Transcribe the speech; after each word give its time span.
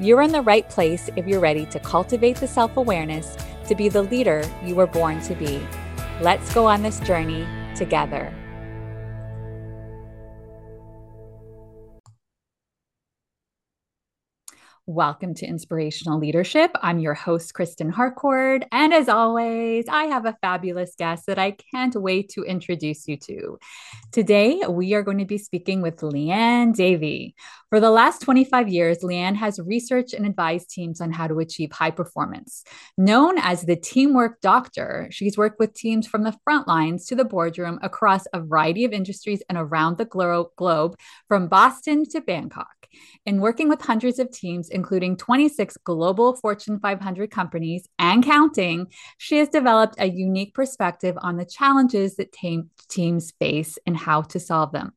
You're 0.00 0.22
in 0.22 0.30
the 0.30 0.42
right 0.42 0.68
place 0.68 1.10
if 1.16 1.26
you're 1.26 1.40
ready 1.40 1.66
to 1.66 1.80
cultivate 1.80 2.36
the 2.36 2.46
self 2.46 2.76
awareness 2.76 3.36
to 3.66 3.74
be 3.74 3.88
the 3.88 4.02
leader 4.02 4.48
you 4.64 4.76
were 4.76 4.86
born 4.86 5.20
to 5.22 5.34
be. 5.34 5.60
Let's 6.20 6.54
go 6.54 6.66
on 6.66 6.82
this 6.82 7.00
journey 7.00 7.44
together. 7.74 8.32
Welcome 14.90 15.34
to 15.34 15.46
Inspirational 15.46 16.18
Leadership. 16.18 16.70
I'm 16.80 16.98
your 16.98 17.12
host, 17.12 17.52
Kristen 17.52 17.90
Harcourt. 17.90 18.64
And 18.72 18.94
as 18.94 19.06
always, 19.06 19.84
I 19.86 20.04
have 20.04 20.24
a 20.24 20.34
fabulous 20.40 20.94
guest 20.96 21.26
that 21.26 21.38
I 21.38 21.50
can't 21.50 21.94
wait 21.94 22.30
to 22.30 22.42
introduce 22.42 23.06
you 23.06 23.18
to. 23.18 23.58
Today, 24.12 24.62
we 24.66 24.94
are 24.94 25.02
going 25.02 25.18
to 25.18 25.26
be 25.26 25.36
speaking 25.36 25.82
with 25.82 26.02
Liane 26.02 26.72
Davey. 26.72 27.34
For 27.68 27.80
the 27.80 27.90
last 27.90 28.22
25 28.22 28.70
years, 28.70 29.02
Liane 29.02 29.34
has 29.34 29.60
researched 29.60 30.14
and 30.14 30.24
advised 30.24 30.70
teams 30.70 31.02
on 31.02 31.12
how 31.12 31.26
to 31.26 31.38
achieve 31.38 31.70
high 31.70 31.90
performance. 31.90 32.64
Known 32.96 33.36
as 33.36 33.64
the 33.64 33.76
teamwork 33.76 34.40
doctor, 34.40 35.08
she's 35.10 35.36
worked 35.36 35.58
with 35.58 35.74
teams 35.74 36.06
from 36.06 36.22
the 36.22 36.38
front 36.44 36.66
lines 36.66 37.04
to 37.08 37.14
the 37.14 37.26
boardroom 37.26 37.78
across 37.82 38.24
a 38.32 38.40
variety 38.40 38.86
of 38.86 38.92
industries 38.92 39.42
and 39.50 39.58
around 39.58 39.98
the 39.98 40.06
glo- 40.06 40.50
globe, 40.56 40.96
from 41.26 41.46
Boston 41.46 42.06
to 42.08 42.22
Bangkok. 42.22 42.77
In 43.26 43.40
working 43.40 43.68
with 43.68 43.82
hundreds 43.82 44.18
of 44.18 44.30
teams, 44.30 44.68
including 44.68 45.16
26 45.16 45.76
global 45.84 46.34
Fortune 46.36 46.78
500 46.80 47.30
companies 47.30 47.88
and 47.98 48.24
counting, 48.24 48.86
she 49.18 49.38
has 49.38 49.48
developed 49.48 49.96
a 49.98 50.08
unique 50.08 50.54
perspective 50.54 51.16
on 51.20 51.36
the 51.36 51.44
challenges 51.44 52.16
that 52.16 52.32
team, 52.32 52.70
teams 52.88 53.32
face 53.38 53.78
and 53.86 53.96
how 53.96 54.22
to 54.22 54.40
solve 54.40 54.72
them. 54.72 54.92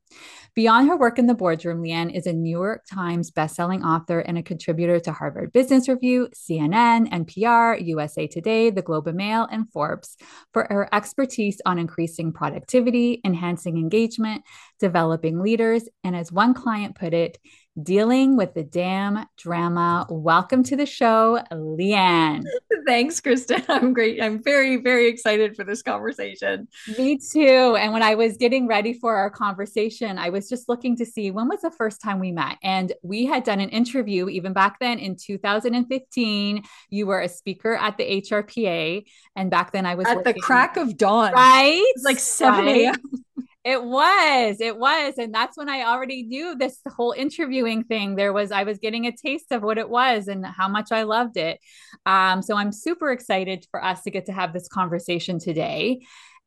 Beyond 0.54 0.88
her 0.88 0.96
work 0.96 1.18
in 1.18 1.26
the 1.26 1.34
boardroom, 1.34 1.82
Liane 1.82 2.10
is 2.10 2.26
a 2.26 2.32
New 2.32 2.50
York 2.50 2.84
Times 2.84 3.30
bestselling 3.30 3.82
author 3.84 4.20
and 4.20 4.36
a 4.36 4.42
contributor 4.42 5.00
to 5.00 5.12
Harvard 5.12 5.50
Business 5.50 5.88
Review, 5.88 6.28
CNN, 6.34 7.10
NPR, 7.10 7.86
USA 7.86 8.26
Today, 8.26 8.68
The 8.68 8.82
Globe 8.82 9.06
and 9.06 9.16
Mail, 9.16 9.48
and 9.50 9.70
Forbes 9.72 10.14
for 10.52 10.66
her 10.68 10.90
expertise 10.92 11.62
on 11.64 11.78
increasing 11.78 12.34
productivity, 12.34 13.22
enhancing 13.24 13.78
engagement, 13.78 14.42
developing 14.78 15.40
leaders, 15.40 15.88
and 16.04 16.14
as 16.14 16.30
one 16.30 16.52
client 16.52 16.96
put 16.96 17.14
it, 17.14 17.38
dealing 17.80 18.36
with 18.36 18.54
the 18.54 18.62
damn 18.62 19.26
drama. 19.38 20.06
Welcome 20.10 20.62
to 20.64 20.76
the 20.76 20.84
show, 20.84 21.42
Liane. 21.50 22.44
Thanks, 22.86 23.20
Kristen. 23.20 23.62
I'm 23.68 23.92
great. 23.92 24.22
I'm 24.22 24.42
very, 24.42 24.76
very 24.76 25.08
excited 25.08 25.56
for 25.56 25.64
this 25.64 25.82
conversation. 25.82 26.68
Me 26.98 27.18
too. 27.18 27.76
And 27.78 27.92
when 27.92 28.02
I 28.02 28.14
was 28.14 28.36
getting 28.36 28.66
ready 28.66 28.92
for 28.92 29.16
our 29.16 29.30
conversation, 29.30 30.18
I 30.18 30.28
was 30.28 30.48
just 30.48 30.68
looking 30.68 30.96
to 30.96 31.06
see 31.06 31.30
when 31.30 31.48
was 31.48 31.60
the 31.62 31.70
first 31.70 32.00
time 32.02 32.18
we 32.18 32.32
met. 32.32 32.58
And 32.62 32.92
we 33.02 33.24
had 33.24 33.44
done 33.44 33.60
an 33.60 33.70
interview 33.70 34.28
even 34.28 34.52
back 34.52 34.78
then 34.80 34.98
in 34.98 35.16
2015. 35.16 36.62
You 36.90 37.06
were 37.06 37.20
a 37.20 37.28
speaker 37.28 37.74
at 37.74 37.96
the 37.96 38.22
HRPA. 38.22 39.04
And 39.36 39.50
back 39.50 39.72
then 39.72 39.86
I 39.86 39.94
was 39.94 40.06
at 40.06 40.18
working, 40.18 40.34
the 40.34 40.40
crack 40.40 40.76
of 40.76 40.96
dawn. 40.96 41.32
Right. 41.32 41.82
It's 41.94 42.04
like 42.04 42.18
7 42.18 42.68
a.m. 42.68 42.94
It 43.64 43.82
was, 43.82 44.60
it 44.60 44.76
was. 44.76 45.14
And 45.18 45.32
that's 45.32 45.56
when 45.56 45.68
I 45.68 45.82
already 45.82 46.24
knew 46.24 46.56
this 46.56 46.80
whole 46.96 47.12
interviewing 47.12 47.84
thing. 47.84 48.16
There 48.16 48.32
was, 48.32 48.50
I 48.50 48.64
was 48.64 48.78
getting 48.78 49.06
a 49.06 49.12
taste 49.12 49.52
of 49.52 49.62
what 49.62 49.78
it 49.78 49.88
was 49.88 50.26
and 50.26 50.44
how 50.44 50.66
much 50.66 50.90
I 50.90 51.04
loved 51.04 51.36
it. 51.36 51.60
Um, 52.04 52.42
so 52.42 52.56
I'm 52.56 52.72
super 52.72 53.12
excited 53.12 53.64
for 53.70 53.82
us 53.82 54.02
to 54.02 54.10
get 54.10 54.26
to 54.26 54.32
have 54.32 54.52
this 54.52 54.66
conversation 54.66 55.38
today. 55.38 56.00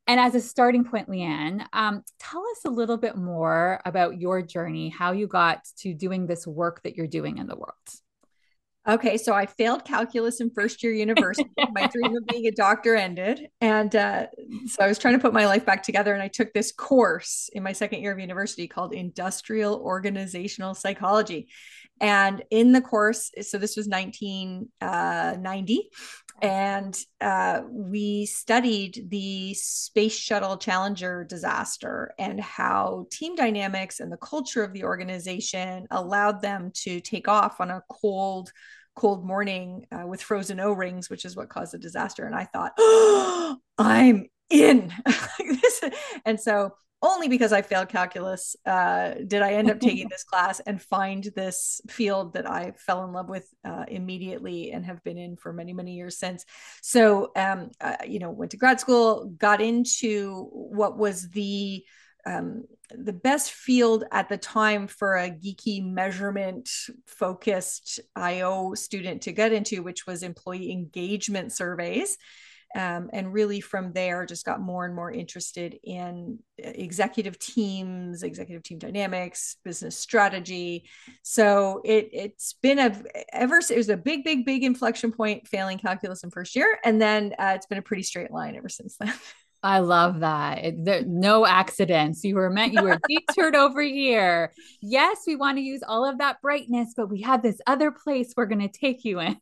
And 0.07 0.19
as 0.19 0.35
a 0.35 0.41
starting 0.41 0.84
point, 0.84 1.09
Liane, 1.09 1.66
um, 1.73 2.03
tell 2.19 2.41
us 2.41 2.66
a 2.66 2.69
little 2.69 2.97
bit 2.97 3.16
more 3.16 3.81
about 3.85 4.19
your 4.19 4.41
journey, 4.41 4.89
how 4.89 5.13
you 5.13 5.25
got 5.25 5.63
to 5.79 5.94
doing 5.94 6.28
this 6.28 6.45
work 6.45 6.84
that 6.84 6.95
you're 6.95 7.07
doing 7.07 7.38
in 7.38 7.47
the 7.47 7.56
world. 7.56 7.73
Okay, 8.88 9.18
so 9.18 9.34
I 9.34 9.47
failed 9.47 9.84
calculus 9.84 10.41
in 10.41 10.51
first 10.51 10.84
year 10.84 10.94
university. 10.94 11.50
my 11.72 11.88
dream 11.88 12.16
of 12.16 12.25
being 12.28 12.46
a 12.46 12.51
doctor 12.51 12.96
ended. 12.96 13.47
And 13.59 13.96
uh, 13.96 14.28
so 14.68 14.84
I 14.84 14.88
was 14.88 15.00
trying 15.00 15.16
to 15.16 15.19
put 15.19 15.34
my 15.34 15.47
life 15.47 15.66
back 15.66 15.81
together. 15.81 16.13
And 16.13 16.22
I 16.22 16.28
took 16.28 16.53
this 16.53 16.72
course 16.72 17.50
in 17.53 17.63
my 17.63 17.72
second 17.72 18.01
year 18.01 18.12
of 18.12 18.19
university 18.19 18.68
called 18.68 18.94
Industrial 18.94 19.75
Organizational 19.75 20.75
Psychology. 20.75 21.47
And 22.00 22.44
in 22.51 22.74
the 22.74 22.81
course, 22.81 23.31
so 23.41 23.57
this 23.57 23.75
was 23.75 23.88
1990, 23.88 25.78
uh, 25.78 25.81
and 26.41 26.97
uh, 27.22 27.62
we 27.69 28.25
studied 28.25 29.07
the 29.09 29.53
Space 29.53 30.18
Shuttle 30.18 30.57
Challenger 30.57 31.23
disaster 31.23 32.13
and 32.19 32.40
how 32.40 33.07
team 33.12 33.35
dynamics 33.35 34.00
and 34.00 34.12
the 34.12 34.18
culture 34.18 34.63
of 34.63 34.74
the 34.74 34.84
organization 34.84 35.88
allowed 35.91 36.41
them 36.41 36.72
to 36.84 37.00
take 37.00 37.28
off 37.28 37.62
on 37.62 37.72
a 37.72 37.81
cold, 37.90 38.51
cold 38.95 39.25
morning 39.25 39.85
uh, 39.91 40.06
with 40.06 40.22
frozen 40.22 40.59
O 40.59 40.74
rings, 40.74 41.09
which 41.09 41.25
is 41.25 41.35
what 41.35 41.50
caused 41.50 41.74
the 41.74 41.79
disaster. 41.79 42.25
And 42.25 42.35
I 42.35 42.45
thought, 42.45 42.74
oh, 42.78 43.57
I'm 43.78 44.28
in. 44.50 44.91
and 46.25 46.40
so 46.40 46.75
only 47.05 47.27
because 47.27 47.53
I 47.53 47.61
failed 47.61 47.89
calculus 47.89 48.55
uh, 48.66 49.16
did 49.27 49.41
I 49.41 49.53
end 49.53 49.69
up 49.69 49.79
taking 49.81 50.09
this 50.09 50.23
class 50.23 50.59
and 50.61 50.81
find 50.81 51.23
this 51.35 51.81
field 51.88 52.33
that 52.33 52.49
I 52.49 52.73
fell 52.77 53.03
in 53.03 53.13
love 53.13 53.29
with 53.29 53.47
uh, 53.63 53.85
immediately 53.88 54.71
and 54.71 54.85
have 54.85 55.03
been 55.03 55.17
in 55.17 55.38
for 55.38 55.53
many, 55.53 55.73
many 55.73 55.94
years 55.94 56.17
since. 56.17 56.45
So, 56.81 57.31
um, 57.35 57.71
uh, 57.81 57.97
you 58.05 58.19
know, 58.19 58.31
went 58.31 58.51
to 58.51 58.57
grad 58.57 58.79
school, 58.79 59.25
got 59.38 59.61
into 59.61 60.49
what 60.51 60.97
was 60.97 61.29
the 61.29 61.83
um, 62.27 62.63
the 62.91 63.13
best 63.13 63.51
field 63.51 64.03
at 64.11 64.29
the 64.29 64.38
time 64.38 64.88
for 64.88 65.15
a 65.15 65.29
geeky 65.29 65.83
measurement 65.83 66.69
focused 67.05 67.99
IO 68.15 68.73
student 68.73 69.23
to 69.23 69.31
get 69.31 69.53
into, 69.53 69.83
which 69.83 70.07
was 70.07 70.23
employee 70.23 70.71
engagement 70.71 71.51
surveys. 71.53 72.17
Um, 72.75 73.09
and 73.13 73.31
really 73.34 73.62
from 73.62 73.94
there 73.94 74.25
just 74.25 74.46
got 74.46 74.59
more 74.59 74.86
and 74.86 74.94
more 74.94 75.09
interested 75.09 75.80
in 75.84 76.40
uh, 76.63 76.72
executive 76.75 77.40
teams 77.40 78.22
executive 78.22 78.63
team 78.63 78.80
dynamics 78.80 79.56
business 79.63 79.97
strategy. 79.97 80.90
So 81.24 81.81
it 81.86 82.09
it's 82.12 82.53
been 82.62 82.80
a 82.80 83.02
ever 83.31 83.59
it 83.59 83.78
was 83.78 83.90
a 83.90 83.97
big 83.97 84.25
big 84.25 84.46
big 84.46 84.63
inflection 84.63 85.12
point 85.12 85.47
failing 85.47 85.78
calculus 85.78 86.24
in 86.24 86.31
first 86.31 86.56
year 86.56 86.78
and 86.84 87.02
then 87.02 87.34
uh, 87.40 87.53
it's 87.56 87.66
been 87.66 87.78
a 87.78 87.81
pretty 87.81 88.03
straight 88.03 88.31
line 88.31 88.56
ever 88.56 88.69
since 88.69 88.97
then 88.97 89.13
I 89.65 89.79
love 89.79 90.19
that. 90.19 90.75
There, 90.77 91.03
no 91.07 91.43
accidents. 91.43 92.23
You 92.23 92.35
were 92.35 92.51
meant, 92.51 92.73
you 92.73 92.83
were 92.83 92.99
detoured 93.09 93.55
over 93.55 93.81
here. 93.81 94.53
Yes, 94.79 95.21
we 95.25 95.35
want 95.35 95.57
to 95.57 95.63
use 95.63 95.81
all 95.87 96.07
of 96.07 96.19
that 96.19 96.39
brightness, 96.39 96.93
but 96.95 97.09
we 97.09 97.21
have 97.21 97.41
this 97.41 97.59
other 97.65 97.89
place 97.89 98.31
we're 98.37 98.45
going 98.45 98.61
to 98.61 98.67
take 98.67 99.03
you 99.03 99.19
in. 99.21 99.35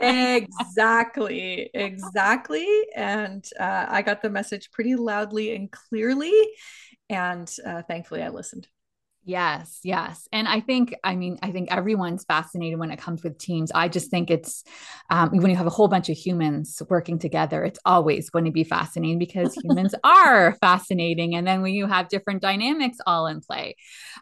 exactly. 0.00 1.70
Exactly. 1.72 2.66
And 2.96 3.48
uh, 3.60 3.86
I 3.88 4.02
got 4.02 4.22
the 4.22 4.30
message 4.30 4.72
pretty 4.72 4.96
loudly 4.96 5.54
and 5.54 5.70
clearly. 5.70 6.34
And 7.08 7.48
uh, 7.64 7.82
thankfully, 7.82 8.24
I 8.24 8.30
listened. 8.30 8.66
Yes, 9.26 9.80
yes. 9.82 10.28
And 10.32 10.46
I 10.46 10.60
think, 10.60 10.94
I 11.02 11.16
mean, 11.16 11.38
I 11.42 11.50
think 11.50 11.72
everyone's 11.72 12.24
fascinated 12.24 12.78
when 12.78 12.90
it 12.90 12.98
comes 12.98 13.24
with 13.24 13.38
teams. 13.38 13.72
I 13.74 13.88
just 13.88 14.10
think 14.10 14.30
it's 14.30 14.64
um, 15.08 15.30
when 15.30 15.50
you 15.50 15.56
have 15.56 15.66
a 15.66 15.70
whole 15.70 15.88
bunch 15.88 16.10
of 16.10 16.16
humans 16.16 16.82
working 16.90 17.18
together, 17.18 17.64
it's 17.64 17.78
always 17.86 18.28
going 18.28 18.44
to 18.44 18.50
be 18.50 18.64
fascinating 18.64 19.18
because 19.18 19.54
humans 19.64 19.94
are 20.04 20.56
fascinating. 20.56 21.34
And 21.34 21.46
then 21.46 21.62
when 21.62 21.72
you 21.72 21.86
have 21.86 22.08
different 22.08 22.42
dynamics 22.42 22.98
all 23.06 23.26
in 23.26 23.40
play. 23.40 23.76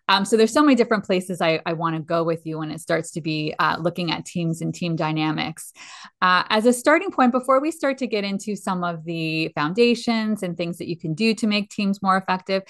Um, 0.06 0.24
so 0.24 0.36
there's 0.36 0.52
so 0.52 0.62
many 0.62 0.76
different 0.76 1.04
places 1.04 1.40
I, 1.40 1.60
I 1.66 1.72
want 1.72 1.96
to 1.96 2.02
go 2.02 2.22
with 2.22 2.46
you 2.46 2.58
when 2.58 2.70
it 2.70 2.80
starts 2.80 3.10
to 3.12 3.20
be 3.20 3.54
uh, 3.58 3.78
looking 3.80 4.12
at 4.12 4.24
teams 4.24 4.60
and 4.60 4.72
team 4.72 4.94
dynamics. 4.94 5.72
Uh, 6.20 6.44
as 6.48 6.64
a 6.64 6.72
starting 6.72 7.10
point, 7.10 7.32
before 7.32 7.60
we 7.60 7.72
start 7.72 7.98
to 7.98 8.06
get 8.06 8.22
into 8.22 8.54
some 8.54 8.84
of 8.84 9.04
the 9.04 9.48
foundations 9.56 10.44
and 10.44 10.56
things 10.56 10.78
that 10.78 10.88
you 10.88 10.96
can 10.96 11.12
do 11.12 11.34
to 11.34 11.48
make 11.48 11.70
teams 11.70 12.00
more 12.02 12.16
effective, 12.16 12.62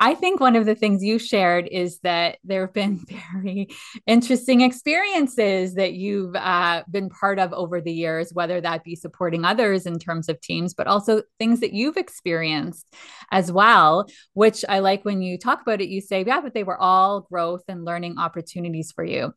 I 0.00 0.14
think 0.14 0.40
one 0.40 0.56
of 0.56 0.64
the 0.64 0.74
things 0.74 1.04
you 1.04 1.18
shared 1.18 1.68
is 1.74 1.98
that 2.00 2.38
there 2.44 2.62
have 2.62 2.72
been 2.72 3.04
very 3.34 3.68
interesting 4.06 4.60
experiences 4.60 5.74
that 5.74 5.94
you've 5.94 6.36
uh, 6.36 6.84
been 6.90 7.10
part 7.10 7.38
of 7.38 7.52
over 7.52 7.80
the 7.80 7.92
years, 7.92 8.30
whether 8.32 8.60
that 8.60 8.84
be 8.84 8.94
supporting 8.94 9.44
others 9.44 9.84
in 9.84 9.98
terms 9.98 10.28
of 10.28 10.40
teams, 10.40 10.72
but 10.72 10.86
also 10.86 11.22
things 11.38 11.60
that 11.60 11.72
you've 11.72 11.96
experienced 11.96 12.86
as 13.32 13.50
well, 13.50 14.06
which 14.34 14.64
I 14.68 14.78
like 14.78 15.04
when 15.04 15.20
you 15.20 15.36
talk 15.36 15.60
about 15.62 15.80
it, 15.80 15.88
you 15.88 16.00
say, 16.00 16.24
yeah, 16.24 16.40
but 16.40 16.54
they 16.54 16.64
were 16.64 16.80
all 16.80 17.22
growth 17.22 17.64
and 17.68 17.84
learning 17.84 18.18
opportunities 18.18 18.92
for 18.92 19.04
you. 19.04 19.34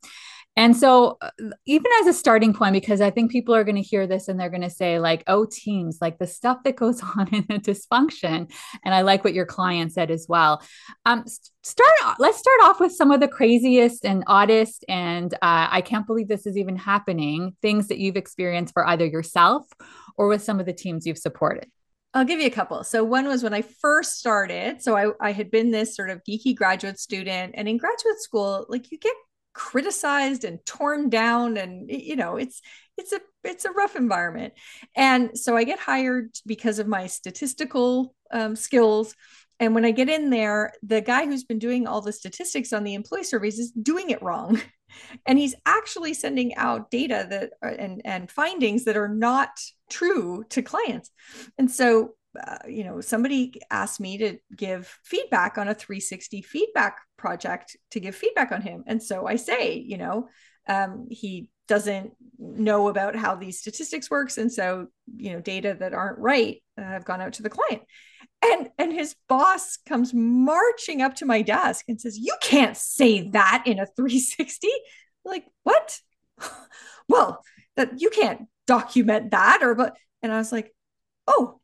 And 0.58 0.76
so, 0.76 1.18
uh, 1.20 1.30
even 1.66 1.86
as 2.00 2.08
a 2.08 2.12
starting 2.12 2.52
point, 2.52 2.72
because 2.72 3.00
I 3.00 3.10
think 3.10 3.30
people 3.30 3.54
are 3.54 3.62
going 3.62 3.76
to 3.76 3.80
hear 3.80 4.08
this 4.08 4.26
and 4.26 4.40
they're 4.40 4.50
going 4.50 4.62
to 4.62 4.68
say, 4.68 4.98
like, 4.98 5.22
oh, 5.28 5.46
teams, 5.48 5.98
like 6.00 6.18
the 6.18 6.26
stuff 6.26 6.64
that 6.64 6.74
goes 6.74 7.00
on 7.16 7.28
in 7.32 7.44
a 7.48 7.60
dysfunction. 7.60 8.52
And 8.84 8.92
I 8.92 9.02
like 9.02 9.22
what 9.22 9.34
your 9.34 9.46
client 9.46 9.92
said 9.92 10.10
as 10.10 10.26
well. 10.28 10.60
Um, 11.06 11.24
start, 11.62 12.16
let's 12.18 12.38
start 12.38 12.58
off 12.64 12.80
with 12.80 12.90
some 12.90 13.12
of 13.12 13.20
the 13.20 13.28
craziest 13.28 14.04
and 14.04 14.24
oddest, 14.26 14.84
and 14.88 15.32
uh, 15.34 15.68
I 15.70 15.80
can't 15.80 16.08
believe 16.08 16.26
this 16.26 16.44
is 16.44 16.56
even 16.56 16.74
happening 16.74 17.54
things 17.62 17.86
that 17.86 17.98
you've 17.98 18.16
experienced 18.16 18.74
for 18.74 18.84
either 18.84 19.06
yourself 19.06 19.64
or 20.16 20.26
with 20.26 20.42
some 20.42 20.58
of 20.58 20.66
the 20.66 20.72
teams 20.72 21.06
you've 21.06 21.18
supported. 21.18 21.70
I'll 22.14 22.24
give 22.24 22.40
you 22.40 22.46
a 22.46 22.50
couple. 22.50 22.82
So 22.82 23.04
one 23.04 23.28
was 23.28 23.44
when 23.44 23.54
I 23.54 23.62
first 23.62 24.18
started. 24.18 24.82
So 24.82 24.96
I, 24.96 25.12
I 25.20 25.30
had 25.30 25.52
been 25.52 25.70
this 25.70 25.94
sort 25.94 26.10
of 26.10 26.20
geeky 26.28 26.56
graduate 26.56 26.98
student, 26.98 27.54
and 27.56 27.68
in 27.68 27.76
graduate 27.76 28.20
school, 28.20 28.66
like 28.68 28.90
you 28.90 28.98
get 28.98 29.14
criticized 29.58 30.44
and 30.44 30.64
torn 30.64 31.10
down, 31.10 31.56
and 31.56 31.90
you 31.90 32.14
know 32.14 32.36
it's 32.36 32.62
it's 32.96 33.12
a 33.12 33.20
it's 33.42 33.64
a 33.64 33.72
rough 33.72 33.96
environment. 33.96 34.54
And 34.94 35.36
so 35.36 35.56
I 35.56 35.64
get 35.64 35.80
hired 35.80 36.30
because 36.46 36.78
of 36.78 36.86
my 36.86 37.08
statistical 37.08 38.14
um, 38.32 38.54
skills. 38.54 39.14
And 39.60 39.74
when 39.74 39.84
I 39.84 39.90
get 39.90 40.08
in 40.08 40.30
there, 40.30 40.72
the 40.84 41.00
guy 41.00 41.26
who's 41.26 41.42
been 41.42 41.58
doing 41.58 41.88
all 41.88 42.00
the 42.00 42.12
statistics 42.12 42.72
on 42.72 42.84
the 42.84 42.94
employee 42.94 43.24
surveys 43.24 43.58
is 43.58 43.72
doing 43.72 44.10
it 44.10 44.22
wrong. 44.22 44.60
And 45.26 45.38
he's 45.38 45.54
actually 45.66 46.14
sending 46.14 46.54
out 46.54 46.90
data 46.90 47.26
that 47.28 47.52
and, 47.62 48.00
and 48.06 48.30
findings 48.30 48.84
that 48.84 48.96
are 48.96 49.06
not 49.06 49.50
true 49.90 50.44
to 50.48 50.62
clients. 50.62 51.10
And 51.58 51.70
so, 51.70 52.14
uh, 52.38 52.58
you 52.68 52.84
know, 52.84 53.00
somebody 53.00 53.60
asked 53.70 54.00
me 54.00 54.18
to 54.18 54.38
give 54.54 54.86
feedback 55.04 55.58
on 55.58 55.68
a 55.68 55.74
360 55.74 56.42
feedback 56.42 56.98
project 57.16 57.76
to 57.90 58.00
give 58.00 58.14
feedback 58.14 58.52
on 58.52 58.62
him. 58.62 58.84
And 58.86 59.02
so 59.02 59.26
I 59.26 59.36
say, 59.36 59.74
you 59.74 59.98
know, 59.98 60.28
um, 60.68 61.06
he 61.10 61.48
doesn't 61.66 62.12
know 62.38 62.88
about 62.88 63.14
how 63.14 63.34
these 63.34 63.58
statistics 63.58 64.10
works. 64.10 64.38
And 64.38 64.52
so 64.52 64.88
you 65.16 65.32
know 65.32 65.40
data 65.40 65.76
that 65.78 65.94
aren't 65.94 66.18
right 66.18 66.62
uh, 66.78 66.82
have 66.82 67.04
gone 67.04 67.20
out 67.20 67.34
to 67.34 67.42
the 67.42 67.50
client. 67.50 67.82
And 68.42 68.70
and 68.78 68.92
his 68.92 69.14
boss 69.28 69.76
comes 69.86 70.12
marching 70.14 71.02
up 71.02 71.16
to 71.16 71.26
my 71.26 71.42
desk 71.42 71.84
and 71.88 72.00
says 72.00 72.18
you 72.18 72.34
can't 72.40 72.76
say 72.76 73.28
that 73.30 73.64
in 73.66 73.78
a 73.78 73.86
360 73.86 74.68
like 75.24 75.44
what? 75.62 76.00
Well 77.10 77.42
that 77.76 78.02
you 78.02 78.10
can't 78.10 78.42
document 78.66 79.30
that 79.30 79.62
or 79.62 79.74
but 79.74 79.96
and 80.22 80.30
i 80.30 80.36
was 80.36 80.52
like 80.52 80.74
oh 81.26 81.57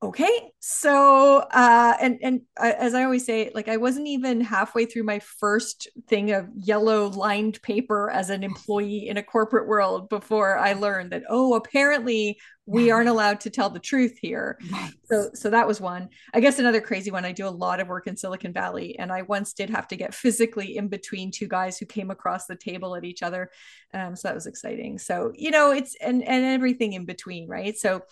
okay 0.00 0.52
so 0.60 1.38
uh 1.38 1.94
and 2.00 2.18
and 2.22 2.40
as 2.56 2.94
i 2.94 3.02
always 3.02 3.26
say 3.26 3.50
like 3.54 3.66
i 3.66 3.76
wasn't 3.76 4.06
even 4.06 4.40
halfway 4.40 4.84
through 4.84 5.02
my 5.02 5.18
first 5.18 5.88
thing 6.06 6.30
of 6.30 6.46
yellow 6.54 7.08
lined 7.08 7.60
paper 7.62 8.08
as 8.10 8.30
an 8.30 8.42
employee 8.44 9.08
in 9.08 9.16
a 9.16 9.22
corporate 9.22 9.66
world 9.66 10.08
before 10.08 10.56
i 10.56 10.72
learned 10.72 11.10
that 11.10 11.24
oh 11.28 11.54
apparently 11.54 12.38
we 12.70 12.90
aren't 12.90 13.08
allowed 13.08 13.40
to 13.40 13.48
tell 13.48 13.70
the 13.70 13.78
truth 13.78 14.18
here. 14.20 14.58
Nice. 14.70 14.92
so 15.10 15.30
so 15.32 15.48
that 15.48 15.66
was 15.66 15.80
one. 15.80 16.10
I 16.34 16.40
guess 16.40 16.58
another 16.58 16.82
crazy 16.82 17.10
one 17.10 17.24
i 17.24 17.32
do 17.32 17.48
a 17.48 17.50
lot 17.50 17.80
of 17.80 17.88
work 17.88 18.06
in 18.06 18.16
silicon 18.16 18.52
valley 18.52 18.98
and 18.98 19.10
i 19.10 19.22
once 19.22 19.54
did 19.54 19.70
have 19.70 19.88
to 19.88 19.96
get 19.96 20.14
physically 20.14 20.76
in 20.76 20.88
between 20.88 21.30
two 21.30 21.48
guys 21.48 21.78
who 21.78 21.86
came 21.86 22.10
across 22.10 22.46
the 22.46 22.56
table 22.56 22.94
at 22.94 23.04
each 23.04 23.22
other 23.22 23.50
um, 23.94 24.14
so 24.14 24.28
that 24.28 24.34
was 24.34 24.46
exciting. 24.46 24.98
So 24.98 25.32
you 25.34 25.50
know 25.50 25.72
it's 25.72 25.96
and 25.96 26.22
and 26.22 26.44
everything 26.44 26.92
in 26.92 27.06
between 27.06 27.48
right? 27.48 27.76
So 27.76 28.02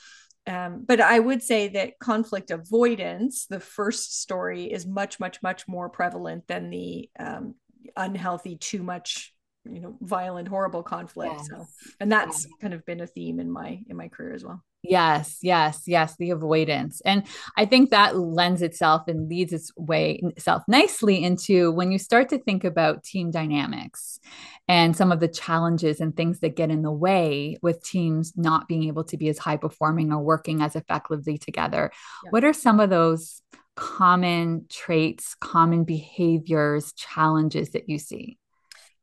um, 0.46 0.84
but 0.86 1.00
I 1.00 1.18
would 1.18 1.42
say 1.42 1.68
that 1.68 1.98
conflict 1.98 2.50
avoidance, 2.50 3.46
the 3.46 3.60
first 3.60 4.20
story, 4.20 4.72
is 4.72 4.86
much, 4.86 5.18
much, 5.18 5.42
much 5.42 5.66
more 5.66 5.88
prevalent 5.88 6.46
than 6.46 6.70
the 6.70 7.10
um, 7.18 7.54
unhealthy, 7.96 8.56
too 8.56 8.82
much, 8.82 9.34
you 9.74 9.80
know, 9.80 9.96
violent, 10.00 10.48
horrible 10.48 10.82
conflict. 10.82 11.34
Yes. 11.36 11.48
So, 11.48 11.66
and 12.00 12.10
that's 12.10 12.46
kind 12.60 12.74
of 12.74 12.84
been 12.84 13.00
a 13.00 13.06
theme 13.06 13.40
in 13.40 13.50
my 13.50 13.80
in 13.88 13.96
my 13.96 14.08
career 14.08 14.34
as 14.34 14.44
well. 14.44 14.62
Yes, 14.88 15.38
yes, 15.42 15.82
yes, 15.86 16.16
the 16.16 16.30
avoidance. 16.30 17.00
And 17.04 17.24
I 17.56 17.64
think 17.64 17.90
that 17.90 18.16
lends 18.16 18.62
itself 18.62 19.08
and 19.08 19.28
leads 19.28 19.52
its 19.52 19.72
way 19.76 20.20
itself 20.22 20.62
nicely 20.68 21.24
into 21.24 21.72
when 21.72 21.90
you 21.90 21.98
start 21.98 22.28
to 22.28 22.38
think 22.38 22.62
about 22.62 23.02
team 23.02 23.30
dynamics 23.30 24.20
and 24.68 24.96
some 24.96 25.10
of 25.10 25.20
the 25.20 25.28
challenges 25.28 26.00
and 26.00 26.16
things 26.16 26.40
that 26.40 26.56
get 26.56 26.70
in 26.70 26.82
the 26.82 26.92
way 26.92 27.56
with 27.62 27.82
teams 27.84 28.32
not 28.36 28.68
being 28.68 28.84
able 28.84 29.04
to 29.04 29.16
be 29.16 29.28
as 29.28 29.38
high 29.38 29.56
performing 29.56 30.12
or 30.12 30.22
working 30.22 30.62
as 30.62 30.76
effectively 30.76 31.36
together. 31.38 31.90
Yeah. 32.24 32.30
What 32.30 32.44
are 32.44 32.52
some 32.52 32.78
of 32.78 32.90
those 32.90 33.42
common 33.74 34.66
traits, 34.70 35.34
common 35.40 35.84
behaviors, 35.84 36.92
challenges 36.92 37.70
that 37.70 37.88
you 37.88 37.98
see? 37.98 38.38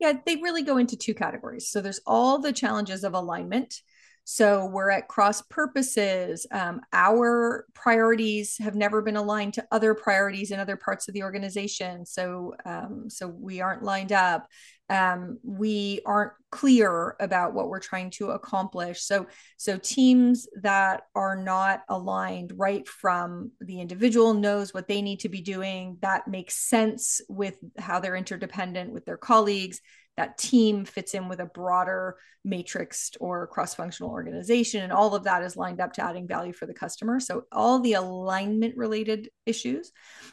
Yeah, 0.03 0.19
they 0.25 0.35
really 0.35 0.63
go 0.63 0.75
into 0.75 0.97
two 0.97 1.13
categories. 1.13 1.69
So 1.69 1.79
there's 1.79 2.01
all 2.05 2.38
the 2.38 2.51
challenges 2.51 3.05
of 3.05 3.13
alignment 3.13 3.81
so 4.25 4.65
we're 4.65 4.89
at 4.89 5.09
cross 5.09 5.41
purposes. 5.41 6.47
Um, 6.51 6.81
our 6.94 7.65
priorities 7.73 8.57
have 8.57 8.75
never 8.75 9.01
been 9.01 9.17
aligned 9.17 9.53
to 9.55 9.67
other 9.71 9.94
priorities 9.94 10.51
in 10.51 10.59
other 10.59 10.77
parts 10.77 11.07
of 11.07 11.13
the 11.13 11.23
organization. 11.23 12.05
So 12.05 12.55
um, 12.65 13.09
so 13.09 13.27
we 13.27 13.59
aren't 13.59 13.83
lined 13.83 14.13
up. 14.13 14.47
Um, 14.89 15.39
we 15.44 16.01
aren't 16.06 16.33
clear 16.51 17.15
about 17.19 17.53
what 17.53 17.69
we're 17.69 17.80
trying 17.80 18.12
to 18.12 18.31
accomplish. 18.31 19.01
So 19.01 19.27
so 19.57 19.77
teams 19.77 20.47
that 20.62 21.03
are 21.15 21.35
not 21.35 21.83
aligned 21.89 22.53
right 22.57 22.88
from 22.88 23.51
the 23.59 23.80
individual 23.80 24.33
knows 24.33 24.74
what 24.74 24.88
they 24.88 25.01
need 25.01 25.21
to 25.21 25.30
be 25.30 25.41
doing. 25.41 25.97
That 26.01 26.27
makes 26.27 26.56
sense 26.56 27.21
with 27.27 27.57
how 27.80 28.00
they're 28.00 28.15
interdependent 28.15 28.91
with 28.91 29.06
their 29.06 29.18
colleagues 29.18 29.81
that 30.18 30.38
team 30.38 30.86
fits 30.86 31.13
in 31.13 31.27
with 31.27 31.39
a 31.39 31.45
broader 31.45 32.18
matrixed 32.45 33.15
or 33.21 33.48
cross-functional 33.48 34.12
organization 34.12 34.83
and 34.83 34.92
all 34.92 35.15
of 35.15 35.24
that 35.24 35.44
is 35.44 35.56
lined 35.56 35.80
up 35.80 35.94
to 35.94 36.04
adding 36.04 36.27
value 36.27 36.51
for 36.51 36.65
the 36.65 36.74
customer. 36.74 37.19
So 37.19 37.45
all 37.51 37.80
the 37.80 37.94
alignment 37.94 38.75
related 38.75 39.30
issues 39.45 39.92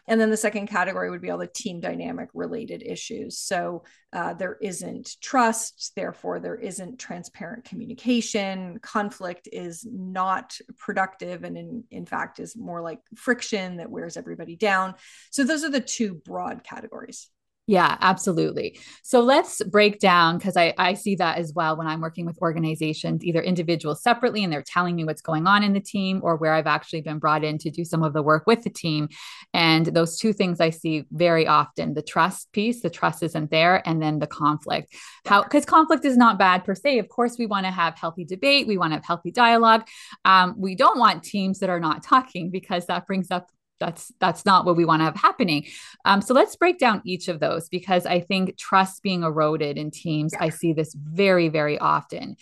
and 0.09 0.21
then 0.21 0.31
the 0.31 0.37
second 0.37 0.67
category 0.67 1.09
would 1.09 1.23
be 1.23 1.31
all 1.31 1.39
the 1.39 1.47
team 1.47 1.81
dynamic 1.81 2.29
related 2.35 2.83
issues. 2.83 3.39
So 3.39 3.85
uh, 4.13 4.35
there 4.35 4.59
isn't 4.61 5.17
trust 5.21 5.93
therefore 5.95 6.41
there 6.41 6.57
isn't 6.57 6.99
transparent 6.99 7.65
communication 7.65 8.79
conflict 8.81 9.49
is 9.53 9.87
not 9.89 10.59
productive 10.79 11.45
and 11.45 11.57
in, 11.57 11.85
in 11.93 12.07
fact 12.07 12.41
is 12.41 12.57
more 12.57 12.83
like 12.83 12.99
friction 13.15 13.77
that 13.77 13.91
wears 13.91 14.17
everybody 14.17 14.57
down. 14.57 14.95
So 15.31 15.45
those 15.45 15.63
are 15.63 15.71
the 15.71 15.81
two 15.81 16.15
broad 16.15 16.65
categories 16.65 17.31
yeah, 17.67 17.97
absolutely. 18.01 18.81
So 19.05 19.21
let's 19.21 19.63
break 19.63 20.01
down 20.01 20.39
because 20.39 20.57
I, 20.57 20.75
I 20.77 20.95
see 20.95 21.15
that 21.17 21.39
as 21.39 21.53
well 21.55 21.77
when 21.77 21.87
I'm 21.87 22.01
working 22.01 22.27
with 22.27 22.37
organizations, 22.43 23.25
either 23.25 23.41
individuals 23.41 24.03
separately 24.03 24.43
and 24.43 24.53
they're 24.53 24.65
telling 24.65 24.97
me 24.97 25.05
what's 25.05 25.23
going 25.23 25.47
on 25.47 25.63
in 25.63 25.73
the 25.73 25.81
team, 25.81 26.21
or 26.25 26.35
where 26.35 26.53
I've 26.53 26.67
actually 26.67 27.03
been 27.03 27.21
brought 27.21 27.45
in 27.45 27.59
to 27.59 27.71
do 27.71 27.85
some 27.85 28.03
of 28.03 28.13
the 28.13 28.23
work 28.23 28.45
with 28.47 28.65
the 28.65 28.71
team. 28.71 29.09
And 29.55 29.87
those 29.87 30.19
two 30.19 30.33
things 30.33 30.61
I 30.61 30.71
see 30.71 31.07
very 31.13 31.47
often 31.47 31.95
the 31.95 32.03
trust 32.03 32.51
piece, 32.53 32.83
the 32.83 32.91
trust 32.91 33.23
isn't 33.23 33.53
there, 33.53 33.87
and 33.87 34.03
then 34.03 34.19
the 34.19 34.27
conflict. 34.27 34.93
How, 35.27 35.45
because 35.45 35.65
conflict 35.65 36.05
is 36.05 36.17
not 36.17 36.41
bad 36.41 36.65
per 36.65 36.75
se. 36.75 36.99
Of 36.99 37.09
course, 37.09 37.37
we 37.39 37.47
want 37.47 37.67
to 37.67 37.73
have 37.73 37.97
healthy 37.97 38.25
debate, 38.25 38.67
we 38.67 38.79
want 38.79 38.91
to 38.91 38.97
have 38.97 39.05
healthy 39.05 39.31
dialogue. 39.31 39.87
Um, 40.25 40.57
we 40.59 40.75
don't 40.75 40.99
want 40.99 41.23
teams 41.23 41.61
that 41.61 41.71
are 41.71 41.79
not 41.79 42.03
talking 42.03 42.51
because 42.51 42.87
that 42.87 43.07
brings 43.07 43.31
up 43.31 43.49
that's 43.81 44.13
that's 44.21 44.47
not 44.47 44.65
what 44.65 44.77
we 44.77 44.85
want 44.85 45.01
to 45.01 45.05
have 45.05 45.17
happening. 45.17 45.67
Um, 46.05 46.21
so 46.21 46.35
let's 46.35 46.55
break 46.55 46.79
down 46.79 47.03
each 47.05 47.29
of 47.29 47.41
those 47.41 47.69
because 47.69 48.07
i 48.07 48.21
think 48.21 48.57
trust 48.57 49.03
being 49.03 49.23
eroded 49.23 49.77
in 49.79 49.91
teams 49.91 50.33
yeah. 50.35 50.45
i 50.45 50.49
see 50.51 50.73
this 50.73 50.95
very 50.95 51.49
very 51.49 51.79
often. 51.79 52.37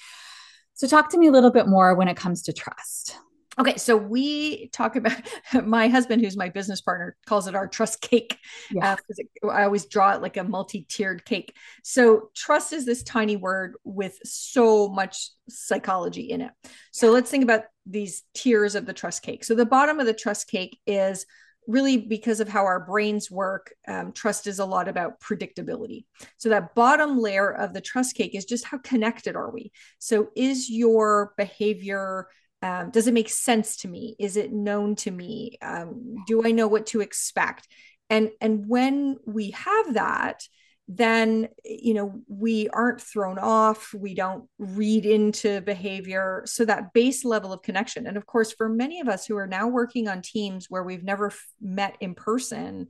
So 0.74 0.86
talk 0.86 1.10
to 1.10 1.18
me 1.18 1.26
a 1.26 1.32
little 1.32 1.50
bit 1.50 1.66
more 1.66 1.94
when 1.94 2.08
it 2.08 2.16
comes 2.16 2.42
to 2.42 2.52
trust 2.52 3.16
Okay, 3.58 3.76
so 3.76 3.96
we 3.96 4.68
talk 4.68 4.94
about 4.94 5.20
my 5.64 5.88
husband, 5.88 6.22
who's 6.22 6.36
my 6.36 6.48
business 6.48 6.80
partner, 6.80 7.16
calls 7.26 7.48
it 7.48 7.54
our 7.54 7.66
trust 7.66 8.00
cake. 8.00 8.38
Yeah. 8.70 8.96
Uh, 9.42 9.48
I 9.50 9.64
always 9.64 9.86
draw 9.86 10.14
it 10.14 10.22
like 10.22 10.36
a 10.36 10.44
multi-tiered 10.44 11.24
cake. 11.24 11.54
So 11.82 12.30
trust 12.34 12.72
is 12.72 12.86
this 12.86 13.02
tiny 13.02 13.36
word 13.36 13.74
with 13.84 14.18
so 14.22 14.88
much 14.88 15.30
psychology 15.48 16.30
in 16.30 16.40
it. 16.40 16.52
So 16.92 17.10
let's 17.10 17.30
think 17.30 17.42
about 17.42 17.64
these 17.84 18.22
tiers 18.34 18.74
of 18.74 18.86
the 18.86 18.92
trust 18.92 19.22
cake. 19.22 19.44
So 19.44 19.54
the 19.54 19.66
bottom 19.66 19.98
of 19.98 20.06
the 20.06 20.14
trust 20.14 20.48
cake 20.48 20.78
is 20.86 21.26
really 21.66 21.98
because 21.98 22.40
of 22.40 22.48
how 22.48 22.64
our 22.64 22.80
brains 22.80 23.30
work. 23.30 23.74
Um, 23.86 24.12
trust 24.12 24.46
is 24.46 24.58
a 24.58 24.64
lot 24.64 24.88
about 24.88 25.20
predictability. 25.20 26.04
So 26.38 26.48
that 26.48 26.74
bottom 26.74 27.18
layer 27.18 27.50
of 27.50 27.74
the 27.74 27.80
trust 27.80 28.14
cake 28.14 28.34
is 28.34 28.46
just 28.46 28.64
how 28.64 28.78
connected 28.78 29.36
are 29.36 29.50
we? 29.50 29.72
So 29.98 30.28
is 30.34 30.70
your 30.70 31.34
behavior 31.36 32.28
um, 32.62 32.90
does 32.90 33.06
it 33.06 33.14
make 33.14 33.28
sense 33.28 33.76
to 33.78 33.88
me? 33.88 34.16
Is 34.18 34.36
it 34.36 34.52
known 34.52 34.96
to 34.96 35.10
me? 35.10 35.58
Um, 35.62 36.16
do 36.26 36.44
i 36.44 36.50
know 36.50 36.68
what 36.68 36.86
to 36.86 37.00
expect? 37.00 37.68
And 38.10 38.30
and 38.40 38.68
when 38.68 39.16
we 39.26 39.50
have 39.50 39.94
that 39.94 40.42
then 40.90 41.48
you 41.66 41.92
know 41.92 42.22
we 42.28 42.66
aren't 42.70 43.02
thrown 43.02 43.38
off 43.38 43.92
we 43.92 44.14
don't 44.14 44.48
read 44.58 45.04
into 45.04 45.60
behavior. 45.60 46.42
So 46.46 46.64
that 46.64 46.94
base 46.94 47.26
level 47.26 47.52
of 47.52 47.60
connection 47.60 48.06
and 48.06 48.16
of 48.16 48.24
course 48.24 48.52
for 48.52 48.70
many 48.70 49.00
of 49.00 49.08
us 49.08 49.26
who 49.26 49.36
are 49.36 49.46
now 49.46 49.68
working 49.68 50.08
on 50.08 50.22
teams 50.22 50.66
where 50.70 50.82
we've 50.82 51.04
never 51.04 51.30
met 51.60 51.96
in 52.00 52.14
person 52.14 52.88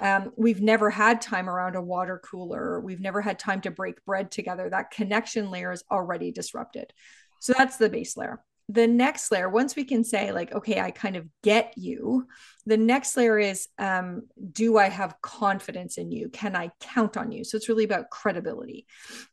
um, 0.00 0.30
we've 0.36 0.62
never 0.62 0.88
had 0.88 1.20
time 1.20 1.50
around 1.50 1.74
a 1.74 1.82
water 1.82 2.22
cooler 2.24 2.80
we've 2.80 3.00
never 3.00 3.20
had 3.20 3.40
time 3.40 3.60
to 3.62 3.72
break 3.72 4.04
bread 4.04 4.30
together 4.30 4.70
that 4.70 4.92
connection 4.92 5.50
layer 5.50 5.72
is 5.72 5.82
already 5.90 6.30
disrupted. 6.30 6.92
So 7.40 7.54
that's 7.58 7.76
the 7.76 7.90
base 7.90 8.16
layer 8.16 8.40
the 8.68 8.86
next 8.86 9.30
layer 9.30 9.48
once 9.48 9.76
we 9.76 9.84
can 9.84 10.04
say 10.04 10.32
like 10.32 10.52
okay 10.52 10.80
i 10.80 10.90
kind 10.90 11.16
of 11.16 11.26
get 11.42 11.74
you 11.76 12.26
the 12.64 12.76
next 12.76 13.16
layer 13.16 13.38
is 13.38 13.68
um, 13.78 14.22
do 14.52 14.78
i 14.78 14.88
have 14.88 15.20
confidence 15.20 15.98
in 15.98 16.12
you? 16.12 16.28
Can 16.28 16.54
i 16.54 16.70
count 16.80 17.16
on 17.16 17.32
you? 17.32 17.44
So 17.44 17.56
it's 17.56 17.68
really 17.68 17.84
about 17.84 18.10
credibility. 18.10 18.86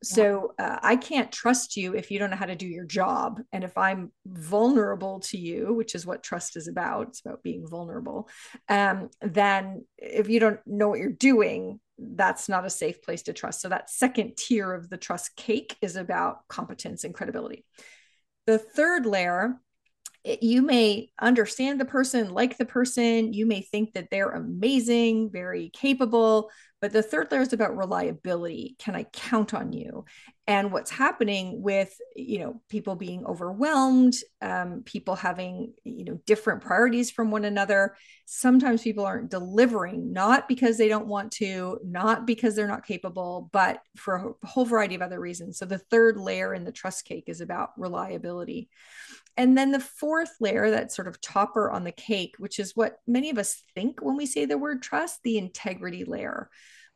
So 0.04 0.54
uh, 0.60 0.78
i 0.82 0.96
can't 0.96 1.32
trust 1.32 1.78
you 1.78 1.96
if 1.96 2.12
you 2.12 2.20
don't 2.20 2.32
know 2.32 2.38
how 2.38 2.46
to 2.46 2.56
do 2.56 2.68
your 2.68 2.86
job. 2.86 3.42
And 3.52 3.64
if 3.64 3.78
i'm 3.78 4.12
vulnerable 4.26 5.20
to 5.20 5.38
you 5.38 5.74
which 5.74 5.96
is 5.96 6.06
what 6.06 6.24
trust 6.24 6.56
is 6.56 6.68
about 6.68 7.10
it's 7.10 7.22
about 7.22 7.44
being 7.44 7.68
vulnerable 7.68 8.30
um, 8.68 9.10
then 9.22 9.86
if 9.98 10.30
you 10.30 10.40
don't 10.40 10.60
know 10.66 10.90
what 10.90 11.00
you're 11.00 11.12
doing 11.12 11.80
that's 11.98 12.48
not 12.48 12.66
a 12.66 12.70
safe 12.70 13.02
place 13.02 13.24
to 13.24 13.34
trust. 13.34 13.62
So 13.62 13.68
that 13.70 13.90
second 13.90 14.38
tier 14.38 14.74
of 14.74 14.90
the 14.90 14.96
trust 14.96 15.36
cake 15.36 15.76
is 15.82 15.98
about 15.98 16.48
competence 16.48 17.04
and 17.04 17.14
credibility 17.14 17.66
the 18.50 18.58
third 18.58 19.06
layer, 19.06 19.60
you 20.42 20.64
may 20.64 21.12
understand 21.22 21.80
the 21.80 21.86
person, 21.86 22.32
like 22.32 22.58
the 22.58 22.66
person, 22.66 23.32
you 23.32 23.46
may 23.46 23.62
think 23.62 23.94
that 23.94 24.08
they're 24.10 24.32
amazing, 24.32 25.30
very 25.30 25.70
capable, 25.70 26.50
but 26.82 26.94
the 26.94 27.04
third 27.04 27.32
layer 27.32 27.42
is 27.42 27.52
about 27.52 27.76
reliability. 27.76 28.76
Can 28.80 28.96
I 28.96 29.04
count 29.04 29.54
on 29.54 29.74
you? 29.74 30.06
And 30.48 30.72
what's 30.72 30.90
happening 30.90 31.62
with 31.62 31.96
you 32.16 32.40
know 32.40 32.62
people 32.70 32.96
being 32.96 33.26
overwhelmed, 33.26 34.16
um, 34.42 34.84
people 34.86 35.16
having 35.16 35.74
you 35.84 36.06
know 36.06 36.20
different 36.26 36.62
priorities 36.62 37.12
from 37.12 37.32
one 37.32 37.46
another. 37.46 37.96
Sometimes 38.26 38.82
people 38.82 39.06
aren't 39.06 39.30
delivering, 39.30 40.14
not 40.14 40.48
because 40.48 40.78
they 40.78 40.88
don't 40.88 41.08
want 41.08 41.32
to, 41.34 41.80
not 41.84 42.26
because 42.26 42.56
they're 42.56 42.68
not 42.68 42.86
capable, 42.86 43.50
but 43.52 43.82
for 43.96 44.36
a 44.44 44.48
whole 44.48 44.66
variety 44.66 44.96
of 44.96 45.02
other 45.02 45.20
reasons. 45.20 45.58
So 45.58 45.66
the 45.66 45.78
third 45.78 46.18
layer 46.18 46.54
in 46.54 46.64
the 46.64 46.72
trust 46.72 47.06
cake 47.06 47.26
is 47.28 47.42
about 47.42 47.72
reliability. 47.78 48.70
And 49.38 49.58
then 49.58 49.72
the 49.72 49.80
fourth 49.80 50.32
layer, 50.42 50.72
that 50.72 50.92
sort 50.92 51.08
of 51.08 51.22
topper 51.22 51.72
on 51.72 51.84
the 51.84 51.92
cake, 51.92 52.36
which 52.40 52.60
is 52.60 52.76
what 52.76 52.98
many 53.08 53.30
of 53.30 53.38
us 53.38 53.64
think 53.74 54.00
when 54.02 54.18
we 54.18 54.26
say 54.26 54.46
the 54.46 54.58
word 54.58 54.82
trust, 54.82 55.20
the 55.24 55.38
integrity 55.38 56.04
layer 56.04 56.50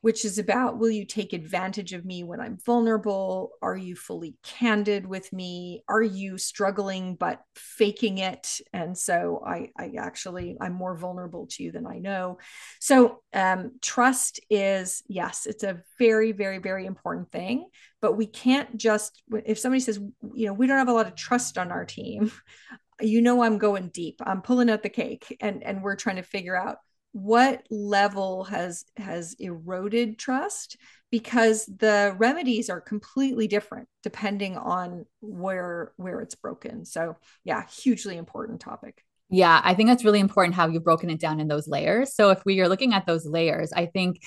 which 0.04 0.26
is 0.26 0.38
about 0.38 0.78
will 0.78 0.90
you 0.90 1.06
take 1.06 1.32
advantage 1.32 1.94
of 1.94 2.04
me 2.04 2.26
when 2.26 2.42
I'm 2.42 2.58
vulnerable? 2.66 3.52
Are 3.62 3.78
you 3.78 3.96
fully 3.96 4.36
candid 4.44 5.06
with 5.06 5.32
me? 5.32 5.86
Are 5.88 6.02
you 6.02 6.38
struggling 6.38 7.16
but 7.16 7.40
faking 7.56 8.18
it? 8.18 8.60
And 8.74 8.98
so 8.98 9.42
I, 9.48 9.70
I 9.80 9.94
actually, 9.98 10.58
I'm 10.60 10.74
more 10.74 10.98
vulnerable 10.98 11.48
to 11.52 11.64
you 11.64 11.72
than 11.72 11.88
I 11.88 12.00
know. 12.00 12.40
So 12.82 13.22
um, 13.34 13.80
trust 13.82 14.42
is, 14.50 15.04
yes, 15.08 15.46
it's 15.46 15.64
a 15.64 15.82
very, 15.98 16.34
very, 16.34 16.58
very 16.58 16.86
important 16.86 17.32
thing. 17.32 17.70
But 18.02 18.18
we 18.18 18.26
can't 18.26 18.76
just, 18.76 19.24
if 19.46 19.58
somebody 19.58 19.80
says, 19.80 20.02
you 20.34 20.48
know, 20.48 20.54
we 20.54 20.68
don't 20.68 20.80
have 20.80 20.90
a 20.90 20.94
lot 20.94 21.08
of 21.08 21.16
trust 21.16 21.58
on 21.58 21.72
our 21.72 21.86
team, 21.86 22.30
you 23.00 23.22
know, 23.22 23.42
I'm 23.42 23.58
going 23.58 23.88
deep. 23.88 24.20
I'm 24.22 24.42
pulling 24.42 24.70
out 24.70 24.84
the 24.84 24.90
cake 24.90 25.38
and, 25.40 25.64
and 25.64 25.82
we're 25.82 25.96
trying 25.96 26.18
to 26.18 26.24
figure 26.24 26.58
out 26.58 26.80
what 27.13 27.65
level 27.70 28.43
has 28.46 28.86
has 28.98 29.36
eroded 29.39 30.17
trust? 30.17 30.77
Because 31.12 31.65
the 31.67 32.15
remedies 32.17 32.70
are 32.70 32.82
completely 32.82 33.48
different 33.48 33.88
depending 34.01 34.58
on 34.58 35.05
where 35.22 35.93
where 35.98 36.20
it's 36.20 36.36
broken. 36.36 36.86
So 36.86 37.15
yeah 37.43 37.65
hugely 37.67 38.17
important 38.17 38.60
topic. 38.60 39.03
Yeah 39.29 39.62
i 39.63 39.74
think 39.74 39.89
that's 39.89 40.03
really 40.03 40.20
important 40.20 40.55
how 40.55 40.67
you've 40.67 40.84
broken 40.84 41.10
it 41.10 41.20
down 41.20 41.39
in 41.39 41.48
those 41.48 41.67
layers. 41.67 42.15
So 42.15 42.32
if 42.32 42.41
we 42.46 42.60
are 42.62 42.67
looking 42.67 42.93
at 42.93 43.05
those 43.05 43.25
layers 43.25 43.72
i 43.72 43.86
think 43.86 44.20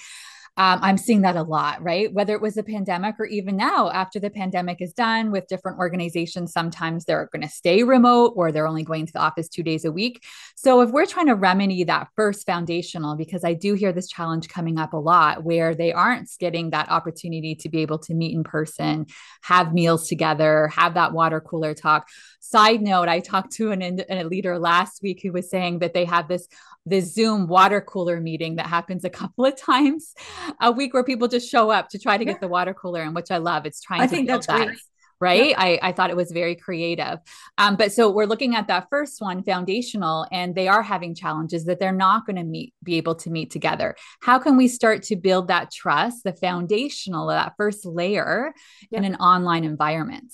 um, 0.59 0.79
I'm 0.83 0.97
seeing 0.97 1.21
that 1.23 1.37
a 1.37 1.43
lot, 1.43 1.83
right? 1.83 2.11
Whether 2.11 2.33
it 2.33 2.41
was 2.41 2.55
the 2.55 2.63
pandemic 2.63 3.17
or 3.19 3.27
even 3.27 3.57
now, 3.57 3.91
after 3.91 4.19
the 4.19 4.31
pandemic 4.31 4.81
is 4.81 4.95
done 4.95 5.31
with 5.31 5.49
different 5.49 5.79
organizations, 5.79 6.53
sometimes 6.53 7.05
they're 7.05 7.29
going 7.31 7.43
to 7.43 7.49
stay 7.49 7.83
remote 7.83 8.33
or 8.37 8.51
they're 8.51 8.67
only 8.67 8.83
going 8.83 9.05
to 9.05 9.13
the 9.13 9.19
office 9.19 9.51
two 9.51 9.63
days 9.63 9.85
a 9.85 9.93
week. 9.93 10.25
So, 10.55 10.81
if 10.81 10.91
we're 10.91 11.05
trying 11.05 11.27
to 11.27 11.35
remedy 11.35 11.85
that 11.85 12.09
first 12.17 12.47
foundational, 12.47 13.17
because 13.17 13.45
I 13.45 13.53
do 13.53 13.75
hear 13.75 13.93
this 13.93 14.09
challenge 14.09 14.49
coming 14.49 14.79
up 14.79 14.95
a 14.95 14.99
lot 14.99 15.45
where 15.45 15.75
they 15.75 15.93
aren't 15.93 16.31
getting 16.41 16.71
that 16.71 16.91
opportunity 16.91 17.55
to 17.57 17.69
be 17.69 17.83
able 17.83 17.99
to 17.99 18.15
meet 18.15 18.35
in 18.35 18.43
person, 18.43 19.07
have 19.43 19.75
meals 19.75 20.09
together, 20.09 20.69
have 20.69 20.95
that 20.95 21.13
water 21.13 21.41
cooler 21.41 21.75
talk. 21.75 22.09
Side 22.41 22.81
note, 22.81 23.09
I 23.09 23.21
talked 23.21 23.53
to 23.55 23.73
an, 23.73 23.83
a 24.09 24.25
leader 24.25 24.59
last 24.59 25.03
week 25.03 25.21
who 25.23 25.33
was 25.33 25.51
saying 25.51 25.81
that 25.81 25.93
they 25.93 26.07
have 26.07 26.29
this 26.29 26.49
the 26.87 27.01
Zoom 27.01 27.49
water 27.49 27.81
cooler 27.81 28.21
meeting 28.21 28.57
that 28.57 28.67
happens 28.67 29.05
a 29.05 29.11
couple 29.11 29.45
of 29.45 29.57
times 29.61 30.15
a 30.61 30.73
week 30.73 30.95
where 30.95 31.05
people 31.05 31.29
just 31.29 31.51
show 31.51 31.71
up 31.71 31.89
to 31.91 31.99
try 31.99 32.17
to 32.17 32.25
yeah. 32.25 32.33
get 32.33 32.41
the 32.41 32.49
water 32.49 32.75
cooler 32.75 33.03
and 33.03 33.15
which 33.15 33.31
I 33.31 33.39
love. 33.39 33.67
It's 33.67 33.81
trying 33.81 34.01
I 34.01 34.07
to 34.07 34.11
think 34.11 34.29
that's 34.29 34.47
that. 34.47 34.67
great 34.67 34.79
right? 35.21 35.49
Yep. 35.49 35.57
I, 35.59 35.79
I 35.83 35.93
thought 35.93 36.11
it 36.11 36.17
was 36.17 36.31
very 36.31 36.55
creative. 36.55 37.19
Um, 37.59 37.77
but 37.77 37.93
so 37.93 38.11
we're 38.11 38.27
looking 38.27 38.55
at 38.55 38.69
that 38.69 38.89
first 38.91 39.21
one, 39.21 39.43
foundational, 39.43 40.27
and 40.33 40.55
they 40.55 40.69
are 40.69 40.83
having 40.83 41.15
challenges 41.15 41.65
that 41.65 41.81
they're 41.81 41.93
not 41.93 42.27
going 42.27 42.37
to 42.37 42.45
meet, 42.45 42.75
be 42.83 42.97
able 42.97 43.15
to 43.17 43.31
meet 43.31 43.51
together. 43.51 43.97
How 44.21 44.39
can 44.39 44.57
we 44.57 44.69
start 44.69 45.03
to 45.05 45.17
build 45.17 45.49
that 45.49 45.71
trust, 45.71 46.25
the 46.25 46.33
foundational, 46.33 47.29
that 47.29 47.55
first 47.57 47.87
layer 47.87 48.53
yep. 48.91 48.99
in 48.99 49.05
an 49.05 49.17
online 49.17 49.65
environment? 49.65 50.33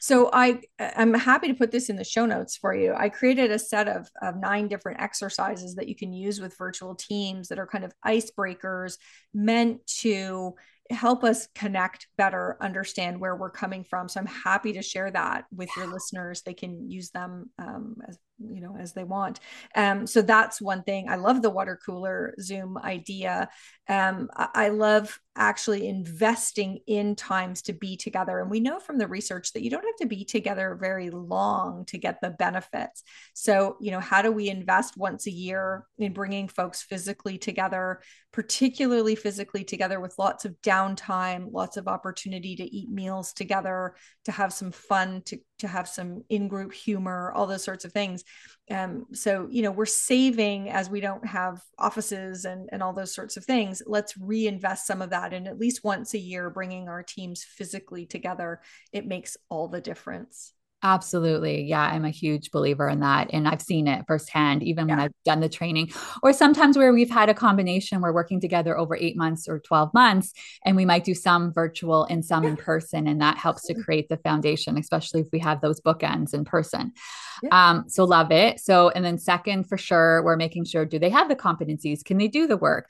So 0.00 0.30
I 0.32 0.60
I'm 0.78 1.14
happy 1.14 1.48
to 1.48 1.54
put 1.54 1.70
this 1.70 1.88
in 1.88 1.96
the 1.96 2.04
show 2.04 2.26
notes 2.26 2.56
for 2.56 2.74
you. 2.74 2.94
I 2.96 3.08
created 3.08 3.50
a 3.50 3.58
set 3.58 3.88
of, 3.88 4.08
of 4.20 4.36
nine 4.36 4.68
different 4.68 5.00
exercises 5.00 5.74
that 5.76 5.88
you 5.88 5.94
can 5.94 6.12
use 6.12 6.40
with 6.40 6.56
virtual 6.56 6.94
teams 6.94 7.48
that 7.48 7.58
are 7.58 7.66
kind 7.66 7.84
of 7.84 7.92
icebreakers 8.04 8.98
meant 9.32 9.86
to 10.00 10.54
help 10.90 11.24
us 11.24 11.48
connect 11.54 12.08
better, 12.16 12.56
understand 12.60 13.20
where 13.20 13.36
we're 13.36 13.50
coming 13.50 13.84
from. 13.84 14.08
So 14.08 14.20
I'm 14.20 14.26
happy 14.26 14.72
to 14.72 14.82
share 14.82 15.10
that 15.10 15.44
with 15.54 15.68
yeah. 15.76 15.84
your 15.84 15.92
listeners. 15.92 16.42
They 16.42 16.54
can 16.54 16.90
use 16.90 17.10
them 17.10 17.50
um, 17.58 17.96
as 18.08 18.18
you 18.38 18.60
know 18.60 18.76
as 18.78 18.92
they 18.92 19.04
want. 19.04 19.40
Um 19.74 20.06
so 20.06 20.22
that's 20.22 20.60
one 20.60 20.82
thing. 20.82 21.08
I 21.08 21.16
love 21.16 21.42
the 21.42 21.50
water 21.50 21.78
cooler 21.84 22.34
zoom 22.40 22.78
idea. 22.78 23.48
Um 23.88 24.30
I, 24.34 24.68
love 24.68 25.18
actually 25.34 25.88
investing 25.88 26.80
in 26.86 27.16
times 27.16 27.62
to 27.62 27.72
be 27.72 27.96
together. 27.96 28.40
And 28.40 28.50
we 28.50 28.60
know 28.60 28.80
from 28.80 28.98
the 28.98 29.06
research 29.06 29.52
that 29.52 29.62
you 29.62 29.70
don't 29.70 29.84
have 29.84 29.96
to 30.00 30.06
be 30.06 30.24
together 30.24 30.76
very 30.78 31.10
long 31.10 31.84
to 31.86 31.96
get 31.96 32.20
the 32.20 32.30
benefits. 32.30 33.02
So 33.34 33.76
you 33.80 33.90
know 33.90 34.00
how 34.00 34.22
do 34.22 34.30
we 34.30 34.50
invest 34.50 34.96
once 34.96 35.26
a 35.26 35.30
year 35.30 35.84
in 35.98 36.12
bringing 36.12 36.48
folks 36.48 36.82
physically 36.82 37.38
together 37.38 38.00
particularly 38.32 39.14
physically 39.14 39.64
together 39.64 40.00
with 40.00 40.14
lots 40.18 40.44
of 40.44 40.54
downtime 40.62 41.48
lots 41.50 41.76
of 41.76 41.88
opportunity 41.88 42.56
to 42.56 42.64
eat 42.64 42.90
meals 42.90 43.32
together 43.32 43.94
to 44.24 44.32
have 44.32 44.52
some 44.52 44.70
fun 44.70 45.22
to 45.22 45.38
to 45.58 45.68
have 45.68 45.88
some 45.88 46.22
in-group 46.28 46.72
humor 46.72 47.32
all 47.34 47.46
those 47.46 47.64
sorts 47.64 47.84
of 47.84 47.92
things. 47.92 48.24
Um, 48.70 49.06
so 49.12 49.48
you 49.50 49.62
know 49.62 49.70
we're 49.70 49.86
saving 49.86 50.68
as 50.70 50.90
we 50.90 51.00
don't 51.00 51.26
have 51.26 51.62
offices 51.78 52.44
and 52.44 52.68
and 52.72 52.82
all 52.82 52.92
those 52.92 53.14
sorts 53.14 53.36
of 53.36 53.44
things. 53.44 53.82
Let's 53.86 54.16
reinvest 54.16 54.86
some 54.86 55.02
of 55.02 55.10
that 55.10 55.32
and 55.32 55.48
at 55.48 55.58
least 55.58 55.84
once 55.84 56.14
a 56.14 56.18
year 56.18 56.50
bringing 56.50 56.88
our 56.88 57.02
teams 57.02 57.44
physically 57.44 58.06
together. 58.06 58.60
It 58.92 59.06
makes 59.06 59.36
all 59.48 59.68
the 59.68 59.80
difference 59.80 60.52
Absolutely. 60.82 61.64
Yeah, 61.64 61.82
I'm 61.82 62.04
a 62.04 62.10
huge 62.10 62.52
believer 62.52 62.88
in 62.88 63.00
that. 63.00 63.30
And 63.32 63.48
I've 63.48 63.60
seen 63.60 63.88
it 63.88 64.04
firsthand, 64.06 64.62
even 64.62 64.86
yeah. 64.86 64.94
when 64.94 65.04
I've 65.04 65.12
done 65.24 65.40
the 65.40 65.48
training, 65.48 65.90
or 66.22 66.32
sometimes 66.32 66.78
where 66.78 66.92
we've 66.92 67.10
had 67.10 67.28
a 67.28 67.34
combination, 67.34 68.00
we're 68.00 68.12
working 68.12 68.40
together 68.40 68.78
over 68.78 68.96
eight 68.96 69.16
months 69.16 69.48
or 69.48 69.58
12 69.58 69.92
months, 69.92 70.32
and 70.64 70.76
we 70.76 70.84
might 70.84 71.02
do 71.02 71.14
some 71.14 71.52
virtual 71.52 72.04
and 72.04 72.24
some 72.24 72.44
in 72.44 72.56
person. 72.56 73.08
And 73.08 73.20
that 73.20 73.38
helps 73.38 73.66
to 73.66 73.74
create 73.74 74.08
the 74.08 74.18
foundation, 74.18 74.78
especially 74.78 75.22
if 75.22 75.28
we 75.32 75.40
have 75.40 75.60
those 75.60 75.80
bookends 75.80 76.32
in 76.32 76.44
person. 76.44 76.92
Yeah. 77.42 77.70
Um, 77.70 77.84
so 77.88 78.04
love 78.04 78.30
it. 78.30 78.60
So, 78.60 78.90
and 78.90 79.04
then 79.04 79.18
second, 79.18 79.64
for 79.68 79.78
sure, 79.78 80.22
we're 80.22 80.36
making 80.36 80.64
sure 80.64 80.84
do 80.84 80.98
they 80.98 81.10
have 81.10 81.28
the 81.28 81.36
competencies? 81.36 82.04
Can 82.04 82.18
they 82.18 82.28
do 82.28 82.46
the 82.46 82.56
work? 82.56 82.88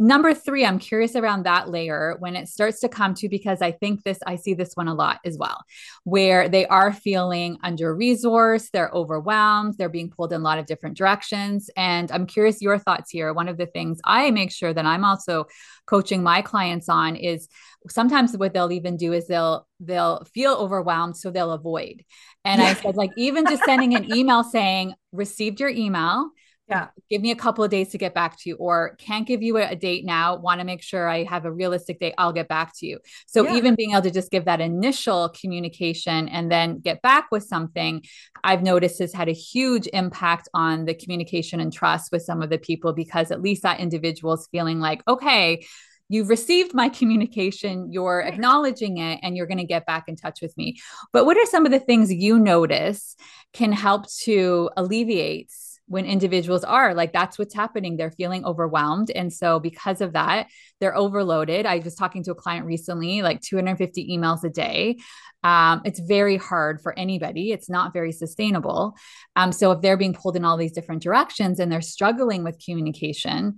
Number 0.00 0.32
three, 0.32 0.64
I'm 0.64 0.78
curious 0.78 1.16
around 1.16 1.44
that 1.44 1.70
layer 1.70 2.14
when 2.20 2.36
it 2.36 2.48
starts 2.48 2.78
to 2.80 2.88
come 2.88 3.14
to, 3.14 3.28
because 3.28 3.60
I 3.60 3.72
think 3.72 4.04
this, 4.04 4.18
I 4.24 4.36
see 4.36 4.54
this 4.54 4.74
one 4.74 4.86
a 4.86 4.94
lot 4.94 5.18
as 5.24 5.36
well, 5.36 5.60
where 6.04 6.48
they 6.48 6.66
are 6.66 6.92
feeling 6.92 7.58
under 7.64 7.96
resourced, 7.96 8.70
they're 8.70 8.90
overwhelmed, 8.92 9.74
they're 9.76 9.88
being 9.88 10.10
pulled 10.10 10.32
in 10.32 10.40
a 10.40 10.44
lot 10.44 10.60
of 10.60 10.66
different 10.66 10.96
directions. 10.96 11.68
And 11.76 12.12
I'm 12.12 12.26
curious 12.26 12.62
your 12.62 12.78
thoughts 12.78 13.10
here. 13.10 13.32
One 13.32 13.48
of 13.48 13.56
the 13.56 13.66
things 13.66 14.00
I 14.04 14.30
make 14.30 14.52
sure 14.52 14.72
that 14.72 14.86
I'm 14.86 15.04
also 15.04 15.46
coaching 15.86 16.22
my 16.22 16.42
clients 16.42 16.88
on 16.88 17.16
is 17.16 17.48
sometimes 17.88 18.36
what 18.36 18.54
they'll 18.54 18.70
even 18.70 18.96
do 18.96 19.12
is 19.12 19.26
they'll 19.26 19.66
they'll 19.80 20.24
feel 20.34 20.52
overwhelmed 20.54 21.16
so 21.16 21.30
they'll 21.30 21.52
avoid 21.52 22.04
and 22.44 22.60
yeah. 22.60 22.68
i 22.68 22.74
said 22.74 22.96
like 22.96 23.10
even 23.16 23.46
just 23.46 23.64
sending 23.64 23.94
an 23.94 24.12
email 24.14 24.42
saying 24.42 24.92
received 25.12 25.60
your 25.60 25.70
email 25.70 26.28
Yeah. 26.68 26.88
Give 27.08 27.22
me 27.22 27.30
a 27.30 27.36
couple 27.36 27.64
of 27.64 27.70
days 27.70 27.88
to 27.90 27.98
get 27.98 28.12
back 28.12 28.38
to 28.40 28.48
you, 28.50 28.56
or 28.56 28.94
can't 28.96 29.26
give 29.26 29.42
you 29.42 29.56
a, 29.56 29.70
a 29.70 29.76
date 29.76 30.04
now. 30.04 30.36
Want 30.36 30.60
to 30.60 30.66
make 30.66 30.82
sure 30.82 31.08
I 31.08 31.24
have 31.24 31.46
a 31.46 31.52
realistic 31.52 31.98
date. 31.98 32.14
I'll 32.18 32.32
get 32.32 32.46
back 32.46 32.72
to 32.78 32.86
you. 32.86 32.98
So 33.26 33.44
yeah. 33.44 33.56
even 33.56 33.74
being 33.74 33.92
able 33.92 34.02
to 34.02 34.10
just 34.10 34.30
give 34.30 34.44
that 34.44 34.60
initial 34.60 35.30
communication 35.30 36.28
and 36.28 36.52
then 36.52 36.80
get 36.80 37.00
back 37.00 37.28
with 37.30 37.44
something, 37.44 38.04
I've 38.44 38.62
noticed 38.62 38.98
has 38.98 39.14
had 39.14 39.28
a 39.28 39.32
huge 39.32 39.88
impact 39.94 40.48
on 40.52 40.84
the 40.84 40.94
communication 40.94 41.58
and 41.58 41.72
trust 41.72 42.12
with 42.12 42.22
some 42.22 42.42
of 42.42 42.50
the 42.50 42.58
people 42.58 42.92
because 42.92 43.30
at 43.30 43.40
least 43.40 43.62
that 43.62 43.80
individual 43.80 44.34
is 44.34 44.46
feeling 44.52 44.78
like, 44.78 45.02
okay, 45.08 45.64
you've 46.10 46.28
received 46.28 46.74
my 46.74 46.88
communication, 46.88 47.92
you're 47.92 48.20
acknowledging 48.20 48.98
it, 48.98 49.20
and 49.22 49.36
you're 49.36 49.46
going 49.46 49.58
to 49.58 49.64
get 49.64 49.86
back 49.86 50.04
in 50.06 50.16
touch 50.16 50.40
with 50.40 50.56
me. 50.56 50.76
But 51.12 51.24
what 51.24 51.36
are 51.36 51.46
some 51.46 51.66
of 51.66 51.72
the 51.72 51.80
things 51.80 52.12
you 52.12 52.38
notice 52.38 53.16
can 53.52 53.72
help 53.72 54.06
to 54.24 54.70
alleviate 54.76 55.50
when 55.88 56.04
individuals 56.04 56.64
are 56.64 56.94
like 56.94 57.12
that's 57.12 57.38
what's 57.38 57.54
happening. 57.54 57.96
They're 57.96 58.10
feeling 58.10 58.44
overwhelmed. 58.44 59.10
And 59.10 59.32
so 59.32 59.58
because 59.58 60.00
of 60.00 60.12
that 60.12 60.48
they're 60.80 60.96
overloaded. 60.96 61.66
I 61.66 61.78
was 61.78 61.94
talking 61.94 62.22
to 62.24 62.30
a 62.30 62.36
client 62.36 62.66
recently 62.66 63.22
like 63.22 63.40
250 63.40 64.16
emails 64.16 64.44
a 64.44 64.50
day. 64.50 64.98
Um, 65.42 65.82
it's 65.84 66.00
very 66.00 66.36
hard 66.36 66.80
for 66.80 66.98
anybody. 66.98 67.52
It's 67.52 67.70
not 67.70 67.92
very 67.92 68.12
sustainable. 68.12 68.94
Um, 69.36 69.52
so 69.52 69.72
if 69.72 69.82
they're 69.82 69.96
being 69.96 70.14
pulled 70.14 70.36
in 70.36 70.44
all 70.44 70.56
these 70.56 70.72
different 70.72 71.02
directions 71.02 71.58
and 71.58 71.70
they're 71.70 71.80
struggling 71.80 72.44
with 72.44 72.62
communication 72.64 73.56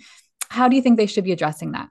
how 0.51 0.69
do 0.69 0.77
you 0.77 0.83
think 0.83 0.99
they 0.99 1.07
should 1.07 1.25
be 1.25 1.33
addressing 1.33 1.73
that? 1.73 1.89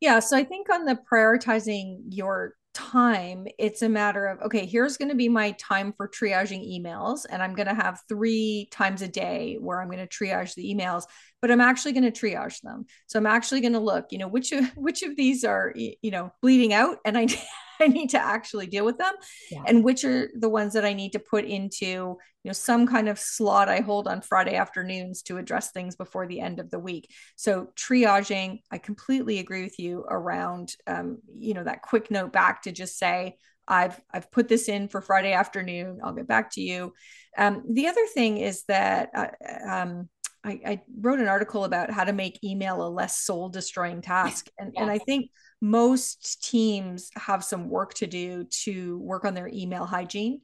Yeah. 0.00 0.20
So 0.20 0.36
I 0.36 0.44
think 0.44 0.68
on 0.70 0.84
the 0.84 0.98
prioritizing 1.10 2.02
your 2.10 2.54
time, 2.74 3.46
it's 3.58 3.82
a 3.82 3.88
matter 3.88 4.26
of, 4.26 4.40
okay, 4.42 4.66
here's 4.66 4.96
going 4.96 5.08
to 5.08 5.14
be 5.14 5.28
my 5.28 5.52
time 5.52 5.92
for 5.92 6.08
triaging 6.08 6.66
emails. 6.66 7.26
And 7.28 7.42
I'm 7.42 7.54
going 7.54 7.68
to 7.68 7.74
have 7.74 8.00
three 8.08 8.68
times 8.70 9.02
a 9.02 9.08
day 9.08 9.56
where 9.60 9.80
I'm 9.80 9.90
going 9.90 10.06
to 10.06 10.06
triage 10.06 10.54
the 10.54 10.74
emails, 10.74 11.04
but 11.40 11.50
I'm 11.50 11.60
actually 11.60 11.92
going 11.92 12.10
to 12.10 12.12
triage 12.12 12.60
them. 12.62 12.86
So 13.06 13.18
I'm 13.18 13.26
actually 13.26 13.60
going 13.60 13.74
to 13.74 13.80
look, 13.80 14.06
you 14.10 14.18
know, 14.18 14.28
which 14.28 14.52
of, 14.52 14.64
which 14.76 15.02
of 15.02 15.16
these 15.16 15.44
are, 15.44 15.72
you 15.76 16.10
know, 16.10 16.32
bleeding 16.40 16.72
out 16.72 16.98
and 17.04 17.16
I 17.18 17.26
I 17.82 17.88
need 17.88 18.10
to 18.10 18.18
actually 18.18 18.66
deal 18.66 18.84
with 18.84 18.98
them 18.98 19.14
yeah. 19.50 19.62
and 19.66 19.84
which 19.84 20.04
are 20.04 20.30
the 20.38 20.48
ones 20.48 20.72
that 20.74 20.84
I 20.84 20.92
need 20.92 21.12
to 21.12 21.18
put 21.18 21.44
into, 21.44 21.84
you 21.86 22.18
know, 22.44 22.52
some 22.52 22.86
kind 22.86 23.08
of 23.08 23.18
slot 23.18 23.68
I 23.68 23.80
hold 23.80 24.08
on 24.08 24.22
Friday 24.22 24.54
afternoons 24.54 25.22
to 25.22 25.36
address 25.38 25.70
things 25.70 25.96
before 25.96 26.26
the 26.26 26.40
end 26.40 26.60
of 26.60 26.70
the 26.70 26.78
week. 26.78 27.10
So 27.36 27.68
triaging, 27.76 28.60
I 28.70 28.78
completely 28.78 29.38
agree 29.38 29.62
with 29.62 29.78
you 29.78 30.04
around, 30.08 30.74
um, 30.86 31.18
you 31.38 31.54
know, 31.54 31.64
that 31.64 31.82
quick 31.82 32.10
note 32.10 32.32
back 32.32 32.62
to 32.62 32.72
just 32.72 32.98
say, 32.98 33.36
I've 33.68 34.00
I've 34.12 34.30
put 34.30 34.48
this 34.48 34.68
in 34.68 34.88
for 34.88 35.00
Friday 35.00 35.32
afternoon. 35.32 36.00
I'll 36.02 36.12
get 36.12 36.26
back 36.26 36.50
to 36.52 36.60
you. 36.60 36.92
Um, 37.38 37.62
the 37.70 37.86
other 37.86 38.04
thing 38.12 38.38
is 38.38 38.64
that 38.64 39.10
uh, 39.14 39.70
um, 39.70 40.08
I, 40.44 40.60
I, 40.66 40.82
wrote 41.00 41.20
an 41.20 41.28
article 41.28 41.64
about 41.64 41.90
how 41.90 42.04
to 42.04 42.12
make 42.12 42.42
email 42.42 42.84
a 42.84 42.88
less 42.88 43.18
soul 43.18 43.48
destroying 43.48 44.02
task, 44.02 44.48
and 44.58 44.72
and 44.76 44.90
I 44.90 44.98
think 44.98 45.30
most 45.62 46.42
teams 46.42 47.10
have 47.14 47.44
some 47.44 47.70
work 47.70 47.94
to 47.94 48.06
do 48.08 48.44
to 48.64 48.98
work 48.98 49.24
on 49.24 49.32
their 49.32 49.48
email 49.48 49.86
hygiene 49.86 50.40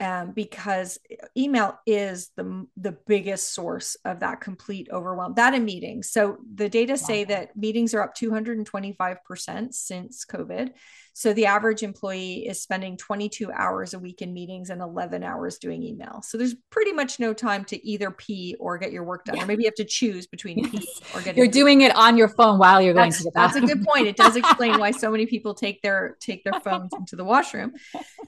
um, 0.00 0.32
because 0.32 0.98
email 1.36 1.78
is 1.86 2.30
the, 2.36 2.66
the 2.78 2.96
biggest 3.06 3.54
source 3.54 3.96
of 4.06 4.20
that 4.20 4.40
complete 4.40 4.88
overwhelm 4.90 5.34
that 5.36 5.54
in 5.54 5.66
meetings. 5.66 6.10
So 6.10 6.38
the 6.54 6.70
data 6.70 6.96
say 6.96 7.24
that 7.24 7.54
meetings 7.54 7.92
are 7.94 8.02
up 8.02 8.16
225% 8.16 9.74
since 9.74 10.24
covid 10.24 10.70
so 11.14 11.32
the 11.34 11.46
average 11.46 11.82
employee 11.82 12.46
is 12.46 12.62
spending 12.62 12.96
22 12.96 13.52
hours 13.52 13.92
a 13.92 13.98
week 13.98 14.22
in 14.22 14.32
meetings 14.32 14.70
and 14.70 14.80
11 14.80 15.22
hours 15.22 15.58
doing 15.58 15.82
email. 15.82 16.22
So 16.22 16.38
there's 16.38 16.54
pretty 16.70 16.92
much 16.92 17.20
no 17.20 17.34
time 17.34 17.64
to 17.66 17.86
either 17.86 18.10
pee 18.10 18.56
or 18.58 18.78
get 18.78 18.92
your 18.92 19.04
work 19.04 19.26
done. 19.26 19.36
Yeah. 19.36 19.44
Or 19.44 19.46
maybe 19.46 19.64
you 19.64 19.66
have 19.66 19.74
to 19.74 19.84
choose 19.84 20.26
between 20.26 20.58
yes. 20.58 20.70
pee 20.70 20.88
or 21.14 21.20
getting 21.20 21.36
You're 21.36 21.52
doing 21.52 21.82
it 21.82 21.94
on 21.94 22.16
your 22.16 22.28
phone 22.28 22.58
while 22.58 22.80
you're 22.80 22.94
that's, 22.94 23.16
going 23.16 23.18
to 23.18 23.24
the 23.24 23.30
bathroom. 23.32 23.66
That's 23.66 23.72
a 23.72 23.76
good 23.76 23.86
point. 23.86 24.06
It 24.06 24.16
does 24.16 24.36
explain 24.36 24.78
why 24.78 24.90
so 24.90 25.10
many 25.10 25.26
people 25.26 25.54
take 25.54 25.82
their 25.82 26.16
take 26.20 26.44
their 26.44 26.58
phones 26.60 26.92
into 26.98 27.16
the 27.16 27.24
washroom. 27.24 27.74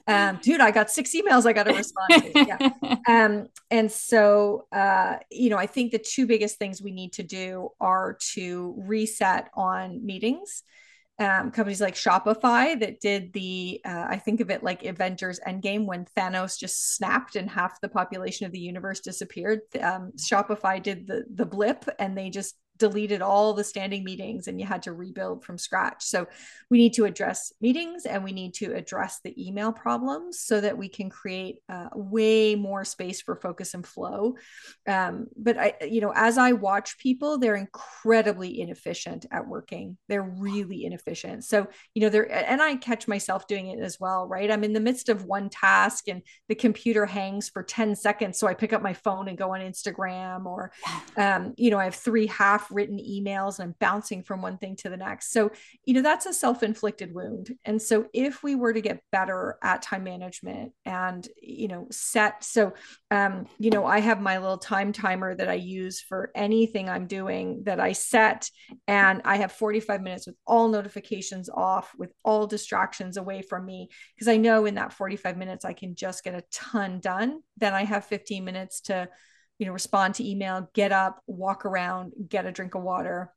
Um, 0.07 0.39
dude, 0.41 0.61
I 0.61 0.69
got 0.69 0.91
six 0.91 1.15
emails 1.15 1.47
I 1.47 1.53
got 1.53 1.63
to 1.63 1.73
respond 1.73 2.23
to. 2.23 2.45
Yeah. 2.45 2.69
Um, 3.07 3.49
and 3.69 3.91
so 3.91 4.65
uh, 4.71 5.17
you 5.31 5.49
know, 5.49 5.57
I 5.57 5.67
think 5.67 5.91
the 5.91 5.99
two 5.99 6.25
biggest 6.25 6.57
things 6.57 6.81
we 6.81 6.91
need 6.91 7.13
to 7.13 7.23
do 7.23 7.69
are 7.79 8.17
to 8.33 8.73
reset 8.77 9.49
on 9.53 10.03
meetings 10.03 10.63
um, 11.17 11.51
companies 11.51 11.79
like 11.79 11.95
Shopify 11.95 12.77
that 12.79 12.99
did 12.99 13.31
the, 13.31 13.79
uh, 13.85 14.05
I 14.09 14.17
think 14.17 14.41
of 14.41 14.49
it 14.49 14.63
like 14.63 14.83
Avengers 14.83 15.39
Endgame 15.47 15.85
when 15.85 16.05
Thanos 16.17 16.59
just 16.59 16.95
snapped 16.95 17.37
and 17.37 17.49
half 17.49 17.79
the 17.79 17.87
population 17.87 18.45
of 18.45 18.51
the 18.51 18.59
universe 18.59 18.99
disappeared. 18.99 19.61
Um, 19.81 20.11
Shopify 20.17 20.83
did 20.83 21.07
the 21.07 21.23
the 21.33 21.45
blip 21.45 21.85
and 21.99 22.17
they 22.17 22.29
just 22.29 22.55
deleted 22.77 23.21
all 23.21 23.53
the 23.53 23.63
standing 23.63 24.03
meetings 24.03 24.47
and 24.47 24.59
you 24.59 24.65
had 24.65 24.83
to 24.83 24.93
rebuild 24.93 25.43
from 25.43 25.57
scratch. 25.57 26.03
So 26.03 26.27
we 26.69 26.77
need 26.77 26.93
to 26.93 27.05
address 27.05 27.53
meetings 27.61 28.05
and 28.05 28.23
we 28.23 28.31
need 28.31 28.53
to 28.55 28.73
address 28.73 29.19
the 29.23 29.33
email 29.47 29.71
problems 29.71 30.39
so 30.39 30.59
that 30.61 30.77
we 30.77 30.89
can 30.89 31.09
create 31.09 31.59
uh, 31.69 31.89
way 31.93 32.55
more 32.55 32.83
space 32.83 33.21
for 33.21 33.35
focus 33.35 33.73
and 33.73 33.85
flow. 33.85 34.35
Um, 34.87 35.27
but 35.37 35.57
I, 35.57 35.73
you 35.81 36.01
know, 36.01 36.11
as 36.15 36.37
I 36.37 36.51
watch 36.53 36.97
people, 36.97 37.37
they're 37.37 37.55
incredibly 37.55 38.59
inefficient 38.59 39.25
at 39.31 39.47
working. 39.47 39.97
They're 40.09 40.23
really 40.23 40.85
inefficient. 40.85 41.43
So, 41.43 41.67
you 41.93 42.01
know, 42.01 42.09
they're, 42.09 42.31
and 42.31 42.61
I 42.61 42.75
catch 42.75 43.07
myself 43.07 43.47
doing 43.47 43.67
it 43.67 43.79
as 43.79 43.99
well, 43.99 44.27
right? 44.27 44.51
I'm 44.51 44.63
in 44.63 44.73
the 44.73 44.79
midst 44.79 45.09
of 45.09 45.25
one 45.25 45.49
task 45.49 46.07
and 46.07 46.21
the 46.49 46.55
computer 46.55 47.05
hangs 47.05 47.49
for 47.49 47.63
10 47.63 47.95
seconds. 47.95 48.37
So 48.37 48.47
I 48.47 48.53
pick 48.53 48.73
up 48.73 48.81
my 48.81 48.93
phone 48.93 49.27
and 49.27 49.37
go 49.37 49.53
on 49.53 49.61
Instagram 49.61 50.45
or, 50.45 50.71
um, 51.17 51.53
you 51.57 51.69
know, 51.69 51.79
I 51.79 51.85
have 51.85 51.95
three 51.95 52.27
half 52.27 52.64
written 52.71 52.97
emails 52.97 53.59
and 53.59 53.67
I'm 53.67 53.75
bouncing 53.79 54.23
from 54.23 54.41
one 54.41 54.57
thing 54.57 54.75
to 54.77 54.89
the 54.89 54.97
next. 54.97 55.31
So, 55.31 55.51
you 55.85 55.93
know, 55.93 56.01
that's 56.01 56.25
a 56.25 56.33
self 56.33 56.63
inflicted 56.63 57.13
wound. 57.13 57.55
And 57.65 57.81
so, 57.81 58.07
if 58.13 58.43
we 58.43 58.55
were 58.55 58.73
to 58.73 58.81
get 58.81 59.03
better 59.11 59.57
at 59.63 59.81
time 59.81 60.03
management 60.03 60.73
and, 60.85 61.27
you 61.41 61.67
know, 61.67 61.87
set, 61.91 62.43
so, 62.43 62.73
um, 63.11 63.47
you 63.59 63.69
know, 63.69 63.85
I 63.85 63.99
have 63.99 64.21
my 64.21 64.37
little 64.37 64.57
time 64.57 64.91
timer 64.91 65.35
that 65.35 65.49
I 65.49 65.55
use 65.55 66.01
for 66.01 66.31
anything 66.35 66.89
I'm 66.89 67.07
doing 67.07 67.63
that 67.63 67.79
I 67.79 67.93
set, 67.93 68.49
and 68.87 69.21
I 69.25 69.37
have 69.37 69.51
45 69.51 70.01
minutes 70.01 70.27
with 70.27 70.35
all 70.45 70.67
notifications 70.67 71.49
off, 71.49 71.91
with 71.97 72.11
all 72.23 72.47
distractions 72.47 73.17
away 73.17 73.41
from 73.41 73.65
me, 73.65 73.89
because 74.15 74.27
I 74.27 74.37
know 74.37 74.65
in 74.65 74.75
that 74.75 74.93
45 74.93 75.37
minutes 75.37 75.65
I 75.65 75.73
can 75.73 75.95
just 75.95 76.23
get 76.23 76.35
a 76.35 76.43
ton 76.51 76.99
done. 76.99 77.41
Then 77.57 77.73
I 77.73 77.83
have 77.83 78.05
15 78.05 78.43
minutes 78.43 78.81
to, 78.81 79.09
you 79.59 79.65
know, 79.65 79.71
respond 79.73 80.15
to 80.15 80.29
email, 80.29 80.69
get 80.73 80.91
up, 80.91 81.21
walk 81.27 81.65
around, 81.65 82.13
get 82.27 82.45
a 82.45 82.51
drink 82.51 82.75
of 82.75 82.83
water. 82.83 83.31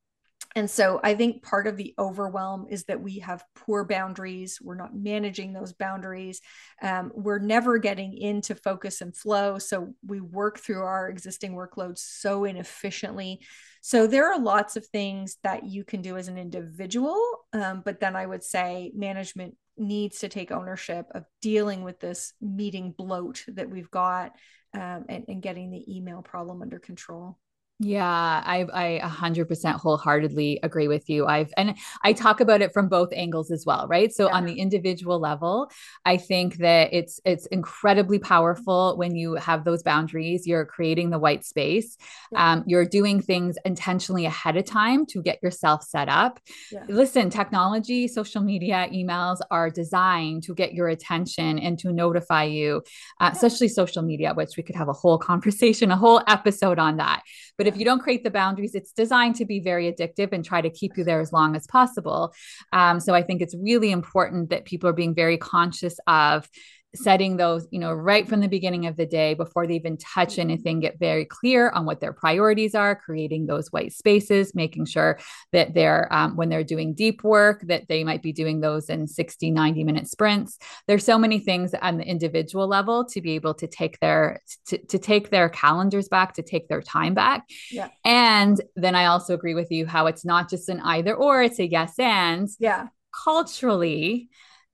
And 0.56 0.68
so 0.68 0.98
I 1.04 1.14
think 1.14 1.42
part 1.42 1.66
of 1.66 1.76
the 1.76 1.94
overwhelm 1.98 2.66
is 2.70 2.84
that 2.84 3.00
we 3.00 3.18
have 3.18 3.44
poor 3.54 3.84
boundaries. 3.84 4.58
We're 4.60 4.76
not 4.76 4.96
managing 4.96 5.52
those 5.52 5.72
boundaries. 5.72 6.40
Um, 6.82 7.12
we're 7.14 7.38
never 7.38 7.78
getting 7.78 8.16
into 8.16 8.54
focus 8.54 9.00
and 9.00 9.14
flow. 9.14 9.58
So 9.58 9.94
we 10.06 10.20
work 10.20 10.58
through 10.58 10.82
our 10.82 11.08
existing 11.10 11.52
workloads 11.52 11.98
so 11.98 12.44
inefficiently. 12.44 13.40
So 13.82 14.06
there 14.06 14.32
are 14.32 14.40
lots 14.40 14.76
of 14.76 14.86
things 14.86 15.36
that 15.44 15.66
you 15.66 15.84
can 15.84 16.02
do 16.02 16.16
as 16.16 16.28
an 16.28 16.38
individual. 16.38 17.20
Um, 17.52 17.82
but 17.84 18.00
then 18.00 18.16
I 18.16 18.26
would 18.26 18.42
say 18.42 18.90
management 18.94 19.54
needs 19.76 20.20
to 20.20 20.28
take 20.28 20.50
ownership 20.50 21.06
of 21.14 21.24
dealing 21.40 21.84
with 21.84 22.00
this 22.00 22.32
meeting 22.40 22.94
bloat 22.96 23.44
that 23.48 23.70
we've 23.70 23.90
got 23.90 24.32
um, 24.74 25.04
and, 25.08 25.24
and 25.28 25.42
getting 25.42 25.70
the 25.70 25.84
email 25.96 26.22
problem 26.22 26.62
under 26.62 26.78
control. 26.78 27.38
Yeah, 27.80 28.42
I 28.44 28.66
I 28.72 29.00
100% 29.04 29.74
wholeheartedly 29.76 30.58
agree 30.64 30.88
with 30.88 31.08
you. 31.08 31.26
I've 31.26 31.52
and 31.56 31.76
I 32.02 32.12
talk 32.12 32.40
about 32.40 32.60
it 32.60 32.72
from 32.72 32.88
both 32.88 33.10
angles 33.12 33.52
as 33.52 33.64
well, 33.64 33.86
right? 33.86 34.12
So 34.12 34.26
yeah. 34.26 34.34
on 34.34 34.46
the 34.46 34.54
individual 34.54 35.20
level, 35.20 35.70
I 36.04 36.16
think 36.16 36.56
that 36.56 36.92
it's 36.92 37.20
it's 37.24 37.46
incredibly 37.46 38.18
powerful 38.18 38.96
when 38.96 39.14
you 39.14 39.36
have 39.36 39.62
those 39.62 39.84
boundaries. 39.84 40.44
You're 40.44 40.66
creating 40.66 41.10
the 41.10 41.20
white 41.20 41.44
space. 41.44 41.96
Yeah. 42.32 42.52
Um, 42.52 42.64
you're 42.66 42.84
doing 42.84 43.22
things 43.22 43.56
intentionally 43.64 44.26
ahead 44.26 44.56
of 44.56 44.64
time 44.64 45.06
to 45.06 45.22
get 45.22 45.40
yourself 45.40 45.84
set 45.84 46.08
up. 46.08 46.40
Yeah. 46.72 46.84
Listen, 46.88 47.30
technology, 47.30 48.08
social 48.08 48.42
media, 48.42 48.88
emails 48.92 49.38
are 49.52 49.70
designed 49.70 50.42
to 50.44 50.54
get 50.54 50.74
your 50.74 50.88
attention 50.88 51.60
and 51.60 51.78
to 51.78 51.92
notify 51.92 52.42
you, 52.42 52.82
uh, 53.20 53.30
especially 53.32 53.68
social 53.68 54.02
media, 54.02 54.34
which 54.34 54.56
we 54.56 54.64
could 54.64 54.74
have 54.74 54.88
a 54.88 54.92
whole 54.92 55.18
conversation, 55.18 55.92
a 55.92 55.96
whole 55.96 56.22
episode 56.26 56.80
on 56.80 56.96
that. 56.96 57.22
But 57.56 57.67
if 57.68 57.76
you 57.76 57.84
don't 57.84 58.00
create 58.00 58.24
the 58.24 58.30
boundaries, 58.30 58.74
it's 58.74 58.92
designed 58.92 59.36
to 59.36 59.44
be 59.44 59.60
very 59.60 59.92
addictive 59.92 60.32
and 60.32 60.44
try 60.44 60.60
to 60.60 60.70
keep 60.70 60.96
you 60.96 61.04
there 61.04 61.20
as 61.20 61.32
long 61.32 61.54
as 61.54 61.66
possible. 61.66 62.34
Um, 62.72 62.98
so 62.98 63.14
I 63.14 63.22
think 63.22 63.40
it's 63.40 63.54
really 63.54 63.90
important 63.92 64.50
that 64.50 64.64
people 64.64 64.88
are 64.88 64.94
being 64.94 65.14
very 65.14 65.38
conscious 65.38 65.98
of 66.06 66.48
setting 66.94 67.36
those, 67.36 67.66
you 67.70 67.78
know, 67.78 67.92
right 67.92 68.26
from 68.26 68.40
the 68.40 68.48
beginning 68.48 68.86
of 68.86 68.96
the 68.96 69.04
day 69.04 69.34
before 69.34 69.66
they 69.66 69.74
even 69.74 69.96
touch 69.98 70.38
anything, 70.38 70.80
get 70.80 70.98
very 70.98 71.24
clear 71.24 71.68
on 71.70 71.84
what 71.84 72.00
their 72.00 72.12
priorities 72.12 72.74
are, 72.74 72.96
creating 72.96 73.46
those 73.46 73.70
white 73.70 73.92
spaces, 73.92 74.54
making 74.54 74.86
sure 74.86 75.18
that 75.52 75.74
they're, 75.74 76.10
um, 76.12 76.36
when 76.36 76.48
they're 76.48 76.64
doing 76.64 76.94
deep 76.94 77.22
work, 77.22 77.62
that 77.66 77.88
they 77.88 78.04
might 78.04 78.22
be 78.22 78.32
doing 78.32 78.60
those 78.60 78.88
in 78.88 79.06
60, 79.06 79.50
90 79.50 79.84
minute 79.84 80.08
sprints. 80.08 80.58
There's 80.86 81.04
so 81.04 81.18
many 81.18 81.38
things 81.38 81.74
on 81.74 81.98
the 81.98 82.04
individual 82.04 82.66
level 82.66 83.04
to 83.06 83.20
be 83.20 83.32
able 83.32 83.54
to 83.54 83.66
take 83.66 84.00
their, 84.00 84.40
to, 84.68 84.78
to 84.86 84.98
take 84.98 85.30
their 85.30 85.50
calendars 85.50 86.08
back, 86.08 86.34
to 86.34 86.42
take 86.42 86.68
their 86.68 86.82
time 86.82 87.12
back. 87.12 87.44
Yeah. 87.70 87.88
And 88.04 88.60
then 88.76 88.94
I 88.94 89.06
also 89.06 89.34
agree 89.34 89.54
with 89.54 89.70
you 89.70 89.86
how 89.86 90.06
it's 90.06 90.24
not 90.24 90.48
just 90.48 90.68
an 90.68 90.80
either 90.80 91.14
or, 91.14 91.42
it's 91.42 91.58
a 91.58 91.66
yes 91.66 91.98
and. 91.98 92.48
Yeah. 92.58 92.88
Culturally, 93.24 94.28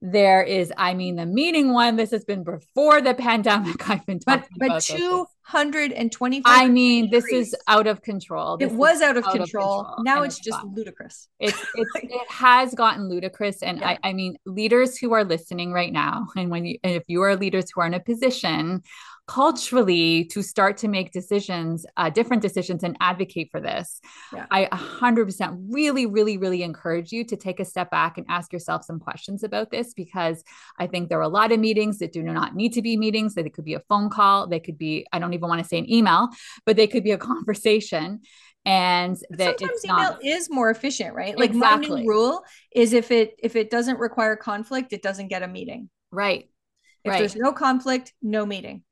there 0.06 0.42
is, 0.42 0.70
I 0.76 0.92
mean, 0.92 1.16
the 1.16 1.24
meeting 1.24 1.72
one. 1.72 1.96
This 1.96 2.10
has 2.10 2.26
been 2.26 2.44
before 2.44 3.00
the 3.00 3.14
pandemic. 3.18 3.88
I've 3.88 4.04
been 4.04 4.18
talking 4.20 4.46
but, 4.58 4.68
but 4.68 4.82
two 4.82 5.26
hundred 5.40 5.92
and 5.92 6.12
twenty. 6.12 6.42
I 6.44 6.68
mean, 6.68 7.10
this 7.10 7.24
is 7.24 7.56
out 7.68 7.86
of 7.86 8.02
control. 8.02 8.58
This 8.58 8.70
it 8.70 8.76
was 8.76 9.00
out, 9.00 9.16
of, 9.16 9.24
out 9.24 9.32
control. 9.32 9.80
of, 9.80 9.86
control. 9.86 10.04
Now 10.04 10.22
it's, 10.22 10.36
it's 10.36 10.44
just 10.44 10.60
fun. 10.60 10.74
ludicrous. 10.74 11.28
It's, 11.40 11.58
it's 11.74 11.90
it 11.94 12.30
has 12.30 12.74
gotten 12.74 13.08
ludicrous, 13.08 13.62
and 13.62 13.78
yeah. 13.78 13.96
I, 14.02 14.10
I 14.10 14.12
mean, 14.12 14.36
leaders 14.44 14.98
who 14.98 15.14
are 15.14 15.24
listening 15.24 15.72
right 15.72 15.92
now, 15.92 16.26
and 16.36 16.50
when 16.50 16.66
you, 16.66 16.78
and 16.84 16.94
if 16.94 17.04
you 17.06 17.22
are 17.22 17.34
leaders 17.34 17.70
who 17.74 17.80
are 17.80 17.86
in 17.86 17.94
a 17.94 18.00
position 18.00 18.82
culturally 19.26 20.24
to 20.26 20.42
start 20.42 20.76
to 20.78 20.88
make 20.88 21.10
decisions, 21.10 21.86
uh, 21.96 22.10
different 22.10 22.42
decisions, 22.42 22.82
and 22.82 22.96
advocate 23.00 23.48
for 23.50 23.60
this. 23.60 24.00
Yeah. 24.32 24.46
I 24.50 24.66
100% 24.66 25.66
really, 25.70 26.06
really, 26.06 26.36
really 26.36 26.62
encourage 26.62 27.10
you 27.10 27.24
to 27.24 27.36
take 27.36 27.58
a 27.58 27.64
step 27.64 27.90
back 27.90 28.18
and 28.18 28.26
ask 28.28 28.52
yourself 28.52 28.84
some 28.84 29.00
questions 29.00 29.42
about 29.42 29.70
this 29.70 29.94
because 29.94 30.44
I 30.78 30.86
think 30.86 31.08
there 31.08 31.18
are 31.18 31.22
a 31.22 31.28
lot 31.28 31.52
of 31.52 31.60
meetings 31.60 31.98
that 31.98 32.12
do 32.12 32.22
not 32.22 32.54
need 32.54 32.74
to 32.74 32.82
be 32.82 32.96
meetings, 32.96 33.34
that 33.34 33.46
it 33.46 33.54
could 33.54 33.64
be 33.64 33.74
a 33.74 33.80
phone 33.80 34.10
call, 34.10 34.46
they 34.46 34.60
could 34.60 34.76
be, 34.76 35.06
I 35.12 35.18
don't 35.18 35.32
even 35.32 35.48
want 35.48 35.62
to 35.62 35.68
say 35.68 35.78
an 35.78 35.90
email, 35.90 36.28
but 36.66 36.76
they 36.76 36.86
could 36.86 37.04
be 37.04 37.12
a 37.12 37.18
conversation 37.18 38.20
and 38.66 39.16
that 39.30 39.58
sometimes 39.58 39.84
email 39.84 39.96
not... 39.96 40.24
is 40.24 40.48
more 40.50 40.70
efficient 40.70 41.14
right 41.14 41.38
like 41.38 41.50
exactly. 41.50 41.88
my 41.88 42.00
new 42.00 42.08
rule 42.08 42.42
is 42.74 42.94
if 42.94 43.10
it 43.10 43.34
if 43.38 43.56
it 43.56 43.68
doesn't 43.68 43.98
require 43.98 44.36
conflict 44.36 44.94
it 44.94 45.02
doesn't 45.02 45.28
get 45.28 45.42
a 45.42 45.48
meeting 45.48 45.90
right 46.10 46.48
if 47.04 47.10
right. 47.10 47.18
there's 47.18 47.36
no 47.36 47.52
conflict 47.52 48.14
no 48.22 48.46
meeting 48.46 48.82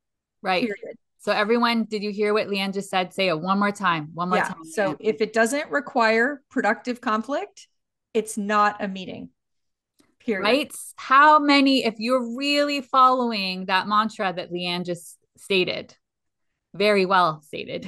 Right. 0.42 0.62
Period. 0.64 0.96
So 1.20 1.30
everyone, 1.30 1.84
did 1.84 2.02
you 2.02 2.10
hear 2.10 2.34
what 2.34 2.48
Liane 2.48 2.72
just 2.72 2.90
said? 2.90 3.14
Say 3.14 3.28
it 3.28 3.40
one 3.40 3.60
more 3.60 3.70
time. 3.70 4.10
One 4.12 4.28
more 4.28 4.38
yeah. 4.38 4.48
time. 4.48 4.64
So 4.64 4.96
if 4.98 5.20
it 5.20 5.32
doesn't 5.32 5.70
require 5.70 6.42
productive 6.50 7.00
conflict, 7.00 7.68
it's 8.12 8.36
not 8.36 8.82
a 8.82 8.88
meeting. 8.88 9.30
Period. 10.18 10.42
Right? 10.42 10.72
How 10.96 11.38
many, 11.38 11.84
if 11.84 11.94
you're 11.98 12.36
really 12.36 12.80
following 12.80 13.66
that 13.66 13.86
mantra 13.86 14.32
that 14.32 14.52
Liane 14.52 14.82
just 14.84 15.16
stated, 15.36 15.94
very 16.74 17.06
well 17.06 17.40
stated, 17.42 17.86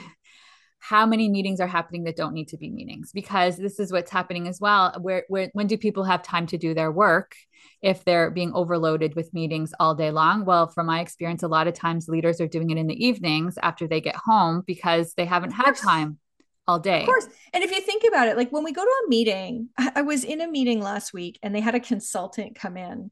how 0.84 1.06
many 1.06 1.30
meetings 1.30 1.60
are 1.60 1.66
happening 1.66 2.04
that 2.04 2.14
don't 2.14 2.34
need 2.34 2.48
to 2.48 2.58
be 2.58 2.68
meetings 2.68 3.10
because 3.14 3.56
this 3.56 3.80
is 3.80 3.90
what's 3.90 4.10
happening 4.10 4.46
as 4.46 4.60
well 4.60 4.94
where, 5.00 5.24
where 5.28 5.50
when 5.54 5.66
do 5.66 5.78
people 5.78 6.04
have 6.04 6.22
time 6.22 6.46
to 6.46 6.58
do 6.58 6.74
their 6.74 6.92
work 6.92 7.34
if 7.80 8.04
they're 8.04 8.30
being 8.30 8.52
overloaded 8.52 9.14
with 9.14 9.32
meetings 9.32 9.72
all 9.80 9.94
day 9.94 10.10
long 10.10 10.44
well 10.44 10.66
from 10.66 10.86
my 10.86 11.00
experience 11.00 11.42
a 11.42 11.48
lot 11.48 11.66
of 11.66 11.72
times 11.72 12.06
leaders 12.06 12.38
are 12.38 12.48
doing 12.48 12.68
it 12.68 12.76
in 12.76 12.86
the 12.86 13.06
evenings 13.06 13.56
after 13.62 13.88
they 13.88 14.00
get 14.00 14.16
home 14.16 14.62
because 14.66 15.14
they 15.14 15.24
haven't 15.24 15.52
had 15.52 15.74
time 15.74 16.18
all 16.66 16.78
day. 16.78 17.00
Of 17.00 17.06
course. 17.06 17.28
And 17.52 17.62
if 17.62 17.70
you 17.70 17.80
think 17.82 18.04
about 18.08 18.28
it, 18.28 18.38
like 18.38 18.50
when 18.50 18.64
we 18.64 18.72
go 18.72 18.82
to 18.82 19.02
a 19.04 19.08
meeting, 19.08 19.68
I 19.94 20.00
was 20.00 20.24
in 20.24 20.40
a 20.40 20.50
meeting 20.50 20.80
last 20.80 21.12
week 21.12 21.38
and 21.42 21.54
they 21.54 21.60
had 21.60 21.74
a 21.74 21.80
consultant 21.80 22.56
come 22.56 22.78
in 22.78 23.10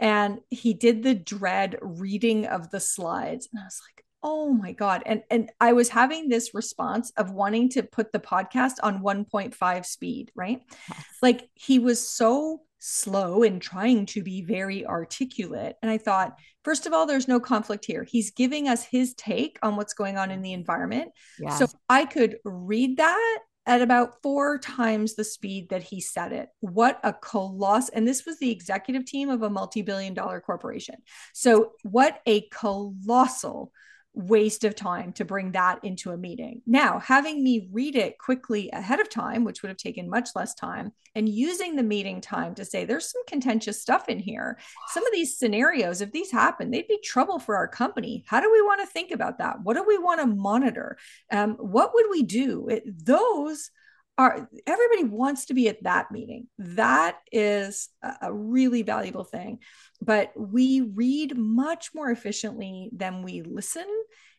and 0.00 0.40
he 0.50 0.74
did 0.74 1.02
the 1.02 1.14
dread 1.14 1.76
reading 1.80 2.46
of 2.46 2.70
the 2.70 2.80
slides. 2.80 3.48
And 3.52 3.60
I 3.60 3.66
was 3.66 3.80
like, 3.88 4.04
oh 4.22 4.52
my 4.52 4.72
god 4.72 5.02
and 5.06 5.22
and 5.30 5.50
i 5.60 5.72
was 5.72 5.88
having 5.88 6.28
this 6.28 6.54
response 6.54 7.12
of 7.16 7.30
wanting 7.30 7.68
to 7.68 7.82
put 7.82 8.12
the 8.12 8.18
podcast 8.18 8.74
on 8.82 9.02
1.5 9.02 9.86
speed 9.86 10.30
right 10.34 10.60
yes. 10.88 11.04
like 11.22 11.48
he 11.54 11.78
was 11.78 12.06
so 12.08 12.60
slow 12.80 13.42
and 13.42 13.60
trying 13.60 14.06
to 14.06 14.22
be 14.22 14.42
very 14.42 14.86
articulate 14.86 15.76
and 15.82 15.90
i 15.90 15.98
thought 15.98 16.38
first 16.64 16.86
of 16.86 16.92
all 16.92 17.06
there's 17.06 17.28
no 17.28 17.40
conflict 17.40 17.84
here 17.84 18.04
he's 18.04 18.30
giving 18.30 18.68
us 18.68 18.84
his 18.84 19.14
take 19.14 19.58
on 19.62 19.76
what's 19.76 19.94
going 19.94 20.16
on 20.16 20.30
in 20.30 20.42
the 20.42 20.52
environment 20.52 21.10
yes. 21.38 21.58
so 21.58 21.66
i 21.88 22.04
could 22.04 22.36
read 22.44 22.96
that 22.96 23.38
at 23.68 23.82
about 23.82 24.14
four 24.22 24.58
times 24.58 25.14
the 25.14 25.22
speed 25.22 25.68
that 25.68 25.82
he 25.82 26.00
said 26.00 26.32
it. 26.32 26.48
What 26.60 26.98
a 27.04 27.12
colossal, 27.12 27.92
and 27.94 28.08
this 28.08 28.24
was 28.24 28.38
the 28.38 28.50
executive 28.50 29.04
team 29.04 29.28
of 29.28 29.42
a 29.42 29.50
multi 29.50 29.82
billion 29.82 30.14
dollar 30.14 30.40
corporation. 30.40 30.96
So, 31.34 31.72
what 31.82 32.20
a 32.24 32.48
colossal 32.48 33.70
waste 34.18 34.64
of 34.64 34.74
time 34.74 35.12
to 35.12 35.24
bring 35.24 35.52
that 35.52 35.78
into 35.84 36.10
a 36.10 36.16
meeting. 36.16 36.60
Now, 36.66 36.98
having 36.98 37.42
me 37.42 37.68
read 37.70 37.94
it 37.94 38.18
quickly 38.18 38.68
ahead 38.72 38.98
of 38.98 39.08
time, 39.08 39.44
which 39.44 39.62
would 39.62 39.68
have 39.68 39.78
taken 39.78 40.10
much 40.10 40.30
less 40.34 40.54
time, 40.54 40.92
and 41.14 41.28
using 41.28 41.76
the 41.76 41.84
meeting 41.84 42.20
time 42.20 42.54
to 42.56 42.64
say, 42.64 42.84
there's 42.84 43.10
some 43.10 43.24
contentious 43.26 43.80
stuff 43.80 44.08
in 44.08 44.18
here. 44.18 44.58
Some 44.88 45.06
of 45.06 45.12
these 45.12 45.38
scenarios, 45.38 46.00
if 46.00 46.10
these 46.10 46.32
happen, 46.32 46.70
they'd 46.70 46.88
be 46.88 46.98
trouble 46.98 47.38
for 47.38 47.56
our 47.56 47.68
company. 47.68 48.24
How 48.26 48.40
do 48.40 48.50
we 48.50 48.60
want 48.60 48.80
to 48.80 48.86
think 48.86 49.12
about 49.12 49.38
that? 49.38 49.62
What 49.62 49.76
do 49.76 49.84
we 49.86 49.98
want 49.98 50.20
to 50.20 50.26
monitor? 50.26 50.98
Um, 51.30 51.54
what 51.54 51.92
would 51.94 52.06
we 52.10 52.24
do? 52.24 52.68
It, 52.68 53.06
those 53.06 53.70
are 54.18 54.48
everybody 54.66 55.04
wants 55.04 55.46
to 55.46 55.54
be 55.54 55.68
at 55.68 55.82
that 55.84 56.10
meeting. 56.10 56.48
That 56.58 57.18
is 57.30 57.88
a 58.20 58.32
really 58.32 58.82
valuable 58.82 59.24
thing. 59.24 59.60
But 60.02 60.32
we 60.36 60.80
read 60.80 61.38
much 61.38 61.90
more 61.94 62.10
efficiently 62.10 62.90
than 62.92 63.22
we 63.22 63.42
listen. 63.42 63.86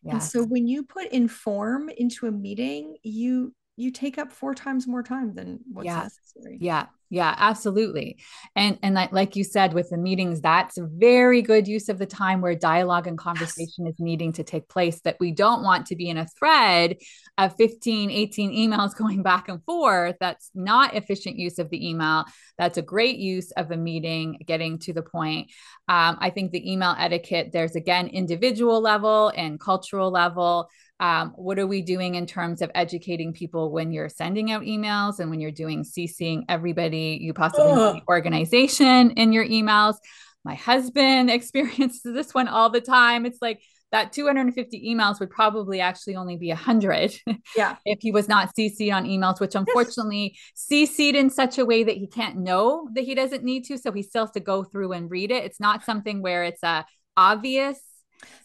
Yes. 0.04 0.14
And 0.14 0.24
so 0.24 0.44
when 0.44 0.68
you 0.68 0.84
put 0.84 1.08
inform 1.08 1.90
into 1.90 2.28
a 2.28 2.32
meeting, 2.32 2.98
you 3.04 3.54
you 3.80 3.92
take 3.92 4.18
up 4.18 4.32
four 4.34 4.54
times 4.54 4.88
more 4.88 5.04
time 5.04 5.34
than 5.34 5.60
what's 5.72 5.86
yeah. 5.86 6.04
necessary. 6.04 6.58
Yeah. 6.60 6.88
Yeah, 7.12 7.34
absolutely. 7.36 8.20
And 8.56 8.78
and 8.84 8.94
like, 8.94 9.36
you 9.36 9.44
said 9.44 9.74
with 9.74 9.90
the 9.90 9.98
meetings, 9.98 10.42
that's 10.42 10.78
a 10.78 10.86
very 10.86 11.42
good 11.42 11.68
use 11.68 11.90
of 11.90 11.98
the 11.98 12.06
time 12.06 12.40
where 12.40 12.54
dialogue 12.54 13.08
and 13.08 13.18
conversation 13.18 13.86
yes. 13.86 13.96
is 13.96 14.00
needing 14.00 14.32
to 14.34 14.44
take 14.44 14.70
place 14.70 15.02
that 15.02 15.18
we 15.20 15.32
don't 15.32 15.64
want 15.64 15.88
to 15.88 15.96
be 15.96 16.08
in 16.08 16.18
a 16.18 16.28
thread 16.28 16.98
of 17.40 17.56
15, 17.56 18.12
18 18.12 18.52
emails 18.52 18.96
going 18.98 19.24
back 19.24 19.50
and 19.50 19.64
forth. 19.64 20.18
That's 20.20 20.52
not 20.54 20.94
efficient 20.94 21.38
use 21.38 21.58
of 21.58 21.72
the 21.72 21.90
email. 21.90 22.26
That's 22.60 22.78
a 22.78 22.84
great 22.84 23.18
use 23.18 23.50
of 23.54 23.72
a 23.72 23.78
meeting, 23.78 24.44
getting 24.46 24.78
to 24.80 24.94
the 24.94 25.02
point. 25.02 25.50
Um, 25.88 26.18
I 26.20 26.30
think 26.30 26.52
the 26.52 26.72
email 26.72 26.94
etiquette, 26.96 27.50
there's 27.52 27.76
again 27.76 28.06
individual 28.06 28.82
level 28.82 29.34
and 29.36 29.60
cultural 29.60 30.12
level 30.12 30.70
um, 31.00 31.32
what 31.36 31.60
are 31.60 31.68
we 31.68 31.82
doing 31.82 32.16
in 32.16 32.26
terms 32.26 32.62
of 32.62 32.70
educating 32.76 33.34
people 33.34 33.72
when 33.72 33.92
you're 33.94 34.10
sending 34.10 34.52
out 34.52 34.64
emails 34.64 35.20
and 35.20 35.30
when 35.30 35.40
you're 35.40 35.52
doing 35.52 35.84
CCing 35.84 36.44
everybody 36.50 37.18
you 37.22 37.34
possibly 37.34 38.04
organization 38.10 39.12
in 39.12 39.32
your 39.32 39.46
emails? 39.46 39.96
My 40.44 40.56
husband 40.56 41.30
experiences 41.30 42.02
this 42.04 42.34
one 42.34 42.48
all 42.48 42.70
the 42.70 42.82
time. 42.82 43.26
It's 43.26 43.42
like 43.42 43.62
that 43.92 44.14
250 44.14 44.94
emails 44.94 45.20
would 45.20 45.30
probably 45.30 45.82
actually 45.82 46.16
only 46.16 46.38
be 46.38 46.50
100 46.50 47.12
yeah 47.56 47.76
if 47.86 48.00
he 48.02 48.12
was 48.12 48.28
not 48.28 48.54
cc'd 48.56 48.92
on 48.92 49.06
emails 49.06 49.40
which 49.40 49.56
unfortunately 49.56 50.38
cc'd 50.56 51.16
in 51.16 51.28
such 51.30 51.58
a 51.58 51.66
way 51.66 51.84
that 51.84 51.98
he 51.98 52.06
can't 52.06 52.38
know 52.38 52.88
that 52.94 53.04
he 53.04 53.16
doesn't 53.16 53.44
need 53.44 53.64
to 53.66 53.80
so 53.80 53.92
he 53.92 54.04
still 54.04 54.26
has 54.26 54.32
to 54.32 54.40
go 54.40 54.64
through 54.64 54.92
and 54.92 55.10
read 55.10 55.32
it 55.32 55.44
it's 55.44 55.60
not 55.60 55.84
something 55.84 56.22
where 56.22 56.44
it's 56.44 56.62
a 56.62 56.86
obvious 57.18 57.80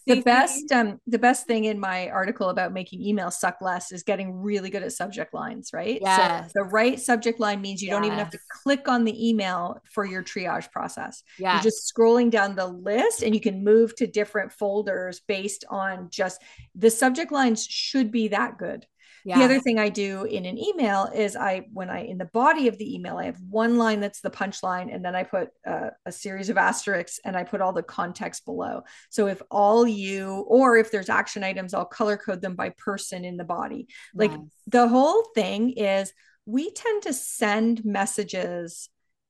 the 0.07 0.21
best 0.21 0.71
um 0.71 0.99
the 1.07 1.19
best 1.19 1.47
thing 1.47 1.65
in 1.65 1.79
my 1.79 2.09
article 2.09 2.49
about 2.49 2.71
making 2.71 3.01
emails 3.01 3.33
suck 3.33 3.57
less 3.61 3.91
is 3.91 4.03
getting 4.03 4.33
really 4.33 4.69
good 4.69 4.83
at 4.83 4.91
subject 4.91 5.33
lines 5.33 5.71
right? 5.73 5.99
Yes. 6.01 6.51
so 6.53 6.63
the 6.63 6.65
right 6.65 6.99
subject 6.99 7.39
line 7.39 7.61
means 7.61 7.81
you 7.81 7.87
yes. 7.87 7.95
don't 7.95 8.05
even 8.05 8.17
have 8.17 8.29
to 8.29 8.39
click 8.63 8.87
on 8.87 9.03
the 9.03 9.29
email 9.29 9.81
for 9.91 10.05
your 10.05 10.23
triage 10.23 10.71
process. 10.71 11.23
Yeah 11.37 11.53
you're 11.55 11.63
just 11.63 11.93
scrolling 11.93 12.29
down 12.29 12.55
the 12.55 12.67
list 12.67 13.23
and 13.23 13.33
you 13.33 13.41
can 13.41 13.63
move 13.63 13.95
to 13.95 14.07
different 14.07 14.51
folders 14.51 15.21
based 15.27 15.65
on 15.69 16.09
just 16.11 16.41
the 16.75 16.89
subject 16.89 17.31
lines 17.31 17.65
should 17.65 18.11
be 18.11 18.29
that 18.29 18.57
good 18.57 18.85
yeah. 19.25 19.39
The 19.39 19.45
other 19.45 19.59
thing 19.59 19.79
I 19.79 19.89
do 19.89 20.25
in 20.25 20.45
an 20.45 20.55
email 20.55 21.09
is 21.13 21.35
I, 21.35 21.65
when 21.73 21.89
I, 21.89 22.01
in 22.01 22.19
the 22.19 22.25
body 22.25 22.67
of 22.67 22.77
the 22.77 22.93
email, 22.93 23.17
I 23.17 23.25
have 23.25 23.41
one 23.49 23.75
line 23.79 23.99
that's 23.99 24.21
the 24.21 24.29
punchline, 24.29 24.93
and 24.93 25.03
then 25.03 25.15
I 25.15 25.23
put 25.23 25.49
uh, 25.65 25.89
a 26.05 26.11
series 26.11 26.49
of 26.49 26.57
asterisks 26.57 27.19
and 27.25 27.35
I 27.35 27.43
put 27.43 27.59
all 27.59 27.73
the 27.73 27.81
context 27.81 28.45
below. 28.45 28.83
So 29.09 29.25
if 29.25 29.41
all 29.49 29.87
you, 29.87 30.45
or 30.47 30.77
if 30.77 30.91
there's 30.91 31.09
action 31.09 31.43
items, 31.43 31.73
I'll 31.73 31.85
color 31.85 32.17
code 32.17 32.39
them 32.39 32.55
by 32.55 32.69
person 32.69 33.25
in 33.25 33.35
the 33.35 33.43
body. 33.43 33.87
Like 34.13 34.31
nice. 34.31 34.41
the 34.67 34.87
whole 34.87 35.23
thing 35.33 35.71
is 35.71 36.13
we 36.45 36.71
tend 36.71 37.03
to 37.03 37.13
send 37.13 37.83
messages 37.83 38.89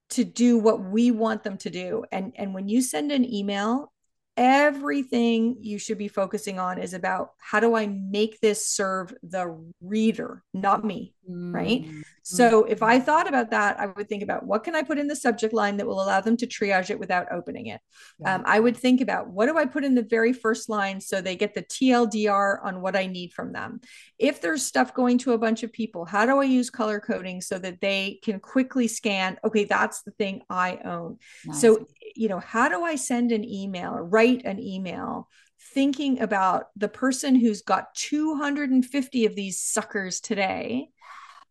to 0.09 0.25
do 0.25 0.57
what 0.57 0.83
we 0.83 1.11
want 1.11 1.43
them 1.43 1.57
to 1.59 1.69
do. 1.69 2.03
And, 2.11 2.33
and 2.35 2.53
when 2.53 2.67
you 2.67 2.81
send 2.81 3.13
an 3.13 3.23
email, 3.23 3.93
everything 4.37 5.57
you 5.61 5.79
should 5.79 5.97
be 5.97 6.09
focusing 6.09 6.59
on 6.59 6.77
is 6.77 6.93
about 6.93 7.29
how 7.39 7.59
do 7.59 7.75
I 7.75 7.87
make 7.87 8.41
this 8.41 8.67
serve 8.67 9.13
the 9.23 9.57
reader, 9.81 10.43
not 10.53 10.83
me, 10.83 11.13
mm-hmm. 11.29 11.55
right? 11.55 11.85
So 12.27 12.63
if 12.63 12.81
I 12.81 12.99
thought 12.99 13.29
about 13.29 13.51
that, 13.51 13.79
I 13.79 13.85
would 13.85 14.09
think 14.09 14.23
about 14.23 14.45
what 14.45 14.63
can 14.63 14.75
I 14.75 14.81
put 14.81 14.97
in 14.97 15.07
the 15.07 15.15
subject 15.15 15.53
line 15.53 15.77
that 15.77 15.85
will 15.85 16.01
allow 16.03 16.21
them 16.21 16.35
to 16.37 16.47
triage 16.47 16.89
it 16.89 16.99
without 16.99 17.31
opening 17.31 17.67
it. 17.67 17.79
Yeah. 18.19 18.35
Um, 18.35 18.43
I 18.45 18.59
would 18.59 18.75
think 18.75 18.99
about 18.99 19.29
what 19.29 19.45
do 19.45 19.57
I 19.57 19.65
put 19.65 19.85
in 19.85 19.93
the 19.93 20.01
very 20.01 20.33
first 20.33 20.67
line 20.67 20.99
so 20.99 21.21
they 21.21 21.35
get 21.35 21.53
the 21.53 21.61
TLDR 21.61 22.65
on 22.65 22.81
what 22.81 22.95
I 22.95 23.05
need 23.05 23.31
from 23.31 23.53
them. 23.53 23.79
If 24.17 24.41
there's 24.41 24.65
stuff 24.65 24.93
going 24.93 25.19
to 25.19 25.33
a 25.33 25.37
bunch 25.37 25.61
of 25.61 25.71
people, 25.71 26.03
how 26.03 26.25
do 26.25 26.39
I 26.39 26.45
use 26.45 26.71
color 26.71 26.99
coding 26.99 27.41
so 27.41 27.59
that 27.59 27.79
they 27.79 28.19
can 28.23 28.39
quickly 28.39 28.87
scan? 28.87 29.37
Okay, 29.43 29.65
that's 29.65 30.01
the 30.01 30.11
thing 30.11 30.41
I 30.49 30.79
own. 30.83 31.19
Nice. 31.45 31.61
So 31.61 31.85
you 32.15 32.29
know, 32.29 32.39
how 32.39 32.69
do 32.69 32.83
I 32.83 32.95
send 32.95 33.31
an 33.31 33.43
email 33.43 33.93
or 33.93 34.03
write 34.03 34.24
an 34.25 34.59
email? 34.59 35.29
thinking 35.73 36.19
about 36.19 36.65
the 36.75 36.87
person 36.87 37.33
who's 37.33 37.61
got 37.61 37.93
250 37.95 39.25
of 39.25 39.35
these 39.35 39.59
suckers 39.59 40.19
today 40.19 40.89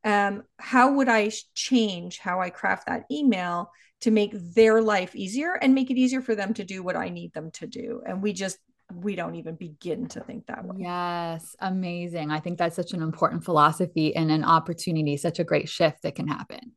um, 0.04 0.44
how 0.58 0.92
would 0.92 1.08
I 1.08 1.30
change 1.54 2.18
how 2.18 2.40
I 2.40 2.50
craft 2.50 2.86
that 2.86 3.04
email 3.10 3.70
to 4.02 4.10
make 4.10 4.32
their 4.34 4.82
life 4.82 5.16
easier 5.16 5.54
and 5.54 5.74
make 5.74 5.90
it 5.90 5.96
easier 5.96 6.20
for 6.20 6.34
them 6.34 6.52
to 6.54 6.64
do 6.64 6.82
what 6.82 6.94
I 6.94 7.08
need 7.08 7.32
them 7.32 7.50
to 7.52 7.66
do? 7.66 8.02
And 8.06 8.22
we 8.22 8.34
just, 8.34 8.58
we 8.92 9.16
don't 9.16 9.36
even 9.36 9.54
begin 9.54 10.06
to 10.08 10.20
think 10.20 10.46
that 10.46 10.62
way. 10.62 10.76
Yes, 10.80 11.56
amazing. 11.58 12.30
I 12.30 12.40
think 12.40 12.58
that's 12.58 12.76
such 12.76 12.92
an 12.92 13.00
important 13.00 13.44
philosophy 13.44 14.14
and 14.14 14.30
an 14.30 14.44
opportunity, 14.44 15.16
such 15.16 15.38
a 15.38 15.44
great 15.44 15.70
shift 15.70 16.02
that 16.02 16.16
can 16.16 16.28
happen. 16.28 16.72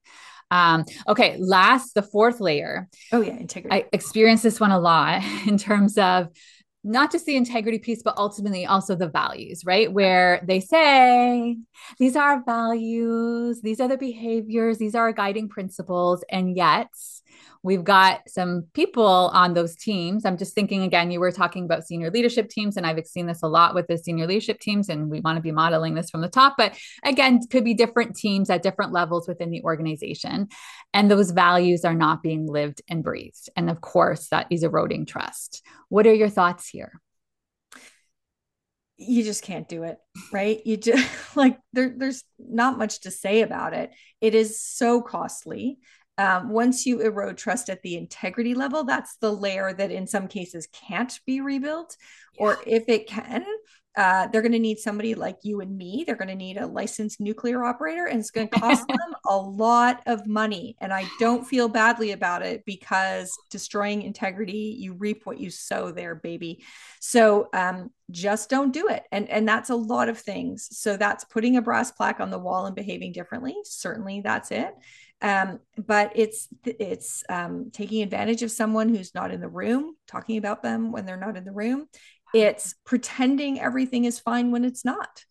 Um, 0.49 0.85
okay, 1.07 1.37
last, 1.39 1.93
the 1.93 2.01
fourth 2.01 2.39
layer. 2.39 2.87
Oh, 3.11 3.21
yeah, 3.21 3.33
integrity. 3.33 3.75
I 3.75 3.85
experienced 3.91 4.43
this 4.43 4.59
one 4.59 4.71
a 4.71 4.79
lot 4.79 5.23
in 5.47 5.57
terms 5.57 5.97
of 5.97 6.29
not 6.83 7.11
just 7.11 7.25
the 7.25 7.35
integrity 7.35 7.79
piece, 7.79 8.01
but 8.03 8.17
ultimately 8.17 8.65
also 8.65 8.95
the 8.95 9.09
values, 9.09 9.63
right? 9.65 9.91
Where 9.91 10.41
they 10.43 10.59
say, 10.59 11.57
these 11.99 12.15
are 12.15 12.35
our 12.35 12.43
values, 12.45 13.61
these 13.61 13.79
are 13.81 13.87
the 13.87 13.97
behaviors, 13.97 14.77
these 14.77 14.95
are 14.95 15.03
our 15.03 15.13
guiding 15.13 15.49
principles. 15.49 16.23
And 16.29 16.55
yet, 16.55 16.89
We've 17.63 17.83
got 17.83 18.21
some 18.29 18.67
people 18.73 19.29
on 19.33 19.53
those 19.53 19.75
teams. 19.75 20.25
I'm 20.25 20.37
just 20.37 20.53
thinking 20.53 20.83
again, 20.83 21.11
you 21.11 21.19
were 21.19 21.33
talking 21.33 21.65
about 21.65 21.85
senior 21.85 22.09
leadership 22.09 22.49
teams, 22.49 22.77
and 22.77 22.85
I've 22.85 23.05
seen 23.05 23.27
this 23.27 23.43
a 23.43 23.47
lot 23.47 23.75
with 23.75 23.87
the 23.87 23.97
senior 23.97 24.27
leadership 24.27 24.59
teams, 24.59 24.89
and 24.89 25.09
we 25.09 25.19
want 25.19 25.37
to 25.37 25.41
be 25.41 25.51
modeling 25.51 25.93
this 25.93 26.09
from 26.09 26.21
the 26.21 26.29
top. 26.29 26.55
But 26.57 26.77
again, 27.03 27.41
could 27.49 27.65
be 27.65 27.73
different 27.73 28.15
teams 28.15 28.49
at 28.49 28.63
different 28.63 28.93
levels 28.93 29.27
within 29.27 29.49
the 29.49 29.63
organization. 29.63 30.47
And 30.93 31.11
those 31.11 31.31
values 31.31 31.83
are 31.83 31.93
not 31.93 32.23
being 32.23 32.47
lived 32.47 32.81
and 32.87 33.03
breathed. 33.03 33.49
And 33.55 33.69
of 33.69 33.81
course, 33.81 34.29
that 34.29 34.47
is 34.49 34.63
eroding 34.63 35.05
trust. 35.05 35.61
What 35.89 36.07
are 36.07 36.13
your 36.13 36.29
thoughts 36.29 36.69
here? 36.69 36.76
You 38.97 39.23
just 39.23 39.43
can't 39.43 39.69
do 39.69 39.83
it 39.83 39.99
right? 40.31 40.61
You 40.65 40.77
just 40.77 41.07
like 41.35 41.59
there, 41.73 41.93
there's 41.95 42.23
not 42.39 42.77
much 42.77 43.01
to 43.01 43.11
say 43.11 43.41
about 43.41 43.73
it. 43.73 43.91
It 44.21 44.35
is 44.35 44.61
so 44.61 45.01
costly 45.01 45.79
um, 46.17 46.49
once 46.49 46.85
you 46.85 47.01
erode 47.01 47.37
trust 47.37 47.69
at 47.69 47.81
the 47.83 47.95
integrity 47.95 48.53
level, 48.53 48.83
that's 48.83 49.17
the 49.17 49.31
layer 49.31 49.73
that 49.73 49.91
in 49.91 50.07
some 50.07 50.27
cases 50.27 50.67
can't 50.67 51.19
be 51.25 51.41
rebuilt. 51.41 51.95
Yeah. 52.37 52.45
Or 52.45 52.57
if 52.65 52.89
it 52.89 53.07
can, 53.07 53.45
uh, 53.97 54.27
they're 54.27 54.43
going 54.43 54.51
to 54.51 54.59
need 54.59 54.77
somebody 54.77 55.15
like 55.15 55.37
you 55.41 55.59
and 55.59 55.75
me. 55.75 56.03
They're 56.05 56.15
going 56.15 56.27
to 56.27 56.35
need 56.35 56.57
a 56.57 56.67
licensed 56.67 57.19
nuclear 57.19 57.63
operator, 57.63 58.05
and 58.05 58.19
it's 58.19 58.29
going 58.29 58.47
to 58.47 58.59
cost 58.59 58.87
them 58.87 59.15
a 59.27 59.35
lot 59.35 60.03
of 60.05 60.27
money. 60.27 60.75
And 60.79 60.93
I 60.93 61.05
don't 61.19 61.45
feel 61.45 61.67
badly 61.67 62.11
about 62.11 62.43
it 62.43 62.63
because 62.63 63.35
destroying 63.49 64.03
integrity, 64.03 64.75
you 64.77 64.93
reap 64.93 65.25
what 65.25 65.39
you 65.39 65.49
sow 65.49 65.91
there, 65.91 66.13
baby. 66.13 66.63
So 66.99 67.49
um, 67.53 67.89
just 68.11 68.51
don't 68.51 68.71
do 68.71 68.87
it. 68.87 69.03
And 69.11 69.27
and 69.29 69.47
that's 69.47 69.71
a 69.71 69.75
lot 69.75 70.09
of 70.09 70.19
things. 70.19 70.67
So 70.71 70.95
that's 70.95 71.23
putting 71.23 71.57
a 71.57 71.61
brass 71.63 71.91
plaque 71.91 72.19
on 72.19 72.29
the 72.29 72.39
wall 72.39 72.67
and 72.67 72.75
behaving 72.75 73.13
differently. 73.13 73.55
Certainly, 73.63 74.21
that's 74.21 74.51
it 74.51 74.75
um, 75.21 75.59
but 75.77 76.11
it's 76.15 76.47
it's 76.63 77.23
um, 77.29 77.71
taking 77.71 78.03
advantage 78.03 78.43
of 78.43 78.51
someone 78.51 78.89
who's 78.89 79.15
not 79.15 79.31
in 79.31 79.41
the 79.41 79.47
room 79.47 79.95
talking 80.07 80.37
about 80.37 80.61
them 80.61 80.91
when 80.91 81.05
they're 81.05 81.17
not 81.17 81.37
in 81.37 81.43
the 81.43 81.51
room. 81.51 81.87
It's 82.33 82.75
pretending 82.85 83.59
everything 83.59 84.05
is 84.05 84.19
fine 84.19 84.51
when 84.51 84.65
it's 84.65 84.85
not. 84.85 85.23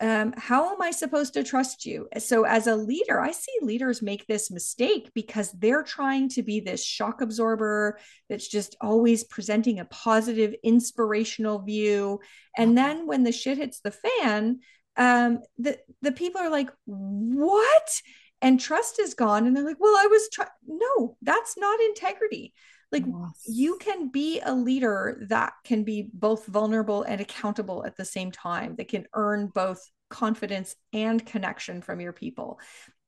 Um, 0.00 0.34
how 0.36 0.72
am 0.72 0.82
i 0.82 0.90
supposed 0.90 1.34
to 1.34 1.44
trust 1.44 1.86
you? 1.86 2.08
So 2.18 2.44
as 2.44 2.66
a 2.66 2.74
leader 2.74 3.20
i 3.20 3.30
see 3.30 3.52
leaders 3.60 4.02
make 4.02 4.26
this 4.26 4.50
mistake 4.50 5.10
because 5.14 5.52
they're 5.52 5.84
trying 5.84 6.28
to 6.30 6.42
be 6.42 6.58
this 6.60 6.84
shock 6.84 7.20
absorber 7.20 7.98
that's 8.28 8.48
just 8.48 8.74
always 8.80 9.22
presenting 9.22 9.78
a 9.78 9.84
positive 9.86 10.54
inspirational 10.64 11.60
view. 11.60 12.20
And 12.56 12.76
then 12.76 13.06
when 13.06 13.22
the 13.22 13.32
shit 13.32 13.58
hits 13.58 13.80
the 13.80 13.92
fan 13.92 14.58
um, 14.96 15.40
the 15.58 15.78
the 16.02 16.12
people 16.12 16.40
are 16.40 16.50
like 16.50 16.70
what 16.84 18.02
and 18.42 18.60
trust 18.60 18.98
is 18.98 19.14
gone. 19.14 19.46
And 19.46 19.56
they're 19.56 19.64
like 19.64 19.80
well 19.80 19.94
i 19.96 20.06
was 20.06 20.28
trying 20.32 20.48
no 20.66 21.16
that's 21.22 21.56
not 21.56 21.80
integrity. 21.80 22.52
Like 22.90 23.04
yes. 23.06 23.44
you 23.46 23.78
can 23.78 24.10
be 24.10 24.40
a 24.44 24.54
leader 24.54 25.24
that 25.30 25.54
can 25.64 25.82
be 25.82 26.10
both 26.12 26.44
vulnerable 26.44 27.04
and 27.04 27.22
accountable 27.22 27.86
at 27.86 27.96
the 27.96 28.04
same 28.04 28.30
time. 28.30 28.74
That 28.76 28.88
can 28.88 29.06
earn 29.14 29.46
both 29.46 29.80
confidence 30.10 30.76
and 30.92 31.24
connection 31.24 31.80
from 31.80 32.00
your 32.00 32.12
people. 32.12 32.60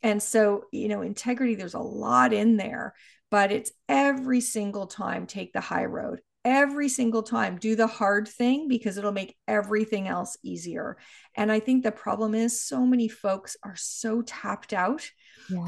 And 0.03 0.23
so 0.23 0.65
you 0.73 0.89
know 0.89 1.03
integrity 1.03 1.55
there's 1.55 1.75
a 1.75 1.81
lot 1.81 2.33
in 2.33 2.57
there 2.57 2.95
but 3.31 3.51
it's 3.51 3.73
every 3.89 4.41
single 4.41 4.87
time 4.87 5.27
take 5.27 5.53
the 5.53 5.61
high 5.61 5.87
road. 5.87 6.21
Every 6.45 6.89
single 6.89 7.23
time 7.23 7.57
do 7.57 7.75
the 7.75 7.87
hard 7.87 8.29
thing 8.29 8.69
because 8.69 8.97
it'll 8.97 9.13
make 9.13 9.35
everything 9.49 10.07
else 10.07 10.37
easier. 10.43 10.99
And 11.35 11.51
i 11.51 11.59
think 11.59 11.83
the 11.83 11.93
problem 11.93 12.35
is 12.35 12.63
so 12.63 12.87
many 12.87 13.09
folks 13.09 13.57
are 13.65 13.77
so 13.77 14.23
tapped 14.23 14.73
out 14.73 15.11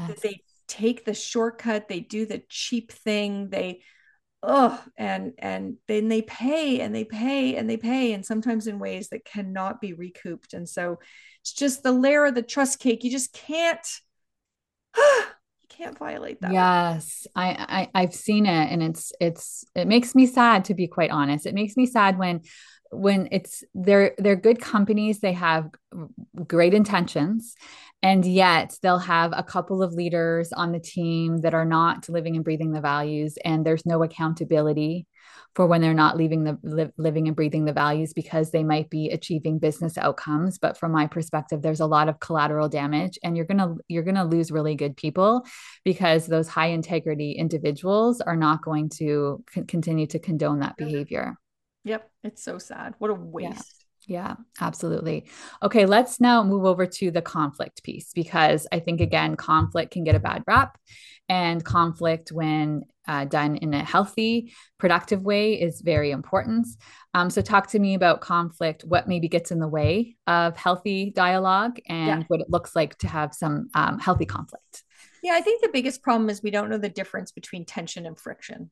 that 0.07 0.21
they 0.21 0.41
take 0.67 1.05
the 1.05 1.13
shortcut 1.13 1.87
they 1.87 1.99
do 1.99 2.25
the 2.25 2.41
cheap 2.49 2.91
thing 2.91 3.49
they 3.49 3.81
oh 4.43 4.81
and 4.97 5.33
and 5.39 5.77
then 5.87 6.07
they 6.07 6.21
pay 6.21 6.81
and 6.81 6.93
they 6.93 7.03
pay 7.03 7.55
and 7.55 7.69
they 7.69 7.77
pay 7.77 8.13
and 8.13 8.25
sometimes 8.25 8.67
in 8.67 8.79
ways 8.79 9.09
that 9.09 9.25
cannot 9.25 9.79
be 9.81 9.93
recouped 9.93 10.53
and 10.53 10.67
so 10.67 10.99
it's 11.41 11.53
just 11.53 11.83
the 11.83 11.91
layer 11.91 12.25
of 12.25 12.35
the 12.35 12.41
trust 12.41 12.79
cake 12.79 13.03
you 13.03 13.11
just 13.11 13.33
can't 13.33 14.01
can't 15.69 15.97
violate 15.97 16.41
that. 16.41 16.51
Yes, 16.51 17.27
I, 17.35 17.87
I 17.93 18.01
I've 18.01 18.13
seen 18.13 18.45
it, 18.45 18.71
and 18.71 18.81
it's 18.81 19.11
it's 19.19 19.65
it 19.75 19.87
makes 19.87 20.15
me 20.15 20.25
sad 20.25 20.65
to 20.65 20.73
be 20.73 20.87
quite 20.87 21.11
honest. 21.11 21.45
It 21.45 21.53
makes 21.53 21.77
me 21.77 21.85
sad 21.85 22.17
when 22.17 22.41
when 22.91 23.27
it's 23.31 23.63
they're 23.73 24.13
they're 24.17 24.35
good 24.35 24.61
companies 24.61 25.19
they 25.19 25.33
have 25.33 25.69
great 26.45 26.73
intentions 26.73 27.55
and 28.03 28.25
yet 28.25 28.77
they'll 28.81 28.99
have 28.99 29.33
a 29.35 29.43
couple 29.43 29.81
of 29.81 29.93
leaders 29.93 30.53
on 30.53 30.71
the 30.71 30.79
team 30.79 31.37
that 31.41 31.53
are 31.53 31.65
not 31.65 32.07
living 32.09 32.35
and 32.35 32.45
breathing 32.45 32.71
the 32.71 32.81
values 32.81 33.37
and 33.43 33.65
there's 33.65 33.85
no 33.85 34.03
accountability 34.03 35.07
for 35.57 35.65
when 35.65 35.81
they're 35.81 35.91
not 35.91 36.15
leaving 36.15 36.43
the 36.43 36.55
li- 36.61 36.91
living 36.97 37.27
and 37.27 37.35
breathing 37.35 37.65
the 37.65 37.73
values 37.73 38.13
because 38.13 38.51
they 38.51 38.63
might 38.63 38.91
be 38.91 39.09
achieving 39.09 39.57
business 39.57 39.97
outcomes. 39.97 40.59
But 40.59 40.77
from 40.77 40.91
my 40.91 41.07
perspective 41.07 41.63
there's 41.63 41.79
a 41.79 41.87
lot 41.87 42.09
of 42.09 42.19
collateral 42.19 42.69
damage 42.69 43.17
and 43.23 43.35
you're 43.35 43.47
going 43.47 43.57
to 43.57 43.75
you're 43.87 44.03
going 44.03 44.15
to 44.15 44.23
lose 44.23 44.51
really 44.51 44.75
good 44.75 44.95
people 44.95 45.43
because 45.83 46.27
those 46.27 46.47
high 46.47 46.67
integrity 46.67 47.31
individuals 47.31 48.21
are 48.21 48.35
not 48.35 48.61
going 48.61 48.89
to 48.97 49.43
c- 49.51 49.63
continue 49.63 50.05
to 50.07 50.19
condone 50.19 50.59
that 50.59 50.77
behavior 50.77 51.35
yep 51.87 52.09
it's 52.23 52.43
so 52.43 52.57
sad 52.57 52.93
what 52.99 53.09
a 53.09 53.13
waste 53.13 53.49
yeah. 53.49 53.83
Yeah, 54.07 54.35
absolutely. 54.61 55.27
Okay, 55.61 55.85
let's 55.85 56.21
now 56.21 56.41
move 56.41 56.63
over 56.63 56.85
to 56.85 57.11
the 57.11 57.21
conflict 57.21 57.83
piece 57.83 58.13
because 58.13 58.65
I 58.71 58.79
think, 58.79 59.01
again, 59.01 59.35
conflict 59.35 59.91
can 59.91 60.05
get 60.05 60.15
a 60.15 60.19
bad 60.19 60.43
rap. 60.47 60.77
And 61.27 61.63
conflict, 61.63 62.31
when 62.31 62.83
uh, 63.05 63.25
done 63.25 63.57
in 63.57 63.73
a 63.73 63.83
healthy, 63.83 64.53
productive 64.77 65.23
way, 65.23 65.59
is 65.59 65.81
very 65.81 66.11
important. 66.11 66.67
Um, 67.13 67.29
so, 67.29 67.41
talk 67.41 67.67
to 67.71 67.79
me 67.79 67.95
about 67.95 68.21
conflict, 68.21 68.85
what 68.85 69.09
maybe 69.09 69.27
gets 69.27 69.51
in 69.51 69.59
the 69.59 69.67
way 69.67 70.15
of 70.25 70.55
healthy 70.55 71.11
dialogue, 71.13 71.79
and 71.89 72.21
yeah. 72.21 72.25
what 72.29 72.39
it 72.39 72.49
looks 72.49 72.77
like 72.77 72.97
to 72.99 73.09
have 73.09 73.33
some 73.33 73.69
um, 73.73 73.99
healthy 73.99 74.25
conflict. 74.25 74.83
Yeah, 75.21 75.33
I 75.33 75.41
think 75.41 75.61
the 75.61 75.69
biggest 75.73 76.01
problem 76.01 76.29
is 76.29 76.41
we 76.41 76.51
don't 76.51 76.69
know 76.69 76.77
the 76.77 76.87
difference 76.87 77.33
between 77.33 77.65
tension 77.65 78.05
and 78.05 78.17
friction. 78.17 78.71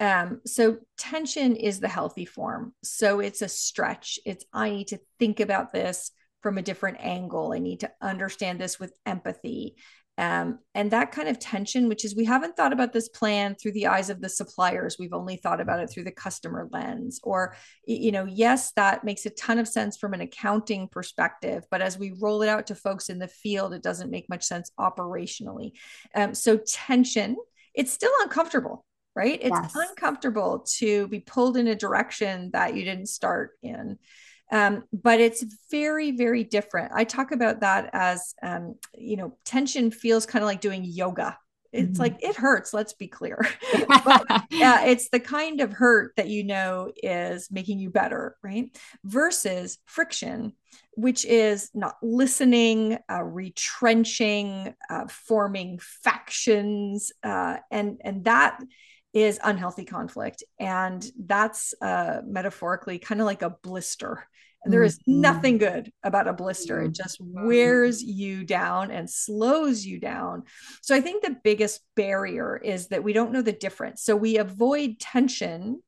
Um, 0.00 0.40
so 0.46 0.78
tension 0.96 1.54
is 1.56 1.78
the 1.78 1.88
healthy 1.88 2.24
form. 2.24 2.74
So 2.82 3.20
it's 3.20 3.42
a 3.42 3.48
stretch. 3.48 4.18
It's 4.24 4.44
I 4.52 4.70
need 4.70 4.88
to 4.88 5.00
think 5.18 5.40
about 5.40 5.72
this 5.72 6.10
from 6.42 6.56
a 6.56 6.62
different 6.62 6.98
angle. 7.00 7.52
I 7.52 7.58
need 7.58 7.80
to 7.80 7.92
understand 8.00 8.58
this 8.58 8.80
with 8.80 8.94
empathy. 9.04 9.76
Um, 10.16 10.58
and 10.74 10.90
that 10.90 11.12
kind 11.12 11.28
of 11.28 11.38
tension, 11.38 11.88
which 11.88 12.04
is 12.04 12.14
we 12.14 12.24
haven't 12.24 12.56
thought 12.56 12.72
about 12.72 12.92
this 12.92 13.08
plan 13.08 13.54
through 13.54 13.72
the 13.72 13.86
eyes 13.86 14.10
of 14.10 14.20
the 14.20 14.28
suppliers. 14.28 14.96
We've 14.98 15.14
only 15.14 15.36
thought 15.36 15.60
about 15.60 15.80
it 15.80 15.88
through 15.88 16.04
the 16.04 16.10
customer 16.10 16.68
lens. 16.72 17.20
Or, 17.22 17.56
you 17.86 18.12
know, 18.12 18.26
yes, 18.26 18.72
that 18.72 19.04
makes 19.04 19.24
a 19.24 19.30
ton 19.30 19.58
of 19.58 19.68
sense 19.68 19.96
from 19.96 20.12
an 20.12 20.20
accounting 20.20 20.88
perspective, 20.88 21.64
but 21.70 21.80
as 21.80 21.98
we 21.98 22.12
roll 22.20 22.42
it 22.42 22.48
out 22.48 22.66
to 22.66 22.74
folks 22.74 23.08
in 23.08 23.18
the 23.18 23.28
field, 23.28 23.72
it 23.72 23.82
doesn't 23.82 24.10
make 24.10 24.28
much 24.28 24.44
sense 24.44 24.70
operationally. 24.78 25.72
Um, 26.14 26.34
so 26.34 26.58
tension, 26.58 27.36
it's 27.74 27.92
still 27.92 28.12
uncomfortable 28.22 28.84
right? 29.14 29.38
It's 29.40 29.50
yes. 29.50 29.74
uncomfortable 29.74 30.66
to 30.78 31.08
be 31.08 31.20
pulled 31.20 31.56
in 31.56 31.66
a 31.66 31.74
direction 31.74 32.50
that 32.52 32.74
you 32.74 32.84
didn't 32.84 33.08
start 33.08 33.52
in. 33.62 33.98
Um, 34.52 34.84
but 34.92 35.20
it's 35.20 35.44
very, 35.70 36.10
very 36.10 36.44
different. 36.44 36.92
I 36.94 37.04
talk 37.04 37.30
about 37.30 37.60
that 37.60 37.90
as, 37.92 38.34
um, 38.42 38.74
you 38.96 39.16
know, 39.16 39.36
tension 39.44 39.90
feels 39.90 40.26
kind 40.26 40.42
of 40.42 40.46
like 40.46 40.60
doing 40.60 40.84
yoga. 40.84 41.38
It's 41.72 41.92
mm-hmm. 41.92 42.00
like 42.00 42.24
it 42.24 42.34
hurts, 42.34 42.74
let's 42.74 42.94
be 42.94 43.06
clear. 43.06 43.46
but 44.04 44.26
yeah, 44.50 44.86
it's 44.86 45.08
the 45.10 45.20
kind 45.20 45.60
of 45.60 45.72
hurt 45.72 46.14
that 46.16 46.28
you 46.28 46.42
know 46.44 46.90
is 46.96 47.48
making 47.50 47.78
you 47.78 47.90
better, 47.90 48.36
right? 48.42 48.76
Versus 49.04 49.78
friction, 49.86 50.54
which 50.94 51.24
is 51.24 51.70
not 51.72 51.96
listening, 52.02 52.98
uh, 53.08 53.22
retrenching, 53.22 54.74
uh, 54.88 55.06
forming 55.08 55.78
factions, 55.80 57.12
uh, 57.22 57.58
and 57.70 58.00
and 58.04 58.24
that 58.24 58.60
is 59.12 59.40
unhealthy 59.42 59.84
conflict. 59.84 60.44
And 60.58 61.04
that's 61.18 61.74
uh, 61.80 62.20
metaphorically 62.26 62.98
kind 62.98 63.20
of 63.20 63.26
like 63.26 63.42
a 63.42 63.50
blister. 63.50 64.26
And 64.62 64.72
there 64.72 64.82
is 64.82 64.98
mm-hmm. 64.98 65.20
nothing 65.20 65.58
good 65.58 65.90
about 66.02 66.28
a 66.28 66.32
blister. 66.32 66.82
It 66.82 66.92
just 66.92 67.20
mm-hmm. 67.20 67.46
wears 67.46 68.02
you 68.02 68.44
down 68.44 68.90
and 68.90 69.08
slows 69.08 69.84
you 69.84 69.98
down. 69.98 70.44
So 70.82 70.94
I 70.94 71.00
think 71.00 71.22
the 71.22 71.36
biggest 71.42 71.80
barrier 71.96 72.56
is 72.56 72.88
that 72.88 73.02
we 73.02 73.12
don't 73.12 73.32
know 73.32 73.42
the 73.42 73.52
difference. 73.52 74.02
So 74.02 74.14
we 74.16 74.36
avoid 74.36 75.00
tension 75.00 75.82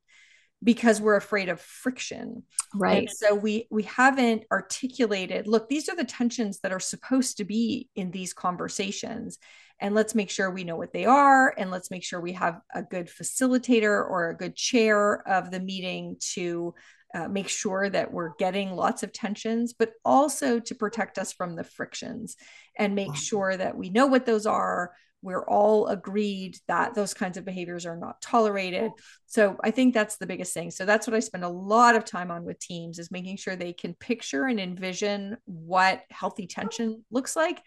because 0.63 1.01
we're 1.01 1.17
afraid 1.17 1.49
of 1.49 1.59
friction 1.59 2.43
right 2.73 2.99
and 2.99 3.09
so 3.09 3.35
we 3.35 3.67
we 3.69 3.83
haven't 3.83 4.43
articulated 4.51 5.45
look 5.45 5.67
these 5.67 5.89
are 5.89 5.95
the 5.95 6.05
tensions 6.05 6.59
that 6.59 6.71
are 6.71 6.79
supposed 6.79 7.37
to 7.37 7.43
be 7.43 7.89
in 7.95 8.11
these 8.11 8.33
conversations 8.33 9.39
and 9.79 9.95
let's 9.95 10.15
make 10.15 10.29
sure 10.29 10.49
we 10.49 10.63
know 10.63 10.75
what 10.75 10.93
they 10.93 11.05
are 11.05 11.53
and 11.57 11.71
let's 11.71 11.91
make 11.91 12.03
sure 12.03 12.21
we 12.21 12.33
have 12.33 12.61
a 12.73 12.81
good 12.81 13.07
facilitator 13.07 14.09
or 14.09 14.29
a 14.29 14.37
good 14.37 14.55
chair 14.55 15.27
of 15.27 15.51
the 15.51 15.59
meeting 15.59 16.15
to 16.33 16.73
uh, 17.15 17.27
make 17.27 17.47
sure 17.47 17.89
that 17.89 18.11
we're 18.11 18.33
getting 18.39 18.71
lots 18.71 19.03
of 19.03 19.11
tensions 19.11 19.73
but 19.73 19.91
also 20.03 20.59
to 20.59 20.73
protect 20.73 21.17
us 21.17 21.31
from 21.31 21.55
the 21.55 21.63
frictions 21.63 22.35
and 22.77 22.95
make 22.95 23.15
sure 23.15 23.55
that 23.55 23.77
we 23.77 23.89
know 23.89 24.07
what 24.07 24.25
those 24.25 24.45
are. 24.45 24.91
We're 25.21 25.47
all 25.47 25.87
agreed 25.87 26.57
that 26.67 26.95
those 26.95 27.13
kinds 27.13 27.37
of 27.37 27.45
behaviors 27.45 27.85
are 27.85 27.95
not 27.95 28.21
tolerated. 28.21 28.91
So 29.25 29.57
i 29.63 29.71
think 29.71 29.93
that's 29.93 30.17
the 30.17 30.25
biggest 30.25 30.53
thing. 30.53 30.71
So 30.71 30.85
that's 30.85 31.07
what 31.07 31.15
i 31.15 31.19
spend 31.19 31.43
a 31.43 31.49
lot 31.49 31.95
of 31.95 32.03
time 32.03 32.31
on 32.31 32.45
with 32.45 32.59
teams 32.59 32.99
is 32.99 33.11
making 33.11 33.37
sure 33.37 33.55
they 33.55 33.73
can 33.73 33.93
picture 33.93 34.45
and 34.45 34.59
envision 34.59 35.37
what 35.45 36.03
healthy 36.09 36.47
tension 36.47 37.05
looks 37.11 37.35
like 37.35 37.61